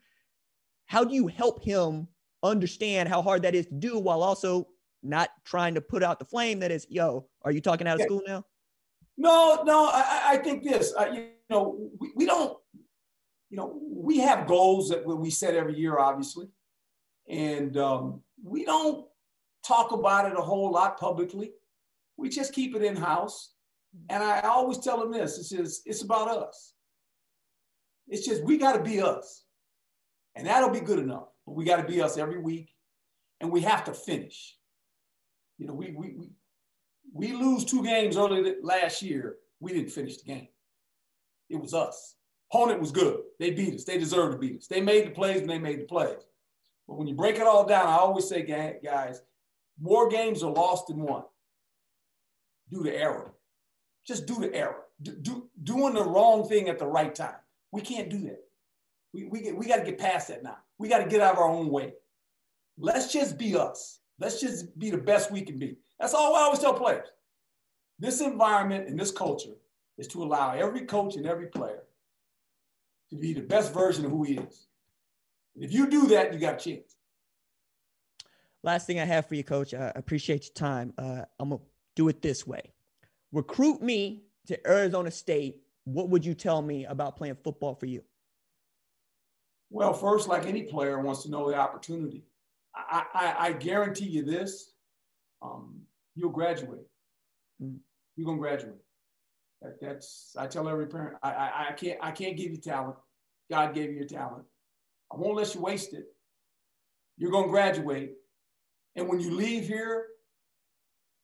how 0.86 1.04
do 1.04 1.14
you 1.14 1.26
help 1.26 1.62
him 1.62 2.08
understand 2.42 3.08
how 3.08 3.22
hard 3.22 3.42
that 3.42 3.54
is 3.54 3.66
to 3.66 3.74
do 3.74 3.98
while 3.98 4.22
also 4.22 4.68
not 5.08 5.30
trying 5.44 5.74
to 5.74 5.80
put 5.80 6.02
out 6.02 6.18
the 6.18 6.24
flame 6.24 6.60
that 6.60 6.70
is, 6.70 6.86
yo, 6.88 7.26
are 7.42 7.52
you 7.52 7.60
talking 7.60 7.86
out 7.86 7.96
of 7.96 8.02
school 8.02 8.22
now? 8.26 8.44
No, 9.16 9.62
no, 9.64 9.86
I, 9.86 10.22
I 10.32 10.36
think 10.38 10.62
this, 10.62 10.92
uh, 10.98 11.06
you 11.12 11.28
know, 11.48 11.88
we, 11.98 12.12
we 12.16 12.26
don't, 12.26 12.56
you 13.48 13.56
know, 13.56 13.80
we 13.82 14.18
have 14.18 14.46
goals 14.46 14.90
that 14.90 15.06
we 15.06 15.30
set 15.30 15.54
every 15.54 15.78
year, 15.78 15.98
obviously. 15.98 16.48
And 17.28 17.76
um, 17.76 18.22
we 18.42 18.64
don't 18.64 19.06
talk 19.66 19.92
about 19.92 20.30
it 20.30 20.38
a 20.38 20.42
whole 20.42 20.70
lot 20.70 20.98
publicly. 20.98 21.52
We 22.16 22.28
just 22.28 22.52
keep 22.52 22.76
it 22.76 22.82
in 22.82 22.96
house. 22.96 23.54
And 24.10 24.22
I 24.22 24.40
always 24.40 24.78
tell 24.78 25.00
them 25.00 25.12
this 25.12 25.38
it's 25.38 25.48
just, 25.48 25.82
it's 25.86 26.02
about 26.02 26.28
us. 26.28 26.74
It's 28.08 28.26
just, 28.26 28.44
we 28.44 28.58
got 28.58 28.72
to 28.74 28.82
be 28.82 29.00
us. 29.00 29.44
And 30.34 30.46
that'll 30.46 30.70
be 30.70 30.80
good 30.80 30.98
enough. 30.98 31.28
But 31.46 31.54
we 31.54 31.64
got 31.64 31.76
to 31.76 31.90
be 31.90 32.02
us 32.02 32.18
every 32.18 32.38
week. 32.38 32.70
And 33.40 33.50
we 33.50 33.62
have 33.62 33.84
to 33.84 33.94
finish. 33.94 34.56
You 35.58 35.66
know, 35.66 35.74
we, 35.74 35.92
we, 35.96 36.14
we, 36.14 36.30
we 37.12 37.32
lose 37.32 37.64
two 37.64 37.82
games 37.82 38.16
early 38.16 38.54
last 38.62 39.02
year. 39.02 39.36
We 39.60 39.72
didn't 39.72 39.90
finish 39.90 40.18
the 40.18 40.24
game. 40.24 40.48
It 41.48 41.60
was 41.60 41.74
us. 41.74 42.16
Opponent 42.52 42.80
was 42.80 42.92
good. 42.92 43.20
They 43.38 43.50
beat 43.50 43.74
us. 43.74 43.84
They 43.84 43.98
deserved 43.98 44.32
to 44.32 44.38
beat 44.38 44.58
us. 44.58 44.66
They 44.66 44.80
made 44.80 45.06
the 45.06 45.10
plays 45.10 45.40
and 45.40 45.50
they 45.50 45.58
made 45.58 45.80
the 45.80 45.84
plays. 45.84 46.18
But 46.86 46.98
when 46.98 47.08
you 47.08 47.14
break 47.14 47.36
it 47.36 47.42
all 47.46 47.66
down, 47.66 47.86
I 47.86 47.96
always 47.96 48.28
say, 48.28 48.42
guys, 48.42 49.22
more 49.80 50.08
games 50.08 50.42
are 50.42 50.52
lost 50.52 50.86
than 50.86 50.98
won 50.98 51.24
due 52.70 52.84
to 52.84 52.94
error. 52.94 53.34
Just 54.06 54.26
due 54.26 54.40
to 54.40 54.54
error. 54.54 54.82
Do, 55.02 55.12
do, 55.20 55.48
doing 55.62 55.94
the 55.94 56.04
wrong 56.04 56.48
thing 56.48 56.68
at 56.68 56.78
the 56.78 56.86
right 56.86 57.14
time. 57.14 57.36
We 57.72 57.80
can't 57.80 58.08
do 58.08 58.20
that. 58.24 58.40
We, 59.12 59.24
we, 59.24 59.52
we 59.52 59.66
got 59.66 59.76
to 59.76 59.84
get 59.84 59.98
past 59.98 60.28
that 60.28 60.42
now. 60.42 60.58
We 60.78 60.88
got 60.88 60.98
to 60.98 61.08
get 61.08 61.20
out 61.20 61.34
of 61.34 61.38
our 61.38 61.48
own 61.48 61.70
way. 61.70 61.94
Let's 62.78 63.12
just 63.12 63.36
be 63.36 63.56
us. 63.56 64.00
Let's 64.18 64.40
just 64.40 64.78
be 64.78 64.90
the 64.90 64.98
best 64.98 65.30
we 65.30 65.42
can 65.42 65.58
be. 65.58 65.76
That's 66.00 66.14
all 66.14 66.34
I 66.34 66.40
always 66.40 66.60
tell 66.60 66.74
players. 66.74 67.08
This 67.98 68.20
environment 68.20 68.88
and 68.88 68.98
this 68.98 69.10
culture 69.10 69.54
is 69.98 70.06
to 70.08 70.22
allow 70.22 70.52
every 70.54 70.82
coach 70.82 71.16
and 71.16 71.26
every 71.26 71.46
player 71.46 71.82
to 73.10 73.16
be 73.16 73.32
the 73.32 73.40
best 73.40 73.72
version 73.72 74.04
of 74.04 74.10
who 74.10 74.24
he 74.24 74.34
is. 74.34 74.66
And 75.54 75.64
if 75.64 75.72
you 75.72 75.88
do 75.88 76.06
that, 76.08 76.32
you 76.32 76.38
got 76.38 76.54
a 76.54 76.70
chance. 76.70 76.96
Last 78.62 78.86
thing 78.86 79.00
I 79.00 79.04
have 79.04 79.26
for 79.26 79.34
you, 79.34 79.44
coach, 79.44 79.72
I 79.74 79.92
appreciate 79.94 80.46
your 80.46 80.54
time. 80.54 80.92
Uh, 80.98 81.22
I'm 81.38 81.50
going 81.50 81.60
to 81.60 81.66
do 81.94 82.08
it 82.08 82.20
this 82.20 82.46
way 82.46 82.72
recruit 83.32 83.82
me 83.82 84.22
to 84.46 84.66
Arizona 84.66 85.10
State. 85.10 85.62
What 85.84 86.08
would 86.08 86.24
you 86.24 86.34
tell 86.34 86.62
me 86.62 86.84
about 86.86 87.16
playing 87.16 87.36
football 87.44 87.74
for 87.74 87.86
you? 87.86 88.02
Well, 89.70 89.92
first, 89.92 90.28
like 90.28 90.46
any 90.46 90.62
player 90.62 90.98
wants 91.00 91.22
to 91.24 91.30
know 91.30 91.48
the 91.48 91.56
opportunity. 91.56 92.24
I, 92.76 93.04
I, 93.14 93.34
I 93.46 93.52
guarantee 93.52 94.06
you 94.06 94.22
this 94.22 94.72
um, 95.42 95.80
you'll 96.14 96.30
graduate. 96.30 96.86
Mm. 97.62 97.78
You're 98.16 98.26
gonna 98.26 98.38
graduate. 98.38 98.76
That, 99.62 99.80
that's 99.80 100.34
I 100.38 100.46
tell 100.46 100.68
every 100.68 100.86
parent. 100.86 101.16
I, 101.22 101.30
I 101.30 101.66
I 101.68 101.72
can't 101.72 101.98
I 102.02 102.10
can't 102.10 102.36
give 102.36 102.50
you 102.50 102.58
talent. 102.58 102.96
God 103.50 103.74
gave 103.74 103.90
you 103.90 103.96
your 103.96 104.06
talent. 104.06 104.44
I 105.12 105.16
won't 105.16 105.36
let 105.36 105.54
you 105.54 105.60
waste 105.60 105.94
it. 105.94 106.06
You're 107.16 107.30
gonna 107.30 107.48
graduate, 107.48 108.14
and 108.94 109.08
when 109.08 109.20
you 109.20 109.30
leave 109.30 109.66
here, 109.66 110.06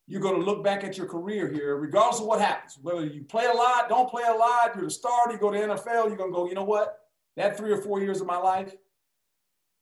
you're 0.06 0.20
going 0.20 0.38
to 0.38 0.44
look 0.44 0.62
back 0.64 0.84
at 0.84 0.98
your 0.98 1.06
career 1.06 1.48
here, 1.48 1.76
regardless 1.76 2.20
of 2.20 2.26
what 2.26 2.40
happens. 2.40 2.78
Whether 2.82 3.06
you 3.06 3.24
play 3.24 3.46
a 3.46 3.52
lot, 3.52 3.88
don't 3.88 4.10
play 4.10 4.24
a 4.28 4.34
lot, 4.34 4.72
you're 4.74 4.84
the 4.84 4.90
starter, 4.90 5.32
you 5.32 5.38
go 5.38 5.50
to 5.50 5.58
NFL, 5.58 6.08
you're 6.08 6.16
going 6.16 6.30
to 6.30 6.34
go, 6.34 6.46
you 6.46 6.54
know 6.54 6.64
what? 6.64 6.98
That 7.36 7.56
three 7.56 7.72
or 7.72 7.78
four 7.78 8.00
years 8.00 8.20
of 8.20 8.26
my 8.26 8.36
life, 8.36 8.74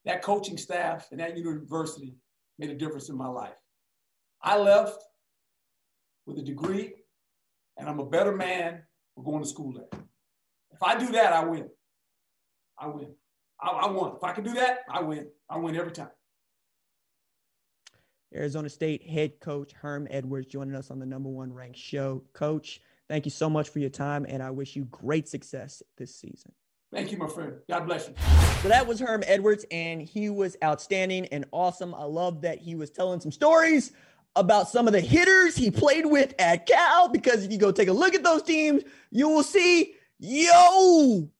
that 0.04 0.22
coaching 0.22 0.56
staff 0.56 1.08
and 1.10 1.20
that 1.20 1.36
university 1.36 2.14
made 2.58 2.70
a 2.70 2.74
difference 2.74 3.08
in 3.08 3.16
my 3.16 3.28
life. 3.28 3.56
I 4.42 4.58
left 4.58 5.02
with 6.26 6.38
a 6.38 6.42
degree, 6.42 6.94
and 7.76 7.88
I'm 7.88 8.00
a 8.00 8.06
better 8.06 8.34
man 8.34 8.82
for 9.14 9.24
going 9.24 9.42
to 9.42 9.48
school 9.48 9.72
there. 9.72 10.00
If 10.70 10.82
I 10.82 10.98
do 10.98 11.12
that, 11.12 11.32
I 11.32 11.44
win. 11.44 11.68
I 12.78 12.86
win. 12.86 13.08
I, 13.60 13.68
I 13.68 13.90
won. 13.90 14.16
If 14.16 14.24
I 14.24 14.32
can 14.32 14.44
do 14.44 14.54
that, 14.54 14.80
I 14.88 15.02
win. 15.02 15.28
I 15.48 15.58
win 15.58 15.76
every 15.76 15.92
time. 15.92 16.10
Arizona 18.34 18.68
State 18.68 19.02
head 19.02 19.40
coach 19.40 19.72
Herm 19.72 20.06
Edwards 20.08 20.46
joining 20.46 20.74
us 20.74 20.90
on 20.90 20.98
the 20.98 21.06
number 21.06 21.28
one 21.28 21.52
ranked 21.52 21.78
show. 21.78 22.22
Coach, 22.32 22.80
thank 23.08 23.24
you 23.24 23.30
so 23.30 23.50
much 23.50 23.68
for 23.68 23.80
your 23.80 23.90
time, 23.90 24.24
and 24.28 24.42
I 24.42 24.50
wish 24.50 24.76
you 24.76 24.84
great 24.84 25.28
success 25.28 25.82
this 25.98 26.14
season. 26.14 26.52
Thank 26.92 27.12
you, 27.12 27.18
my 27.18 27.28
friend. 27.28 27.54
God 27.68 27.86
bless 27.86 28.08
you. 28.08 28.14
So 28.62 28.68
that 28.68 28.86
was 28.86 28.98
Herm 28.98 29.22
Edwards, 29.26 29.64
and 29.70 30.02
he 30.02 30.28
was 30.28 30.56
outstanding 30.62 31.26
and 31.26 31.44
awesome. 31.52 31.94
I 31.94 32.02
love 32.02 32.40
that 32.42 32.58
he 32.58 32.74
was 32.74 32.90
telling 32.90 33.20
some 33.20 33.30
stories 33.30 33.92
about 34.34 34.68
some 34.68 34.86
of 34.86 34.92
the 34.92 35.00
hitters 35.00 35.56
he 35.56 35.70
played 35.70 36.06
with 36.06 36.34
at 36.38 36.66
Cal, 36.66 37.08
because 37.08 37.44
if 37.44 37.52
you 37.52 37.58
go 37.58 37.70
take 37.70 37.88
a 37.88 37.92
look 37.92 38.14
at 38.14 38.24
those 38.24 38.42
teams, 38.42 38.82
you 39.12 39.28
will 39.28 39.44
see, 39.44 39.94
yo, 40.18 41.30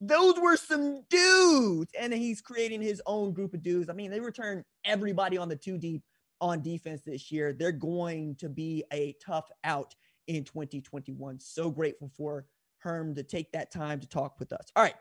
those 0.00 0.38
were 0.38 0.56
some 0.56 1.02
dudes. 1.08 1.90
And 1.98 2.12
he's 2.12 2.42
creating 2.42 2.82
his 2.82 3.00
own 3.06 3.32
group 3.32 3.54
of 3.54 3.62
dudes. 3.62 3.88
I 3.88 3.94
mean, 3.94 4.10
they 4.10 4.20
return 4.20 4.62
everybody 4.84 5.38
on 5.38 5.48
the 5.48 5.56
two 5.56 5.78
deep 5.78 6.02
on 6.40 6.62
defense 6.62 7.02
this 7.04 7.32
year. 7.32 7.54
They're 7.54 7.72
going 7.72 8.36
to 8.36 8.48
be 8.48 8.84
a 8.92 9.16
tough 9.24 9.50
out 9.64 9.94
in 10.26 10.44
2021. 10.44 11.40
So 11.40 11.70
grateful 11.70 12.10
for 12.16 12.44
Herm 12.78 13.14
to 13.14 13.22
take 13.22 13.52
that 13.52 13.70
time 13.70 14.00
to 14.00 14.08
talk 14.08 14.38
with 14.38 14.52
us. 14.52 14.72
All 14.76 14.82
right. 14.82 14.94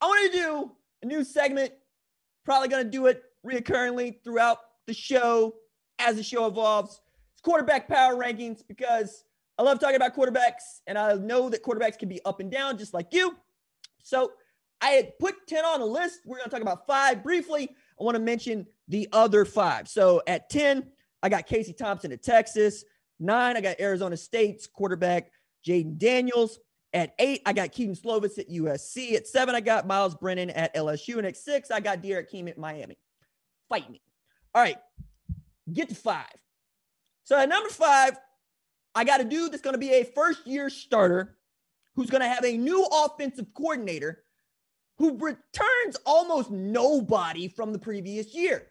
I 0.00 0.06
want 0.06 0.32
to 0.32 0.38
do 0.38 0.72
a 1.02 1.06
new 1.06 1.24
segment. 1.24 1.72
Probably 2.44 2.68
going 2.68 2.84
to 2.84 2.90
do 2.90 3.06
it 3.06 3.22
reoccurringly 3.46 4.22
throughout 4.24 4.58
the 4.86 4.94
show 4.94 5.54
as 5.98 6.16
the 6.16 6.22
show 6.22 6.46
evolves. 6.46 7.00
It's 7.32 7.42
quarterback 7.42 7.88
power 7.88 8.14
rankings 8.14 8.62
because 8.66 9.24
I 9.58 9.62
love 9.62 9.78
talking 9.78 9.96
about 9.96 10.16
quarterbacks 10.16 10.80
and 10.86 10.96
I 10.96 11.14
know 11.14 11.50
that 11.50 11.62
quarterbacks 11.62 11.98
can 11.98 12.08
be 12.08 12.20
up 12.24 12.40
and 12.40 12.50
down 12.50 12.78
just 12.78 12.94
like 12.94 13.08
you. 13.12 13.36
So 14.02 14.32
I 14.80 14.90
had 14.90 15.18
put 15.18 15.46
10 15.46 15.64
on 15.64 15.80
the 15.80 15.86
list. 15.86 16.20
We're 16.24 16.38
going 16.38 16.48
to 16.48 16.50
talk 16.50 16.62
about 16.62 16.86
five 16.86 17.22
briefly. 17.22 17.68
I 18.00 18.04
want 18.04 18.14
to 18.16 18.22
mention 18.22 18.66
the 18.88 19.08
other 19.12 19.44
five. 19.44 19.88
So 19.88 20.22
at 20.26 20.48
10, 20.48 20.90
I 21.22 21.28
got 21.28 21.46
Casey 21.46 21.74
Thompson 21.74 22.12
at 22.12 22.22
Texas. 22.22 22.84
Nine, 23.18 23.56
I 23.56 23.60
got 23.60 23.78
Arizona 23.78 24.16
State's 24.16 24.66
quarterback 24.66 25.30
Jayden 25.66 25.98
Daniels. 25.98 26.58
At 26.92 27.14
eight, 27.18 27.42
I 27.46 27.52
got 27.52 27.72
Kedon 27.72 27.94
Slovis 27.94 28.38
at 28.38 28.50
USC. 28.50 29.14
At 29.14 29.26
seven, 29.26 29.54
I 29.54 29.60
got 29.60 29.86
Myles 29.86 30.14
Brennan 30.14 30.50
at 30.50 30.74
LSU. 30.74 31.18
And 31.18 31.26
at 31.26 31.36
six, 31.36 31.70
I 31.70 31.80
got 31.80 32.02
D'Eriq 32.02 32.28
King 32.28 32.48
at 32.48 32.58
Miami. 32.58 32.98
Fight 33.68 33.88
me. 33.90 34.00
All 34.54 34.62
right, 34.62 34.78
get 35.72 35.88
to 35.90 35.94
five. 35.94 36.26
So 37.24 37.38
at 37.38 37.48
number 37.48 37.68
five, 37.68 38.18
I 38.94 39.04
got 39.04 39.20
a 39.20 39.24
dude 39.24 39.52
that's 39.52 39.62
going 39.62 39.74
to 39.74 39.78
be 39.78 39.92
a 39.92 40.04
first 40.04 40.46
year 40.46 40.68
starter 40.68 41.36
who's 41.94 42.10
going 42.10 42.22
to 42.22 42.28
have 42.28 42.44
a 42.44 42.56
new 42.56 42.84
offensive 42.84 43.46
coordinator 43.54 44.24
who 44.98 45.16
returns 45.16 45.96
almost 46.04 46.50
nobody 46.50 47.48
from 47.48 47.72
the 47.72 47.78
previous 47.78 48.34
year. 48.34 48.66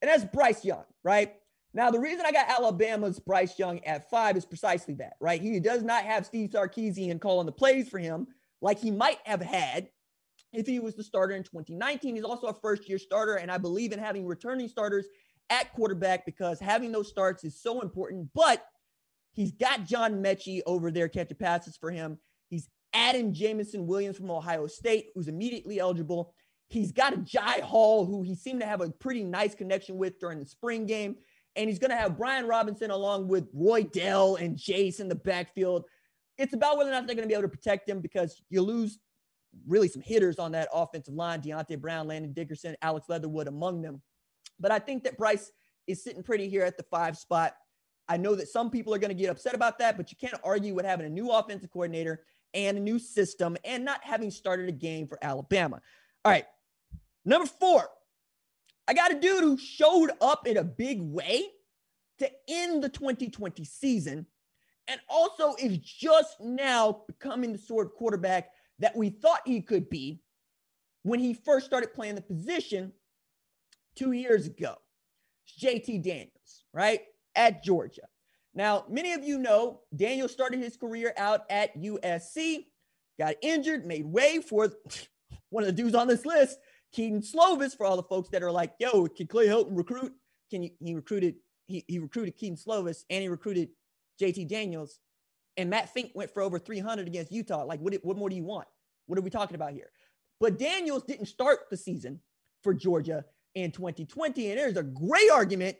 And 0.00 0.08
that's 0.08 0.24
Bryce 0.24 0.64
Young, 0.64 0.84
right? 1.02 1.34
Now, 1.76 1.90
the 1.90 2.00
reason 2.00 2.24
I 2.24 2.32
got 2.32 2.48
Alabama's 2.48 3.20
Bryce 3.20 3.58
Young 3.58 3.84
at 3.84 4.08
five 4.08 4.34
is 4.34 4.46
precisely 4.46 4.94
that, 4.94 5.12
right? 5.20 5.42
He 5.42 5.60
does 5.60 5.82
not 5.82 6.04
have 6.04 6.24
Steve 6.24 6.48
Sarkisian 6.48 7.20
calling 7.20 7.44
the 7.44 7.52
plays 7.52 7.90
for 7.90 7.98
him 7.98 8.28
like 8.62 8.78
he 8.78 8.90
might 8.90 9.18
have 9.26 9.42
had 9.42 9.90
if 10.54 10.66
he 10.66 10.80
was 10.80 10.94
the 10.94 11.04
starter 11.04 11.36
in 11.36 11.42
2019. 11.42 12.16
He's 12.16 12.24
also 12.24 12.46
a 12.46 12.54
first 12.54 12.88
year 12.88 12.98
starter, 12.98 13.34
and 13.34 13.50
I 13.50 13.58
believe 13.58 13.92
in 13.92 13.98
having 13.98 14.24
returning 14.24 14.68
starters 14.68 15.04
at 15.50 15.70
quarterback 15.74 16.24
because 16.24 16.58
having 16.58 16.92
those 16.92 17.10
starts 17.10 17.44
is 17.44 17.60
so 17.60 17.82
important. 17.82 18.30
But 18.34 18.64
he's 19.34 19.52
got 19.52 19.84
John 19.84 20.22
Metchie 20.22 20.62
over 20.64 20.90
there 20.90 21.10
catching 21.10 21.36
passes 21.36 21.76
for 21.76 21.90
him. 21.90 22.16
He's 22.48 22.70
adding 22.94 23.34
Jameson 23.34 23.86
Williams 23.86 24.16
from 24.16 24.30
Ohio 24.30 24.66
State, 24.66 25.08
who's 25.14 25.28
immediately 25.28 25.78
eligible. 25.78 26.32
He's 26.68 26.90
got 26.90 27.12
Agiye 27.12 27.60
Hall, 27.60 28.06
who 28.06 28.22
he 28.22 28.34
seemed 28.34 28.60
to 28.60 28.66
have 28.66 28.80
a 28.80 28.88
pretty 28.88 29.24
nice 29.24 29.54
connection 29.54 29.98
with 29.98 30.18
during 30.18 30.38
the 30.38 30.46
spring 30.46 30.86
game. 30.86 31.16
And 31.56 31.68
he's 31.68 31.78
going 31.78 31.90
to 31.90 31.96
have 31.96 32.16
Brian 32.16 32.46
Robinson 32.46 32.90
along 32.90 33.28
with 33.28 33.52
Roydell 33.54 34.40
and 34.40 34.56
Jase 34.56 35.00
in 35.00 35.08
the 35.08 35.14
backfield. 35.14 35.84
It's 36.38 36.52
about 36.52 36.76
whether 36.76 36.90
or 36.90 36.92
not 36.92 37.06
they're 37.06 37.16
going 37.16 37.26
to 37.26 37.32
be 37.32 37.34
able 37.34 37.48
to 37.48 37.56
protect 37.56 37.88
him 37.88 38.00
because 38.00 38.42
you 38.50 38.60
lose 38.60 38.98
really 39.66 39.88
some 39.88 40.02
hitters 40.02 40.38
on 40.38 40.52
that 40.52 40.68
offensive 40.72 41.14
line 41.14 41.40
Deonte 41.40 41.80
Brown, 41.80 42.06
Landon 42.06 42.32
Dickerson, 42.32 42.76
Alex 42.82 43.08
Leatherwood 43.08 43.48
among 43.48 43.80
them. 43.80 44.02
But 44.60 44.70
I 44.70 44.78
think 44.78 45.04
that 45.04 45.16
Bryce 45.16 45.50
is 45.86 46.02
sitting 46.02 46.22
pretty 46.22 46.48
here 46.48 46.62
at 46.62 46.76
the 46.76 46.82
five 46.84 47.16
spot. 47.16 47.54
I 48.08 48.16
know 48.16 48.34
that 48.34 48.48
some 48.48 48.70
people 48.70 48.94
are 48.94 48.98
going 48.98 49.16
to 49.16 49.20
get 49.20 49.30
upset 49.30 49.54
about 49.54 49.78
that, 49.78 49.96
but 49.96 50.10
you 50.10 50.16
can't 50.20 50.40
argue 50.44 50.74
with 50.74 50.84
having 50.84 51.06
a 51.06 51.10
new 51.10 51.30
offensive 51.30 51.70
coordinator 51.70 52.22
and 52.54 52.78
a 52.78 52.80
new 52.80 52.98
system 52.98 53.56
and 53.64 53.84
not 53.84 54.00
having 54.02 54.30
started 54.30 54.68
a 54.68 54.72
game 54.72 55.08
for 55.08 55.18
Alabama. 55.22 55.80
All 56.24 56.32
right. 56.32 56.46
Number 57.24 57.46
four, 57.46 57.88
I 58.88 58.94
got 58.94 59.12
a 59.12 59.20
dude 59.20 59.42
who 59.42 59.58
showed 59.58 60.10
up 60.20 60.46
in 60.46 60.56
a 60.56 60.64
big 60.64 61.00
way 61.02 61.46
to 62.18 62.30
end 62.48 62.82
the 62.82 62.88
2020 62.88 63.64
season 63.64 64.26
and 64.88 65.00
also 65.08 65.54
is 65.58 65.78
just 65.78 66.40
now 66.40 67.02
becoming 67.06 67.52
the 67.52 67.58
sort 67.58 67.86
of 67.86 67.94
quarterback 67.94 68.50
that 68.78 68.96
we 68.96 69.10
thought 69.10 69.40
he 69.44 69.60
could 69.60 69.90
be 69.90 70.20
when 71.02 71.18
he 71.18 71.34
first 71.34 71.66
started 71.66 71.94
playing 71.94 72.14
the 72.14 72.20
position 72.20 72.92
two 73.96 74.12
years 74.12 74.46
ago. 74.46 74.76
It's 75.46 75.64
JT 75.64 76.02
Daniels, 76.02 76.64
right? 76.72 77.00
At 77.34 77.64
Georgia. 77.64 78.02
Now, 78.54 78.84
many 78.88 79.12
of 79.12 79.24
you 79.24 79.38
know 79.38 79.80
Daniel 79.94 80.28
started 80.28 80.60
his 80.60 80.76
career 80.76 81.12
out 81.16 81.44
at 81.50 81.76
USC, 81.76 82.66
got 83.18 83.34
injured, 83.42 83.84
made 83.84 84.06
way 84.06 84.40
for 84.40 84.72
one 85.50 85.64
of 85.64 85.66
the 85.66 85.82
dudes 85.82 85.94
on 85.94 86.08
this 86.08 86.24
list, 86.24 86.58
Kedon 86.96 87.20
Slovis, 87.20 87.76
for 87.76 87.84
all 87.84 87.96
the 87.96 88.02
folks 88.02 88.30
that 88.30 88.42
are 88.42 88.50
like, 88.50 88.72
yo, 88.78 89.06
can 89.06 89.26
Clay 89.26 89.46
Helton 89.46 89.76
recruit? 89.76 90.12
Can 90.50 90.62
you, 90.62 90.70
he 90.80 90.94
recruited, 90.94 91.34
he, 91.66 91.84
he 91.86 91.98
recruited 91.98 92.38
Kedon 92.38 92.56
Slovis 92.56 93.04
and 93.10 93.22
he 93.22 93.28
recruited 93.28 93.68
JT 94.20 94.48
Daniels. 94.48 94.98
And 95.58 95.68
Matt 95.68 95.92
Fink 95.92 96.12
went 96.14 96.32
for 96.32 96.42
over 96.42 96.58
300 96.58 97.06
against 97.06 97.30
Utah. 97.30 97.64
Like, 97.64 97.80
what, 97.80 97.94
what 98.02 98.16
more 98.16 98.30
do 98.30 98.36
you 98.36 98.44
want? 98.44 98.66
What 99.06 99.18
are 99.18 99.22
we 99.22 99.30
talking 99.30 99.54
about 99.54 99.72
here? 99.72 99.90
But 100.40 100.58
Daniels 100.58 101.02
didn't 101.02 101.26
start 101.26 101.70
the 101.70 101.76
season 101.76 102.20
for 102.62 102.72
Georgia 102.72 103.24
in 103.54 103.72
2020. 103.72 104.50
And 104.50 104.58
there's 104.58 104.76
a 104.76 104.82
great 104.82 105.30
argument 105.30 105.76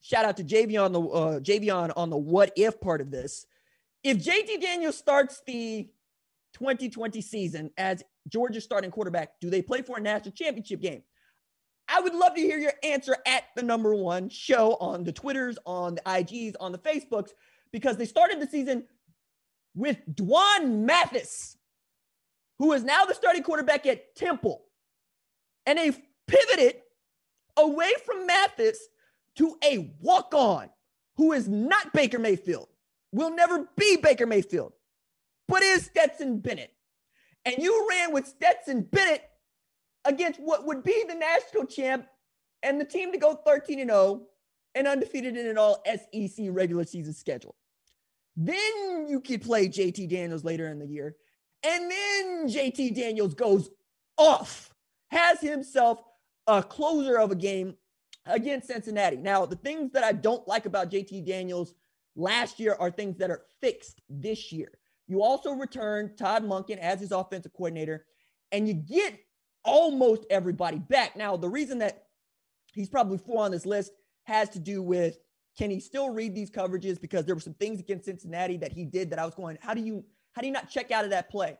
shout 0.00 0.24
out 0.24 0.36
to 0.36 0.44
JV 0.44 0.82
on 0.82 0.92
the 0.92 1.00
uh, 1.00 1.40
JV 1.40 1.92
on 1.96 2.10
the 2.10 2.16
what 2.16 2.52
if 2.56 2.80
part 2.80 3.00
of 3.00 3.10
this. 3.10 3.46
If 4.04 4.18
JT 4.18 4.60
Daniels 4.60 4.96
starts 4.96 5.42
the 5.46 5.88
2020 6.58 7.20
season 7.20 7.70
as 7.76 8.02
Georgia's 8.28 8.64
starting 8.64 8.90
quarterback, 8.90 9.38
do 9.40 9.50
they 9.50 9.60
play 9.60 9.82
for 9.82 9.98
a 9.98 10.00
national 10.00 10.32
championship 10.32 10.80
game? 10.80 11.02
I 11.88 12.00
would 12.00 12.14
love 12.14 12.34
to 12.34 12.40
hear 12.40 12.58
your 12.58 12.72
answer 12.82 13.16
at 13.26 13.44
the 13.54 13.62
number 13.62 13.94
one 13.94 14.28
show 14.28 14.76
on 14.80 15.04
the 15.04 15.12
Twitters, 15.12 15.58
on 15.66 15.96
the 15.96 16.00
IGs, 16.00 16.54
on 16.58 16.72
the 16.72 16.78
Facebooks, 16.78 17.30
because 17.72 17.96
they 17.96 18.06
started 18.06 18.40
the 18.40 18.46
season 18.46 18.84
with 19.74 19.98
Dwan 20.12 20.84
Mathis, 20.84 21.58
who 22.58 22.72
is 22.72 22.82
now 22.82 23.04
the 23.04 23.14
starting 23.14 23.42
quarterback 23.42 23.86
at 23.86 24.16
Temple. 24.16 24.64
And 25.66 25.78
they 25.78 25.92
pivoted 26.26 26.76
away 27.56 27.92
from 28.04 28.26
Mathis 28.26 28.78
to 29.36 29.56
a 29.62 29.94
walk 30.00 30.34
on 30.34 30.70
who 31.16 31.32
is 31.32 31.46
not 31.48 31.92
Baker 31.92 32.18
Mayfield, 32.18 32.68
will 33.12 33.30
never 33.30 33.68
be 33.76 33.96
Baker 33.96 34.26
Mayfield, 34.26 34.72
but 35.48 35.62
is 35.62 35.86
Stetson 35.86 36.38
Bennett. 36.38 36.72
And 37.44 37.56
you 37.58 37.86
ran 37.88 38.12
with 38.12 38.26
Stetson 38.26 38.82
Bennett 38.82 39.22
against 40.04 40.40
what 40.40 40.66
would 40.66 40.82
be 40.82 41.04
the 41.06 41.14
national 41.14 41.66
champ 41.66 42.06
and 42.62 42.80
the 42.80 42.84
team 42.84 43.12
to 43.12 43.18
go 43.18 43.34
13 43.34 43.80
and 43.80 43.90
0 43.90 44.26
and 44.74 44.86
undefeated 44.86 45.36
in 45.36 45.46
an 45.46 45.58
all 45.58 45.82
SEC 45.86 46.46
regular 46.50 46.84
season 46.84 47.14
schedule. 47.14 47.54
Then 48.36 49.06
you 49.08 49.20
could 49.20 49.42
play 49.42 49.68
JT 49.68 50.08
Daniels 50.10 50.44
later 50.44 50.68
in 50.68 50.78
the 50.78 50.86
year. 50.86 51.16
And 51.62 51.90
then 51.90 52.48
JT 52.48 52.94
Daniels 52.94 53.34
goes 53.34 53.70
off, 54.18 54.74
has 55.10 55.40
himself 55.40 56.02
a 56.46 56.62
closer 56.62 57.18
of 57.18 57.30
a 57.30 57.36
game 57.36 57.74
against 58.26 58.68
Cincinnati. 58.68 59.16
Now, 59.16 59.46
the 59.46 59.56
things 59.56 59.92
that 59.92 60.04
I 60.04 60.12
don't 60.12 60.46
like 60.46 60.66
about 60.66 60.90
JT 60.90 61.26
Daniels 61.26 61.74
last 62.14 62.60
year 62.60 62.76
are 62.78 62.90
things 62.90 63.16
that 63.18 63.30
are 63.30 63.42
fixed 63.60 64.00
this 64.08 64.52
year. 64.52 64.70
You 65.08 65.22
also 65.22 65.52
return 65.52 66.16
Todd 66.16 66.44
Monken 66.44 66.78
as 66.78 67.00
his 67.00 67.12
offensive 67.12 67.52
coordinator, 67.52 68.06
and 68.52 68.66
you 68.66 68.74
get 68.74 69.18
almost 69.64 70.24
everybody 70.30 70.78
back. 70.78 71.16
Now, 71.16 71.36
the 71.36 71.48
reason 71.48 71.78
that 71.78 72.04
he's 72.72 72.88
probably 72.88 73.18
four 73.18 73.44
on 73.44 73.50
this 73.50 73.66
list 73.66 73.92
has 74.24 74.48
to 74.50 74.58
do 74.58 74.82
with 74.82 75.18
can 75.56 75.70
he 75.70 75.80
still 75.80 76.10
read 76.10 76.34
these 76.34 76.50
coverages? 76.50 77.00
Because 77.00 77.24
there 77.24 77.34
were 77.34 77.40
some 77.40 77.54
things 77.54 77.80
against 77.80 78.04
Cincinnati 78.04 78.58
that 78.58 78.72
he 78.72 78.84
did 78.84 79.10
that 79.10 79.18
I 79.18 79.24
was 79.24 79.34
going, 79.34 79.56
how 79.60 79.74
do 79.74 79.80
you 79.80 80.04
how 80.32 80.42
do 80.42 80.48
you 80.48 80.52
not 80.52 80.68
check 80.68 80.90
out 80.90 81.04
of 81.04 81.10
that 81.10 81.30
play? 81.30 81.56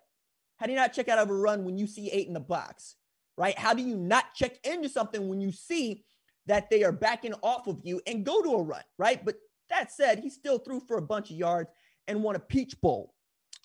How 0.59 0.66
do 0.66 0.72
you 0.72 0.78
not 0.78 0.92
check 0.92 1.09
out 1.09 1.18
of 1.18 1.30
a 1.30 1.34
run 1.34 1.64
when 1.64 1.78
you 1.78 1.86
see 1.86 2.11
eight 2.11 2.28
in 2.28 2.34
the 2.34 2.40
box? 2.40 2.97
Right? 3.38 3.59
How 3.59 3.72
do 3.72 3.82
you 3.82 3.97
not 3.97 4.34
check 4.34 4.59
into 4.64 4.88
something 4.88 5.28
when 5.28 5.40
you 5.40 5.51
see 5.51 6.05
that 6.47 6.68
they 6.70 6.84
are 6.84 6.92
backing 6.92 7.34
off 7.42 7.66
of 7.66 7.80
you 7.82 8.01
and 8.07 8.24
go 8.24 8.42
to 8.42 8.51
a 8.51 8.62
run, 8.62 8.82
right? 8.99 9.24
But 9.24 9.36
that 9.70 9.92
said, 9.92 10.20
he 10.20 10.30
still 10.30 10.59
threw 10.59 10.80
for 10.80 10.99
a 10.99 11.03
bunch 11.03 11.30
of 11.30 11.36
yards 11.36 11.70
and 12.07 12.22
won 12.22 12.36
a 12.36 12.38
Peach 12.38 12.80
Bowl 12.80 13.14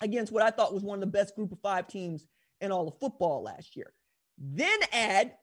against 0.02 0.32
what 0.32 0.42
I 0.42 0.50
thought 0.50 0.74
was 0.74 0.82
one 0.82 0.96
of 0.96 1.00
the 1.00 1.06
best 1.06 1.34
group 1.34 1.52
of 1.52 1.60
five 1.60 1.86
teams 1.86 2.26
in 2.60 2.70
all 2.70 2.88
of 2.88 2.98
football 2.98 3.42
last 3.42 3.76
year. 3.76 3.92
Then 4.38 4.78
add 4.92 5.34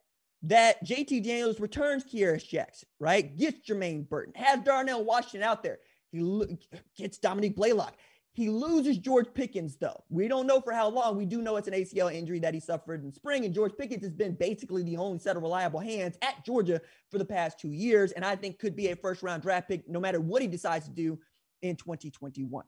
that 0.44 0.86
JT 0.86 1.24
Daniels 1.24 1.60
returns 1.60 2.04
Kearis 2.04 2.48
Jackson, 2.48 2.88
right? 3.00 3.36
Gets 3.36 3.68
Jermaine 3.68 4.08
Burton, 4.08 4.34
has 4.36 4.60
Darnell 4.62 5.04
Washington 5.04 5.44
out 5.44 5.64
there. 5.64 5.80
He 6.12 6.58
gets 6.98 7.18
Dominick 7.18 7.56
Blaylock. 7.56 7.96
He 8.34 8.50
loses 8.50 8.98
George 8.98 9.28
Pickens, 9.34 9.76
though. 9.76 10.04
We 10.10 10.28
don't 10.28 10.48
know 10.48 10.62
for 10.62 10.72
how 10.72 10.88
long. 10.88 11.18
We 11.18 11.26
do 11.26 11.42
know 11.42 11.58
it's 11.58 11.68
an 11.68 11.74
ACL 11.74 12.14
injury 12.14 12.40
that 12.40 12.54
he 12.54 12.60
suffered 12.60 13.04
in 13.04 13.12
spring. 13.12 13.44
And 13.44 13.54
George 13.54 13.74
Pickens 13.78 14.04
has 14.04 14.14
been 14.14 14.34
basically 14.36 14.84
the 14.84 14.98
only 14.98 15.20
set 15.20 15.36
of 15.36 15.42
reliable 15.42 15.80
hands 15.80 16.18
at 16.22 16.46
Georgia 16.46 16.80
for 17.12 17.18
the 17.18 17.26
past 17.26 17.60
two 17.60 17.72
years. 17.72 18.12
And 18.14 18.24
I 18.24 18.36
think 18.36 18.60
could 18.60 18.76
be 18.76 18.90
a 18.90 18.96
first 18.96 19.24
round 19.24 19.42
draft 19.42 19.68
pick 19.68 19.90
no 19.90 20.00
matter 20.00 20.22
what 20.22 20.42
he 20.42 20.48
decides 20.48 20.86
to 20.86 20.92
do 20.92 21.20
in 21.62 21.76
2021. 21.76 22.64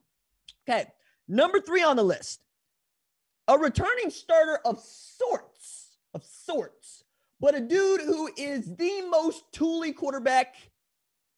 Okay. 0.67 0.87
Number 1.31 1.61
three 1.61 1.81
on 1.81 1.95
the 1.95 2.03
list 2.03 2.41
a 3.47 3.57
returning 3.57 4.09
starter 4.09 4.59
of 4.65 4.81
sorts, 4.81 5.97
of 6.13 6.25
sorts, 6.25 7.05
but 7.39 7.55
a 7.55 7.61
dude 7.61 8.01
who 8.01 8.29
is 8.35 8.75
the 8.75 9.01
most 9.09 9.45
tooly 9.53 9.93
quarterback 9.93 10.55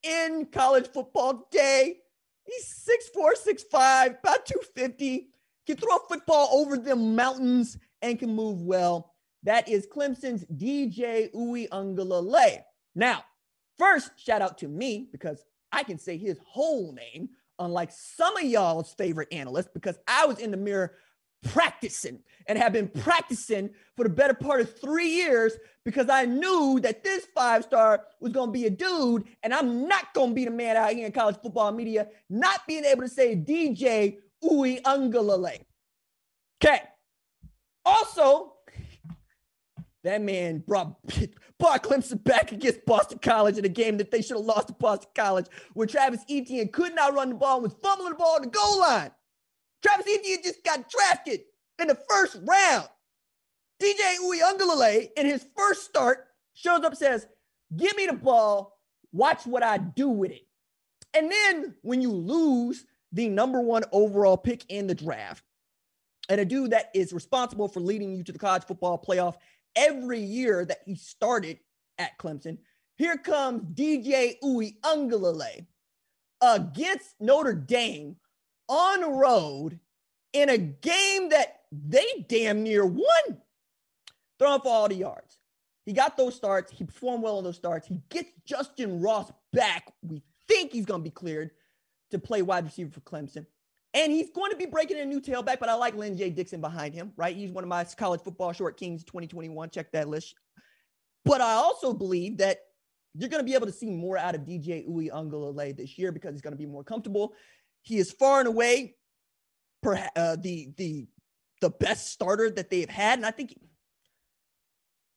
in 0.02 0.48
college 0.50 0.88
football 0.88 1.46
today. 1.48 1.98
He's 2.42 2.88
6'4, 3.16 3.54
6'5, 3.72 4.18
about 4.18 4.44
250, 4.46 5.28
can 5.64 5.76
throw 5.76 5.96
a 5.96 6.08
football 6.08 6.48
over 6.52 6.76
the 6.76 6.96
mountains 6.96 7.78
and 8.02 8.18
can 8.18 8.34
move 8.34 8.62
well. 8.62 9.14
That 9.44 9.68
is 9.68 9.86
Clemson's 9.86 10.44
DJ 10.46 11.32
Uiagalelei. 11.32 12.64
Now, 12.96 13.24
first, 13.78 14.10
shout 14.16 14.42
out 14.42 14.58
to 14.58 14.68
me 14.68 15.08
because 15.12 15.44
I 15.70 15.84
can 15.84 15.98
say 15.98 16.18
his 16.18 16.38
whole 16.44 16.92
name, 16.92 17.30
unlike 17.58 17.90
some 17.92 18.36
of 18.36 18.44
y'all's 18.44 18.92
favorite 18.94 19.28
analysts, 19.32 19.70
because 19.72 19.98
I 20.06 20.26
was 20.26 20.38
in 20.38 20.50
the 20.50 20.56
mirror 20.56 20.96
practicing 21.44 22.20
and 22.46 22.58
have 22.58 22.72
been 22.72 22.88
practicing 22.88 23.70
for 23.96 24.04
the 24.04 24.08
better 24.10 24.34
part 24.34 24.60
of 24.60 24.78
three 24.80 25.08
years 25.08 25.52
because 25.84 26.08
I 26.08 26.24
knew 26.24 26.80
that 26.82 27.04
this 27.04 27.26
five 27.34 27.64
star 27.64 28.04
was 28.20 28.32
going 28.32 28.48
to 28.48 28.52
be 28.52 28.66
a 28.66 28.70
dude, 28.70 29.24
and 29.42 29.52
I'm 29.52 29.86
not 29.86 30.14
going 30.14 30.30
to 30.30 30.34
be 30.34 30.44
the 30.44 30.50
man 30.50 30.76
out 30.76 30.92
here 30.92 31.06
in 31.06 31.12
college 31.12 31.36
football 31.42 31.70
media 31.72 32.08
not 32.30 32.66
being 32.66 32.84
able 32.84 33.02
to 33.02 33.08
say 33.08 33.36
DJ 33.36 34.16
Uwe 34.42 34.82
Uiagalelei. 34.82 35.60
Okay. 36.62 36.80
Also, 37.84 38.53
that 40.04 40.22
man 40.22 40.58
brought, 40.58 40.96
brought 41.58 41.82
Clemson 41.82 42.22
back 42.22 42.52
against 42.52 42.84
Boston 42.84 43.18
College 43.18 43.58
in 43.58 43.64
a 43.64 43.70
game 43.70 43.96
that 43.96 44.10
they 44.10 44.22
should 44.22 44.36
have 44.36 44.46
lost 44.46 44.68
to 44.68 44.74
Boston 44.74 45.10
College, 45.14 45.46
where 45.72 45.86
Travis 45.86 46.20
Etienne 46.30 46.68
could 46.68 46.94
not 46.94 47.14
run 47.14 47.30
the 47.30 47.34
ball 47.34 47.56
and 47.56 47.64
was 47.64 47.76
fumbling 47.82 48.10
the 48.10 48.16
ball 48.16 48.36
at 48.36 48.42
the 48.42 48.48
goal 48.48 48.80
line. 48.80 49.10
Travis 49.82 50.06
Etienne 50.06 50.42
just 50.44 50.62
got 50.62 50.88
drafted 50.88 51.40
in 51.80 51.88
the 51.88 51.98
first 52.08 52.36
round. 52.44 52.88
DJ 53.82 54.16
Uiagalelei, 54.22 55.08
in 55.16 55.26
his 55.26 55.46
first 55.56 55.84
start, 55.84 56.28
shows 56.52 56.84
up 56.84 56.94
says, 56.94 57.26
Give 57.76 57.96
me 57.96 58.06
the 58.06 58.12
ball, 58.12 58.78
watch 59.12 59.46
what 59.46 59.62
I 59.62 59.78
do 59.78 60.08
with 60.08 60.30
it. 60.30 60.46
And 61.14 61.30
then 61.30 61.74
when 61.82 62.00
you 62.00 62.12
lose 62.12 62.84
the 63.12 63.28
number 63.28 63.60
one 63.60 63.84
overall 63.90 64.36
pick 64.36 64.64
in 64.68 64.86
the 64.86 64.94
draft, 64.94 65.42
and 66.28 66.40
a 66.40 66.44
dude 66.44 66.70
that 66.70 66.90
is 66.94 67.12
responsible 67.12 67.68
for 67.68 67.80
leading 67.80 68.14
you 68.14 68.22
to 68.22 68.32
the 68.32 68.38
college 68.38 68.64
football 68.64 68.98
playoff 68.98 69.34
every 69.76 70.20
year 70.20 70.64
that 70.64 70.80
he 70.84 70.94
started 70.94 71.58
at 71.98 72.18
Clemson, 72.18 72.58
here 72.96 73.16
comes 73.16 73.62
DJ 73.74 74.36
Uiagalelei 74.42 75.66
against 76.40 77.14
Notre 77.20 77.54
Dame 77.54 78.16
on 78.68 79.18
road 79.18 79.78
in 80.32 80.48
a 80.48 80.58
game 80.58 81.28
that 81.30 81.60
they 81.72 82.26
damn 82.28 82.62
near 82.62 82.84
won, 82.84 83.38
throwing 84.38 84.60
for 84.60 84.68
all 84.68 84.88
the 84.88 84.94
yards. 84.94 85.38
He 85.86 85.92
got 85.92 86.16
those 86.16 86.34
starts. 86.34 86.72
He 86.72 86.84
performed 86.84 87.22
well 87.22 87.38
on 87.38 87.44
those 87.44 87.56
starts. 87.56 87.86
He 87.86 88.00
gets 88.08 88.30
Justin 88.44 89.00
Ross 89.00 89.30
back. 89.52 89.92
We 90.02 90.22
think 90.48 90.72
he's 90.72 90.86
going 90.86 91.00
to 91.00 91.04
be 91.04 91.10
cleared 91.10 91.50
to 92.10 92.18
play 92.18 92.42
wide 92.42 92.64
receiver 92.64 92.90
for 92.90 93.00
Clemson. 93.00 93.46
And 93.94 94.12
he's 94.12 94.30
going 94.30 94.50
to 94.50 94.56
be 94.56 94.66
breaking 94.66 94.98
a 94.98 95.04
new 95.04 95.20
tailback, 95.20 95.60
but 95.60 95.68
I 95.68 95.74
like 95.74 95.94
Lyn-J 95.94 96.30
Dixon 96.30 96.60
behind 96.60 96.94
him, 96.94 97.12
right? 97.16 97.34
He's 97.34 97.52
one 97.52 97.62
of 97.62 97.68
my 97.68 97.84
college 97.84 98.20
football 98.22 98.52
short 98.52 98.76
kings 98.76 99.04
2021. 99.04 99.70
Check 99.70 99.92
that 99.92 100.08
list. 100.08 100.34
But 101.24 101.40
I 101.40 101.52
also 101.52 101.94
believe 101.94 102.38
that 102.38 102.58
you're 103.14 103.28
going 103.28 103.40
to 103.40 103.48
be 103.48 103.54
able 103.54 103.66
to 103.66 103.72
see 103.72 103.90
more 103.90 104.18
out 104.18 104.34
of 104.34 104.42
DJ 104.42 104.86
Uiagalelei 104.88 105.76
this 105.76 105.96
year 105.96 106.10
because 106.10 106.32
he's 106.32 106.42
going 106.42 106.52
to 106.52 106.58
be 106.58 106.66
more 106.66 106.82
comfortable. 106.82 107.34
He 107.82 107.98
is 107.98 108.10
far 108.10 108.40
and 108.40 108.48
away 108.48 108.96
perhaps 109.82 110.10
uh, 110.16 110.36
the 110.40 110.72
the 110.76 111.06
the 111.60 111.70
best 111.70 112.10
starter 112.10 112.50
that 112.50 112.70
they've 112.70 112.88
had, 112.88 113.18
and 113.18 113.26
I 113.26 113.30
think 113.30 113.54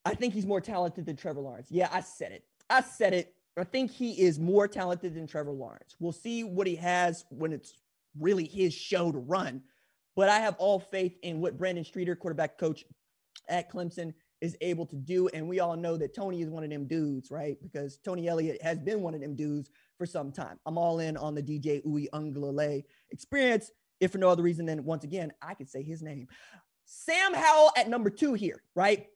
I 0.06 0.14
think 0.14 0.34
he's 0.34 0.46
more 0.46 0.62
talented 0.62 1.06
than 1.06 1.16
Trevor 1.16 1.42
Lawrence. 1.42 1.68
Yeah, 1.72 1.90
I 1.92 2.02
said 2.02 2.32
it. 2.32 2.44
I 2.70 2.82
said 2.82 3.14
it. 3.14 3.34
I 3.58 3.64
think 3.64 3.90
he 3.90 4.22
is 4.22 4.40
more 4.40 4.68
talented 4.68 5.16
than 5.16 5.26
Trevor 5.26 5.52
Lawrence. 5.52 5.96
We'll 6.00 6.12
see 6.12 6.44
what 6.44 6.68
he 6.68 6.76
has 6.76 7.26
when 7.30 7.52
it's 7.52 7.74
really 8.20 8.46
his 8.46 8.74
show 8.74 9.12
to 9.12 9.18
run. 9.18 9.62
But 10.16 10.30
I 10.30 10.40
have 10.40 10.56
all 10.58 10.80
faith 10.80 11.18
in 11.22 11.42
what 11.42 11.58
Brandon 11.58 11.86
Streeter, 11.86 12.16
quarterback 12.16 12.58
coach 12.58 12.84
at 13.50 13.72
Clemson, 13.72 14.14
is 14.42 14.56
able 14.62 14.86
to 14.88 14.96
do. 14.96 15.28
And 15.30 15.48
we 15.48 15.60
all 15.60 15.76
know 15.76 15.98
that 15.98 16.16
Tony 16.16 16.42
is 16.42 16.50
one 16.50 16.64
of 16.64 16.70
them 16.70 16.88
dudes, 16.88 17.32
right? 17.32 17.58
Because 17.62 17.98
Tony 18.04 18.28
Elliott 18.28 18.62
has 18.62 18.80
been 18.80 19.02
one 19.02 19.14
of 19.14 19.22
them 19.22 19.36
dudes 19.36 19.70
for 19.98 20.06
some 20.06 20.32
time. 20.32 20.60
I'm 20.66 20.78
all 20.78 21.00
in 21.00 21.18
on 21.18 21.36
the 21.36 21.42
DJ 21.42 21.84
Uwe 21.86 22.08
Uiagalelei 22.14 22.84
experience, 23.12 23.72
if 24.00 24.12
for 24.12 24.18
no 24.20 24.30
other 24.30 24.44
reason 24.44 24.66
than 24.66 24.84
once 24.84 25.04
again, 25.04 25.34
I 25.42 25.54
could 25.54 25.70
say 25.70 25.84
his 25.84 26.02
name. 26.02 26.28
Sam 26.86 27.34
Howell 27.34 27.72
at 27.76 27.90
number 27.90 28.10
two 28.10 28.34
here, 28.34 28.62
right? 28.76 29.08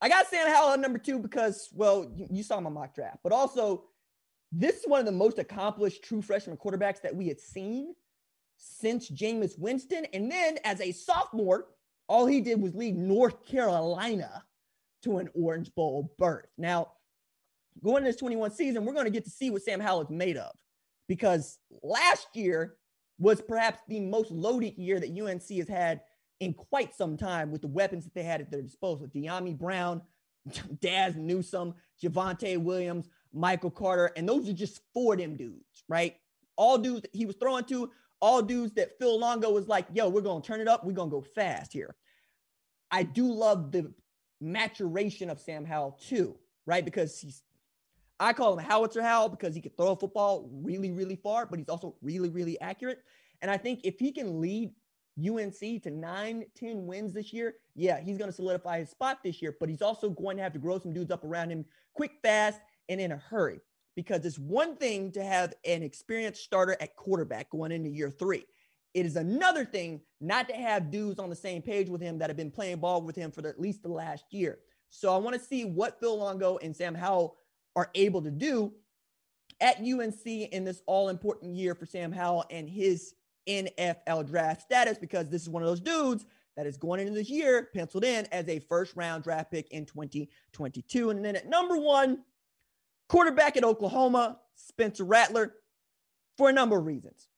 I 0.00 0.08
got 0.08 0.26
Sam 0.26 0.46
Howell 0.48 0.74
at 0.74 0.80
number 0.80 0.98
two 0.98 1.18
because, 1.18 1.68
well, 1.72 2.10
you, 2.14 2.26
you 2.30 2.42
saw 2.42 2.60
my 2.60 2.68
mock 2.68 2.94
draft, 2.94 3.18
but 3.22 3.32
also 3.32 3.84
this 4.52 4.76
is 4.76 4.86
one 4.86 5.00
of 5.00 5.06
the 5.06 5.12
most 5.12 5.38
accomplished 5.38 6.04
true 6.04 6.22
freshman 6.22 6.56
quarterbacks 6.56 7.02
that 7.02 7.14
we 7.14 7.28
had 7.28 7.40
seen 7.40 7.94
since 8.56 9.10
Jameis 9.10 9.58
Winston. 9.58 10.06
And 10.12 10.30
then 10.30 10.58
as 10.64 10.80
a 10.80 10.92
sophomore, 10.92 11.66
all 12.08 12.26
he 12.26 12.40
did 12.40 12.60
was 12.60 12.74
lead 12.74 12.96
North 12.96 13.44
Carolina 13.44 14.44
to 15.02 15.18
an 15.18 15.28
Orange 15.34 15.74
Bowl 15.74 16.12
berth. 16.18 16.46
Now, 16.56 16.92
going 17.82 17.98
into 17.98 18.10
this 18.10 18.16
21 18.16 18.52
season, 18.52 18.84
we're 18.84 18.92
going 18.92 19.04
to 19.04 19.10
get 19.10 19.24
to 19.24 19.30
see 19.30 19.50
what 19.50 19.62
Sam 19.62 19.80
Howell 19.80 20.02
is 20.02 20.10
made 20.10 20.36
of 20.36 20.52
because 21.08 21.58
last 21.82 22.28
year 22.34 22.76
was 23.18 23.40
perhaps 23.40 23.80
the 23.88 24.00
most 24.00 24.30
loaded 24.30 24.76
year 24.76 25.00
that 25.00 25.18
UNC 25.18 25.48
has 25.58 25.68
had 25.68 26.00
in 26.40 26.52
quite 26.52 26.94
some 26.94 27.16
time 27.16 27.50
with 27.50 27.62
the 27.62 27.68
weapons 27.68 28.04
that 28.04 28.14
they 28.14 28.22
had 28.22 28.40
at 28.40 28.50
their 28.50 28.62
disposal. 28.62 29.08
Dyami 29.08 29.56
Brown, 29.56 30.02
Dazz 30.80 31.16
Newsome, 31.16 31.74
Javonte 32.02 32.58
Williams, 32.58 33.08
Michael 33.36 33.70
Carter, 33.70 34.10
and 34.16 34.28
those 34.28 34.48
are 34.48 34.54
just 34.54 34.80
four 34.94 35.16
them 35.16 35.36
dudes, 35.36 35.84
right? 35.88 36.16
All 36.56 36.78
dudes 36.78 37.06
he 37.12 37.26
was 37.26 37.36
throwing 37.36 37.64
to, 37.64 37.90
all 38.20 38.42
dudes 38.42 38.72
that 38.74 38.98
Phil 38.98 39.18
Longo 39.18 39.50
was 39.50 39.68
like, 39.68 39.86
yo, 39.92 40.08
we're 40.08 40.22
going 40.22 40.42
to 40.42 40.46
turn 40.46 40.60
it 40.60 40.68
up. 40.68 40.84
We're 40.84 40.92
going 40.92 41.10
to 41.10 41.16
go 41.16 41.26
fast 41.34 41.72
here. 41.72 41.94
I 42.90 43.02
do 43.02 43.30
love 43.30 43.72
the 43.72 43.92
maturation 44.40 45.28
of 45.28 45.38
Sam 45.38 45.64
Howell 45.64 45.98
too, 46.08 46.36
right? 46.64 46.84
Because 46.84 47.20
he's, 47.20 47.42
I 48.18 48.32
call 48.32 48.58
him 48.58 48.64
Howitzer 48.64 49.02
Howell 49.02 49.28
because 49.28 49.54
he 49.54 49.60
can 49.60 49.72
throw 49.76 49.92
a 49.92 49.96
football 49.96 50.48
really, 50.50 50.90
really 50.90 51.16
far, 51.16 51.44
but 51.44 51.58
he's 51.58 51.68
also 51.68 51.94
really, 52.00 52.30
really 52.30 52.58
accurate. 52.60 53.00
And 53.42 53.50
I 53.50 53.58
think 53.58 53.80
if 53.84 53.98
he 53.98 54.12
can 54.12 54.40
lead 54.40 54.70
UNC 55.18 55.82
to 55.82 55.90
nine, 55.90 56.44
10 56.56 56.86
wins 56.86 57.12
this 57.12 57.32
year, 57.32 57.54
yeah, 57.74 58.00
he's 58.00 58.16
going 58.16 58.30
to 58.30 58.36
solidify 58.36 58.80
his 58.80 58.90
spot 58.90 59.18
this 59.22 59.42
year, 59.42 59.56
but 59.60 59.68
he's 59.68 59.82
also 59.82 60.08
going 60.08 60.38
to 60.38 60.42
have 60.42 60.54
to 60.54 60.58
grow 60.58 60.78
some 60.78 60.94
dudes 60.94 61.10
up 61.10 61.24
around 61.24 61.50
him 61.50 61.66
quick, 61.94 62.12
fast, 62.22 62.60
and 62.88 63.00
in 63.00 63.12
a 63.12 63.16
hurry 63.16 63.60
because 63.96 64.24
it's 64.24 64.38
one 64.38 64.76
thing 64.76 65.10
to 65.12 65.24
have 65.24 65.54
an 65.64 65.82
experienced 65.82 66.44
starter 66.44 66.76
at 66.80 66.96
quarterback 66.96 67.50
going 67.50 67.72
into 67.72 67.88
year 67.88 68.10
three. 68.10 68.44
It 68.94 69.06
is 69.06 69.16
another 69.16 69.64
thing 69.64 70.00
not 70.20 70.48
to 70.48 70.54
have 70.54 70.90
dudes 70.90 71.18
on 71.18 71.30
the 71.30 71.36
same 71.36 71.62
page 71.62 71.88
with 71.88 72.00
him 72.00 72.18
that 72.18 72.30
have 72.30 72.36
been 72.36 72.50
playing 72.50 72.78
ball 72.78 73.02
with 73.02 73.16
him 73.16 73.30
for 73.30 73.42
the, 73.42 73.48
at 73.48 73.60
least 73.60 73.82
the 73.82 73.88
last 73.88 74.24
year. 74.30 74.58
So 74.90 75.12
I 75.12 75.18
want 75.18 75.34
to 75.34 75.42
see 75.42 75.64
what 75.64 75.98
Phil 75.98 76.16
Longo 76.18 76.58
and 76.58 76.74
Sam 76.76 76.94
Howell 76.94 77.36
are 77.74 77.90
able 77.94 78.22
to 78.22 78.30
do 78.30 78.72
at 79.60 79.80
UNC 79.80 80.26
in 80.26 80.64
this 80.64 80.82
all 80.86 81.08
important 81.08 81.56
year 81.56 81.74
for 81.74 81.86
Sam 81.86 82.12
Howell 82.12 82.44
and 82.50 82.68
his 82.68 83.14
NFL 83.48 84.26
draft 84.26 84.62
status 84.62 84.98
because 84.98 85.28
this 85.28 85.42
is 85.42 85.48
one 85.48 85.62
of 85.62 85.68
those 85.68 85.80
dudes 85.80 86.26
that 86.56 86.66
is 86.66 86.76
going 86.76 87.00
into 87.00 87.12
this 87.12 87.28
year 87.28 87.68
penciled 87.74 88.04
in 88.04 88.26
as 88.32 88.48
a 88.48 88.58
first 88.60 88.96
round 88.96 89.24
draft 89.24 89.50
pick 89.50 89.70
in 89.70 89.84
2022. 89.84 91.10
And 91.10 91.24
then 91.24 91.36
at 91.36 91.48
number 91.48 91.76
one, 91.76 92.20
quarterback 93.08 93.56
at 93.56 93.64
Oklahoma, 93.64 94.38
Spencer 94.54 95.04
Rattler, 95.04 95.54
for 96.36 96.48
a 96.48 96.52
number 96.52 96.78
of 96.78 96.86
reasons. 96.86 97.28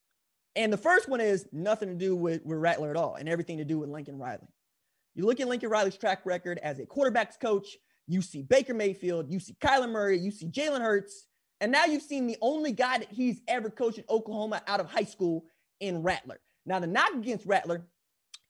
And 0.57 0.73
the 0.73 0.79
first 0.79 1.09
one 1.09 1.21
is 1.21 1.47
nothing 1.53 1.89
to 1.89 1.95
do 1.95 2.16
with, 2.16 2.45
with 2.45 2.59
Rattler 2.59 2.91
at 2.91 2.97
all 2.97 3.14
and 3.14 3.29
everything 3.29 3.59
to 3.59 3.64
do 3.64 3.79
with 3.79 3.91
Lincoln 3.91 4.19
Riley. 4.19 4.49
You 5.14 5.25
look 5.25 5.41
at 5.41 5.49
Lincoln 5.49 5.71
Riley's 5.71 5.97
track 5.97 6.25
record 6.25 6.59
as 6.62 6.79
a 6.79 6.87
quarterbacks 6.87 7.39
coach, 7.41 7.77
you 8.07 8.23
see 8.23 8.43
Baker 8.43 8.75
Mayfield, 8.75 9.31
you 9.31 9.39
see 9.39 9.57
Kyler 9.61 9.89
Murray, 9.89 10.19
you 10.19 10.31
see 10.31 10.47
Jalen 10.47 10.81
Hurts, 10.81 11.27
and 11.61 11.73
now 11.73 11.85
you've 11.85 12.03
seen 12.03 12.27
the 12.27 12.39
only 12.41 12.73
guy 12.73 12.99
that 12.99 13.11
he's 13.11 13.41
ever 13.49 13.69
coached 13.69 13.99
at 13.99 14.09
Oklahoma 14.09 14.62
out 14.66 14.81
of 14.81 14.87
high 14.91 15.05
school 15.05 15.45
in 15.81 16.03
Rattler. 16.03 16.41
Now, 16.66 16.79
the 16.79 16.87
knock 16.87 17.12
against 17.14 17.47
Rattler 17.47 17.87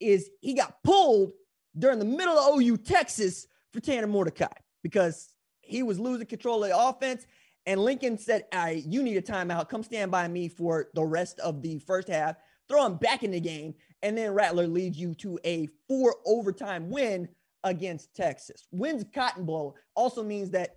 is 0.01 0.31
he 0.41 0.55
got 0.55 0.83
pulled 0.85 1.33
during 1.79 1.99
the 1.99 2.05
middle 2.05 2.39
of 2.39 2.61
OU 2.61 2.79
Texas 2.79 3.47
for 3.73 3.81
Tanner 3.81 4.07
Mordecai 4.07 4.47
because 4.83 5.33
he 5.69 5.83
was 5.83 6.01
losing 6.01 6.27
control 6.27 6.65
of 6.65 6.71
the 6.71 6.79
offense. 6.79 7.27
And 7.67 7.81
Lincoln 7.81 8.17
said, 8.19 8.45
All 8.53 8.65
right, 8.65 8.85
you 8.85 9.03
need 9.03 9.17
a 9.17 9.23
timeout. 9.23 9.69
Come 9.69 9.83
stand 9.83 10.11
by 10.11 10.27
me 10.29 10.49
for 10.49 10.89
the 10.95 11.05
rest 11.05 11.39
of 11.41 11.63
the 11.63 11.79
first 11.81 12.09
half. 12.09 12.37
Throw 12.69 12.87
him 12.87 12.97
back 12.97 13.23
in 13.23 13.31
the 13.31 13.41
game. 13.41 13.75
And 14.03 14.17
then 14.17 14.33
Rattler 14.33 14.67
leads 14.67 14.99
you 14.99 15.15
to 15.17 15.39
a 15.45 15.69
four 15.89 16.17
overtime 16.27 16.91
win 16.91 17.29
against 17.65 18.15
Texas. 18.15 18.67
Wins 18.71 19.05
Cotton 19.15 19.45
Bowl 19.45 19.77
also 19.95 20.23
means 20.23 20.51
that 20.51 20.77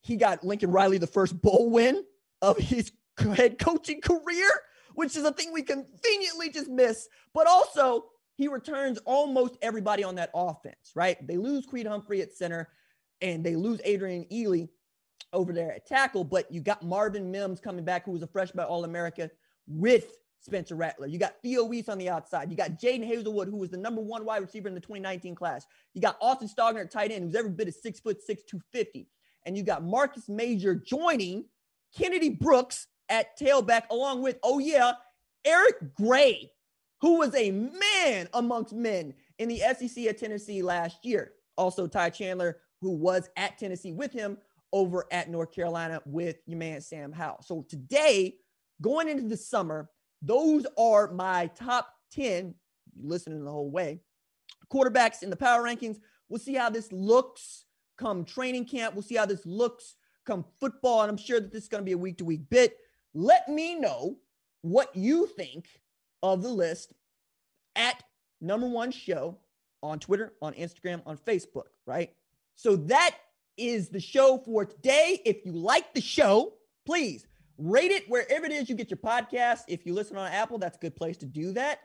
he 0.00 0.16
got 0.16 0.44
Lincoln 0.44 0.70
Riley 0.70 0.98
the 0.98 1.06
first 1.06 1.40
bowl 1.40 1.70
win 1.70 2.04
of 2.40 2.56
his 2.58 2.92
head 3.18 3.58
coaching 3.58 4.00
career, 4.00 4.50
which 4.94 5.16
is 5.16 5.24
a 5.24 5.32
thing 5.32 5.52
we 5.52 5.62
conveniently 5.62 6.50
just 6.50 6.68
miss. 6.68 7.08
But 7.34 7.46
also, 7.46 8.06
he 8.36 8.48
returns 8.48 8.98
almost 9.04 9.58
everybody 9.62 10.02
on 10.02 10.14
that 10.16 10.30
offense, 10.34 10.92
right? 10.94 11.24
They 11.26 11.36
lose 11.36 11.66
Creed 11.66 11.86
Humphrey 11.86 12.22
at 12.22 12.32
center 12.32 12.68
and 13.22 13.44
they 13.44 13.56
lose 13.56 13.80
Adrian 13.84 14.26
Ealy 14.30 14.68
over 15.32 15.52
there 15.52 15.72
at 15.72 15.86
tackle, 15.86 16.24
but 16.24 16.50
you 16.52 16.60
got 16.60 16.82
Marvin 16.82 17.30
Mims 17.30 17.60
coming 17.60 17.84
back, 17.84 18.04
who 18.04 18.12
was 18.12 18.22
a 18.22 18.26
freshman 18.26 18.66
All 18.66 18.84
America 18.84 19.30
with 19.66 20.18
Spencer 20.40 20.74
Rattler. 20.74 21.06
You 21.06 21.18
got 21.18 21.36
Theo 21.42 21.64
Wease 21.64 21.88
on 21.88 21.98
the 21.98 22.10
outside. 22.10 22.50
You 22.50 22.56
got 22.56 22.72
Jadon 22.72 23.08
Haselwood, 23.08 23.46
who 23.46 23.56
was 23.56 23.70
the 23.70 23.76
number 23.76 24.02
one 24.02 24.24
wide 24.24 24.42
receiver 24.42 24.68
in 24.68 24.74
the 24.74 24.80
2019 24.80 25.34
class. 25.34 25.66
You 25.94 26.02
got 26.02 26.18
Austin 26.20 26.48
Stogner 26.48 26.82
at 26.82 26.90
tight 26.90 27.12
end, 27.12 27.24
who's 27.24 27.36
every 27.36 27.52
bit 27.52 27.68
of 27.68 27.74
six 27.74 28.00
foot 28.00 28.20
six, 28.20 28.42
250. 28.42 29.08
And 29.46 29.56
you 29.56 29.62
got 29.62 29.84
Marcus 29.84 30.28
Major 30.28 30.74
joining 30.74 31.44
Kennedy 31.96 32.30
Brooks 32.30 32.88
at 33.08 33.38
tailback, 33.38 33.82
along 33.90 34.22
with, 34.22 34.38
oh 34.42 34.58
yeah, 34.58 34.92
Eric 35.44 35.94
Gray, 35.94 36.50
who 37.00 37.18
was 37.18 37.34
a 37.34 37.50
man 37.50 38.28
amongst 38.34 38.72
men 38.72 39.14
in 39.38 39.48
the 39.48 39.58
SEC 39.58 40.06
at 40.06 40.18
Tennessee 40.18 40.62
last 40.62 41.04
year. 41.04 41.32
Also, 41.56 41.86
Ty 41.86 42.10
Chandler, 42.10 42.58
who 42.82 42.90
was 42.90 43.30
at 43.36 43.56
Tennessee 43.56 43.92
with 43.92 44.12
him 44.12 44.36
over 44.72 45.06
at 45.10 45.30
North 45.30 45.52
Carolina 45.52 46.02
with 46.04 46.36
your 46.46 46.58
man 46.58 46.80
Sam 46.80 47.12
Howell. 47.12 47.42
So 47.42 47.64
today, 47.68 48.34
going 48.80 49.08
into 49.08 49.28
the 49.28 49.36
summer, 49.36 49.88
those 50.20 50.66
are 50.76 51.12
my 51.12 51.46
top 51.56 51.88
10, 52.12 52.54
listening 53.00 53.44
the 53.44 53.50
whole 53.50 53.70
way, 53.70 54.00
quarterbacks 54.70 55.22
in 55.22 55.30
the 55.30 55.36
power 55.36 55.62
rankings. 55.62 55.98
We'll 56.28 56.40
see 56.40 56.54
how 56.54 56.70
this 56.70 56.90
looks 56.92 57.64
come 57.98 58.24
training 58.24 58.66
camp. 58.66 58.94
We'll 58.94 59.02
see 59.02 59.16
how 59.16 59.26
this 59.26 59.46
looks 59.46 59.94
come 60.26 60.44
football. 60.60 61.02
And 61.02 61.10
I'm 61.10 61.16
sure 61.16 61.40
that 61.40 61.52
this 61.52 61.64
is 61.64 61.68
going 61.68 61.82
to 61.82 61.86
be 61.86 61.92
a 61.92 61.98
week 61.98 62.18
to 62.18 62.24
week 62.24 62.48
bit. 62.50 62.76
Let 63.14 63.48
me 63.48 63.78
know 63.78 64.16
what 64.62 64.94
you 64.96 65.26
think 65.26 65.68
of 66.22 66.42
the 66.42 66.48
list 66.48 66.92
at 67.76 68.02
number 68.40 68.68
one 68.68 68.90
show 68.90 69.38
on 69.82 69.98
Twitter, 69.98 70.32
on 70.40 70.54
Instagram, 70.54 71.02
on 71.06 71.16
Facebook, 71.16 71.66
right? 71.86 72.10
So 72.54 72.76
that 72.76 73.16
is 73.56 73.88
the 73.88 74.00
show 74.00 74.38
for 74.38 74.64
today. 74.64 75.20
If 75.24 75.44
you 75.44 75.52
like 75.52 75.94
the 75.94 76.00
show, 76.00 76.54
please 76.86 77.26
rate 77.58 77.90
it 77.90 78.08
wherever 78.08 78.46
it 78.46 78.52
is 78.52 78.68
you 78.68 78.74
get 78.74 78.90
your 78.90 78.98
podcast. 78.98 79.60
If 79.68 79.86
you 79.86 79.94
listen 79.94 80.16
on 80.16 80.30
Apple, 80.30 80.58
that's 80.58 80.76
a 80.76 80.80
good 80.80 80.96
place 80.96 81.16
to 81.18 81.26
do 81.26 81.52
that. 81.52 81.80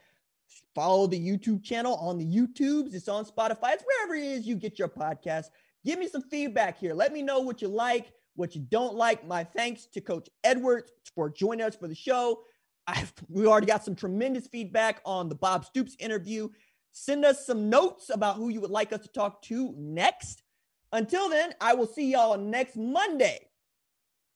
Follow 0.74 1.08
the 1.08 1.20
YouTube 1.20 1.64
channel 1.64 1.96
on 1.96 2.18
the 2.18 2.26
YouTubes. 2.26 2.94
It's 2.94 3.08
on 3.08 3.26
Spotify. 3.26 3.74
It's 3.74 3.84
wherever 3.84 4.16
it 4.16 4.24
is 4.24 4.48
you 4.48 4.56
get 4.56 4.80
your 4.80 4.88
podcast. 4.88 5.46
Give 5.86 6.00
me 6.00 6.08
some 6.08 6.22
feedback 6.22 6.80
here. 6.80 6.94
Let 6.94 7.14
me 7.14 7.22
know 7.22 7.40
what 7.40 7.62
you 7.62 7.68
like, 7.68 8.12
what 8.36 8.56
you 8.56 8.62
don't 8.62 8.96
like. 8.96 9.28
My 9.28 9.44
thanks 9.44 9.86
to 9.88 10.02
Coach 10.02 10.30
Edwards 10.44 10.92
for 11.16 11.30
joining 11.30 11.66
us 11.66 11.76
for 11.76 11.88
the 11.88 11.96
show. 11.96 12.42
I've, 12.88 13.14
we 13.28 13.46
already 13.46 13.68
got 13.68 13.84
some 13.84 13.96
tremendous 13.96 14.48
feedback 14.48 15.02
on 15.06 15.28
the 15.28 15.36
Bob 15.36 15.66
Stoops 15.66 15.96
interview. 16.00 16.50
Send 16.94 17.26
us 17.26 17.46
some 17.46 17.70
notes 17.70 18.10
about 18.10 18.38
who 18.38 18.50
you 18.50 18.62
would 18.62 18.72
like 18.72 18.94
us 18.94 19.02
to 19.02 19.10
talk 19.10 19.42
to 19.44 19.74
next. 19.78 20.44
Until 20.92 21.30
then, 21.30 21.54
I 21.60 21.74
will 21.74 21.88
see 21.88 22.12
y'all 22.12 22.38
next 22.38 22.76
Monday. 22.76 23.48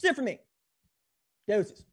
That's 0.02 0.12
it 0.12 0.16
for 0.16 0.22
me. 0.22 0.40
Doses. 1.48 1.84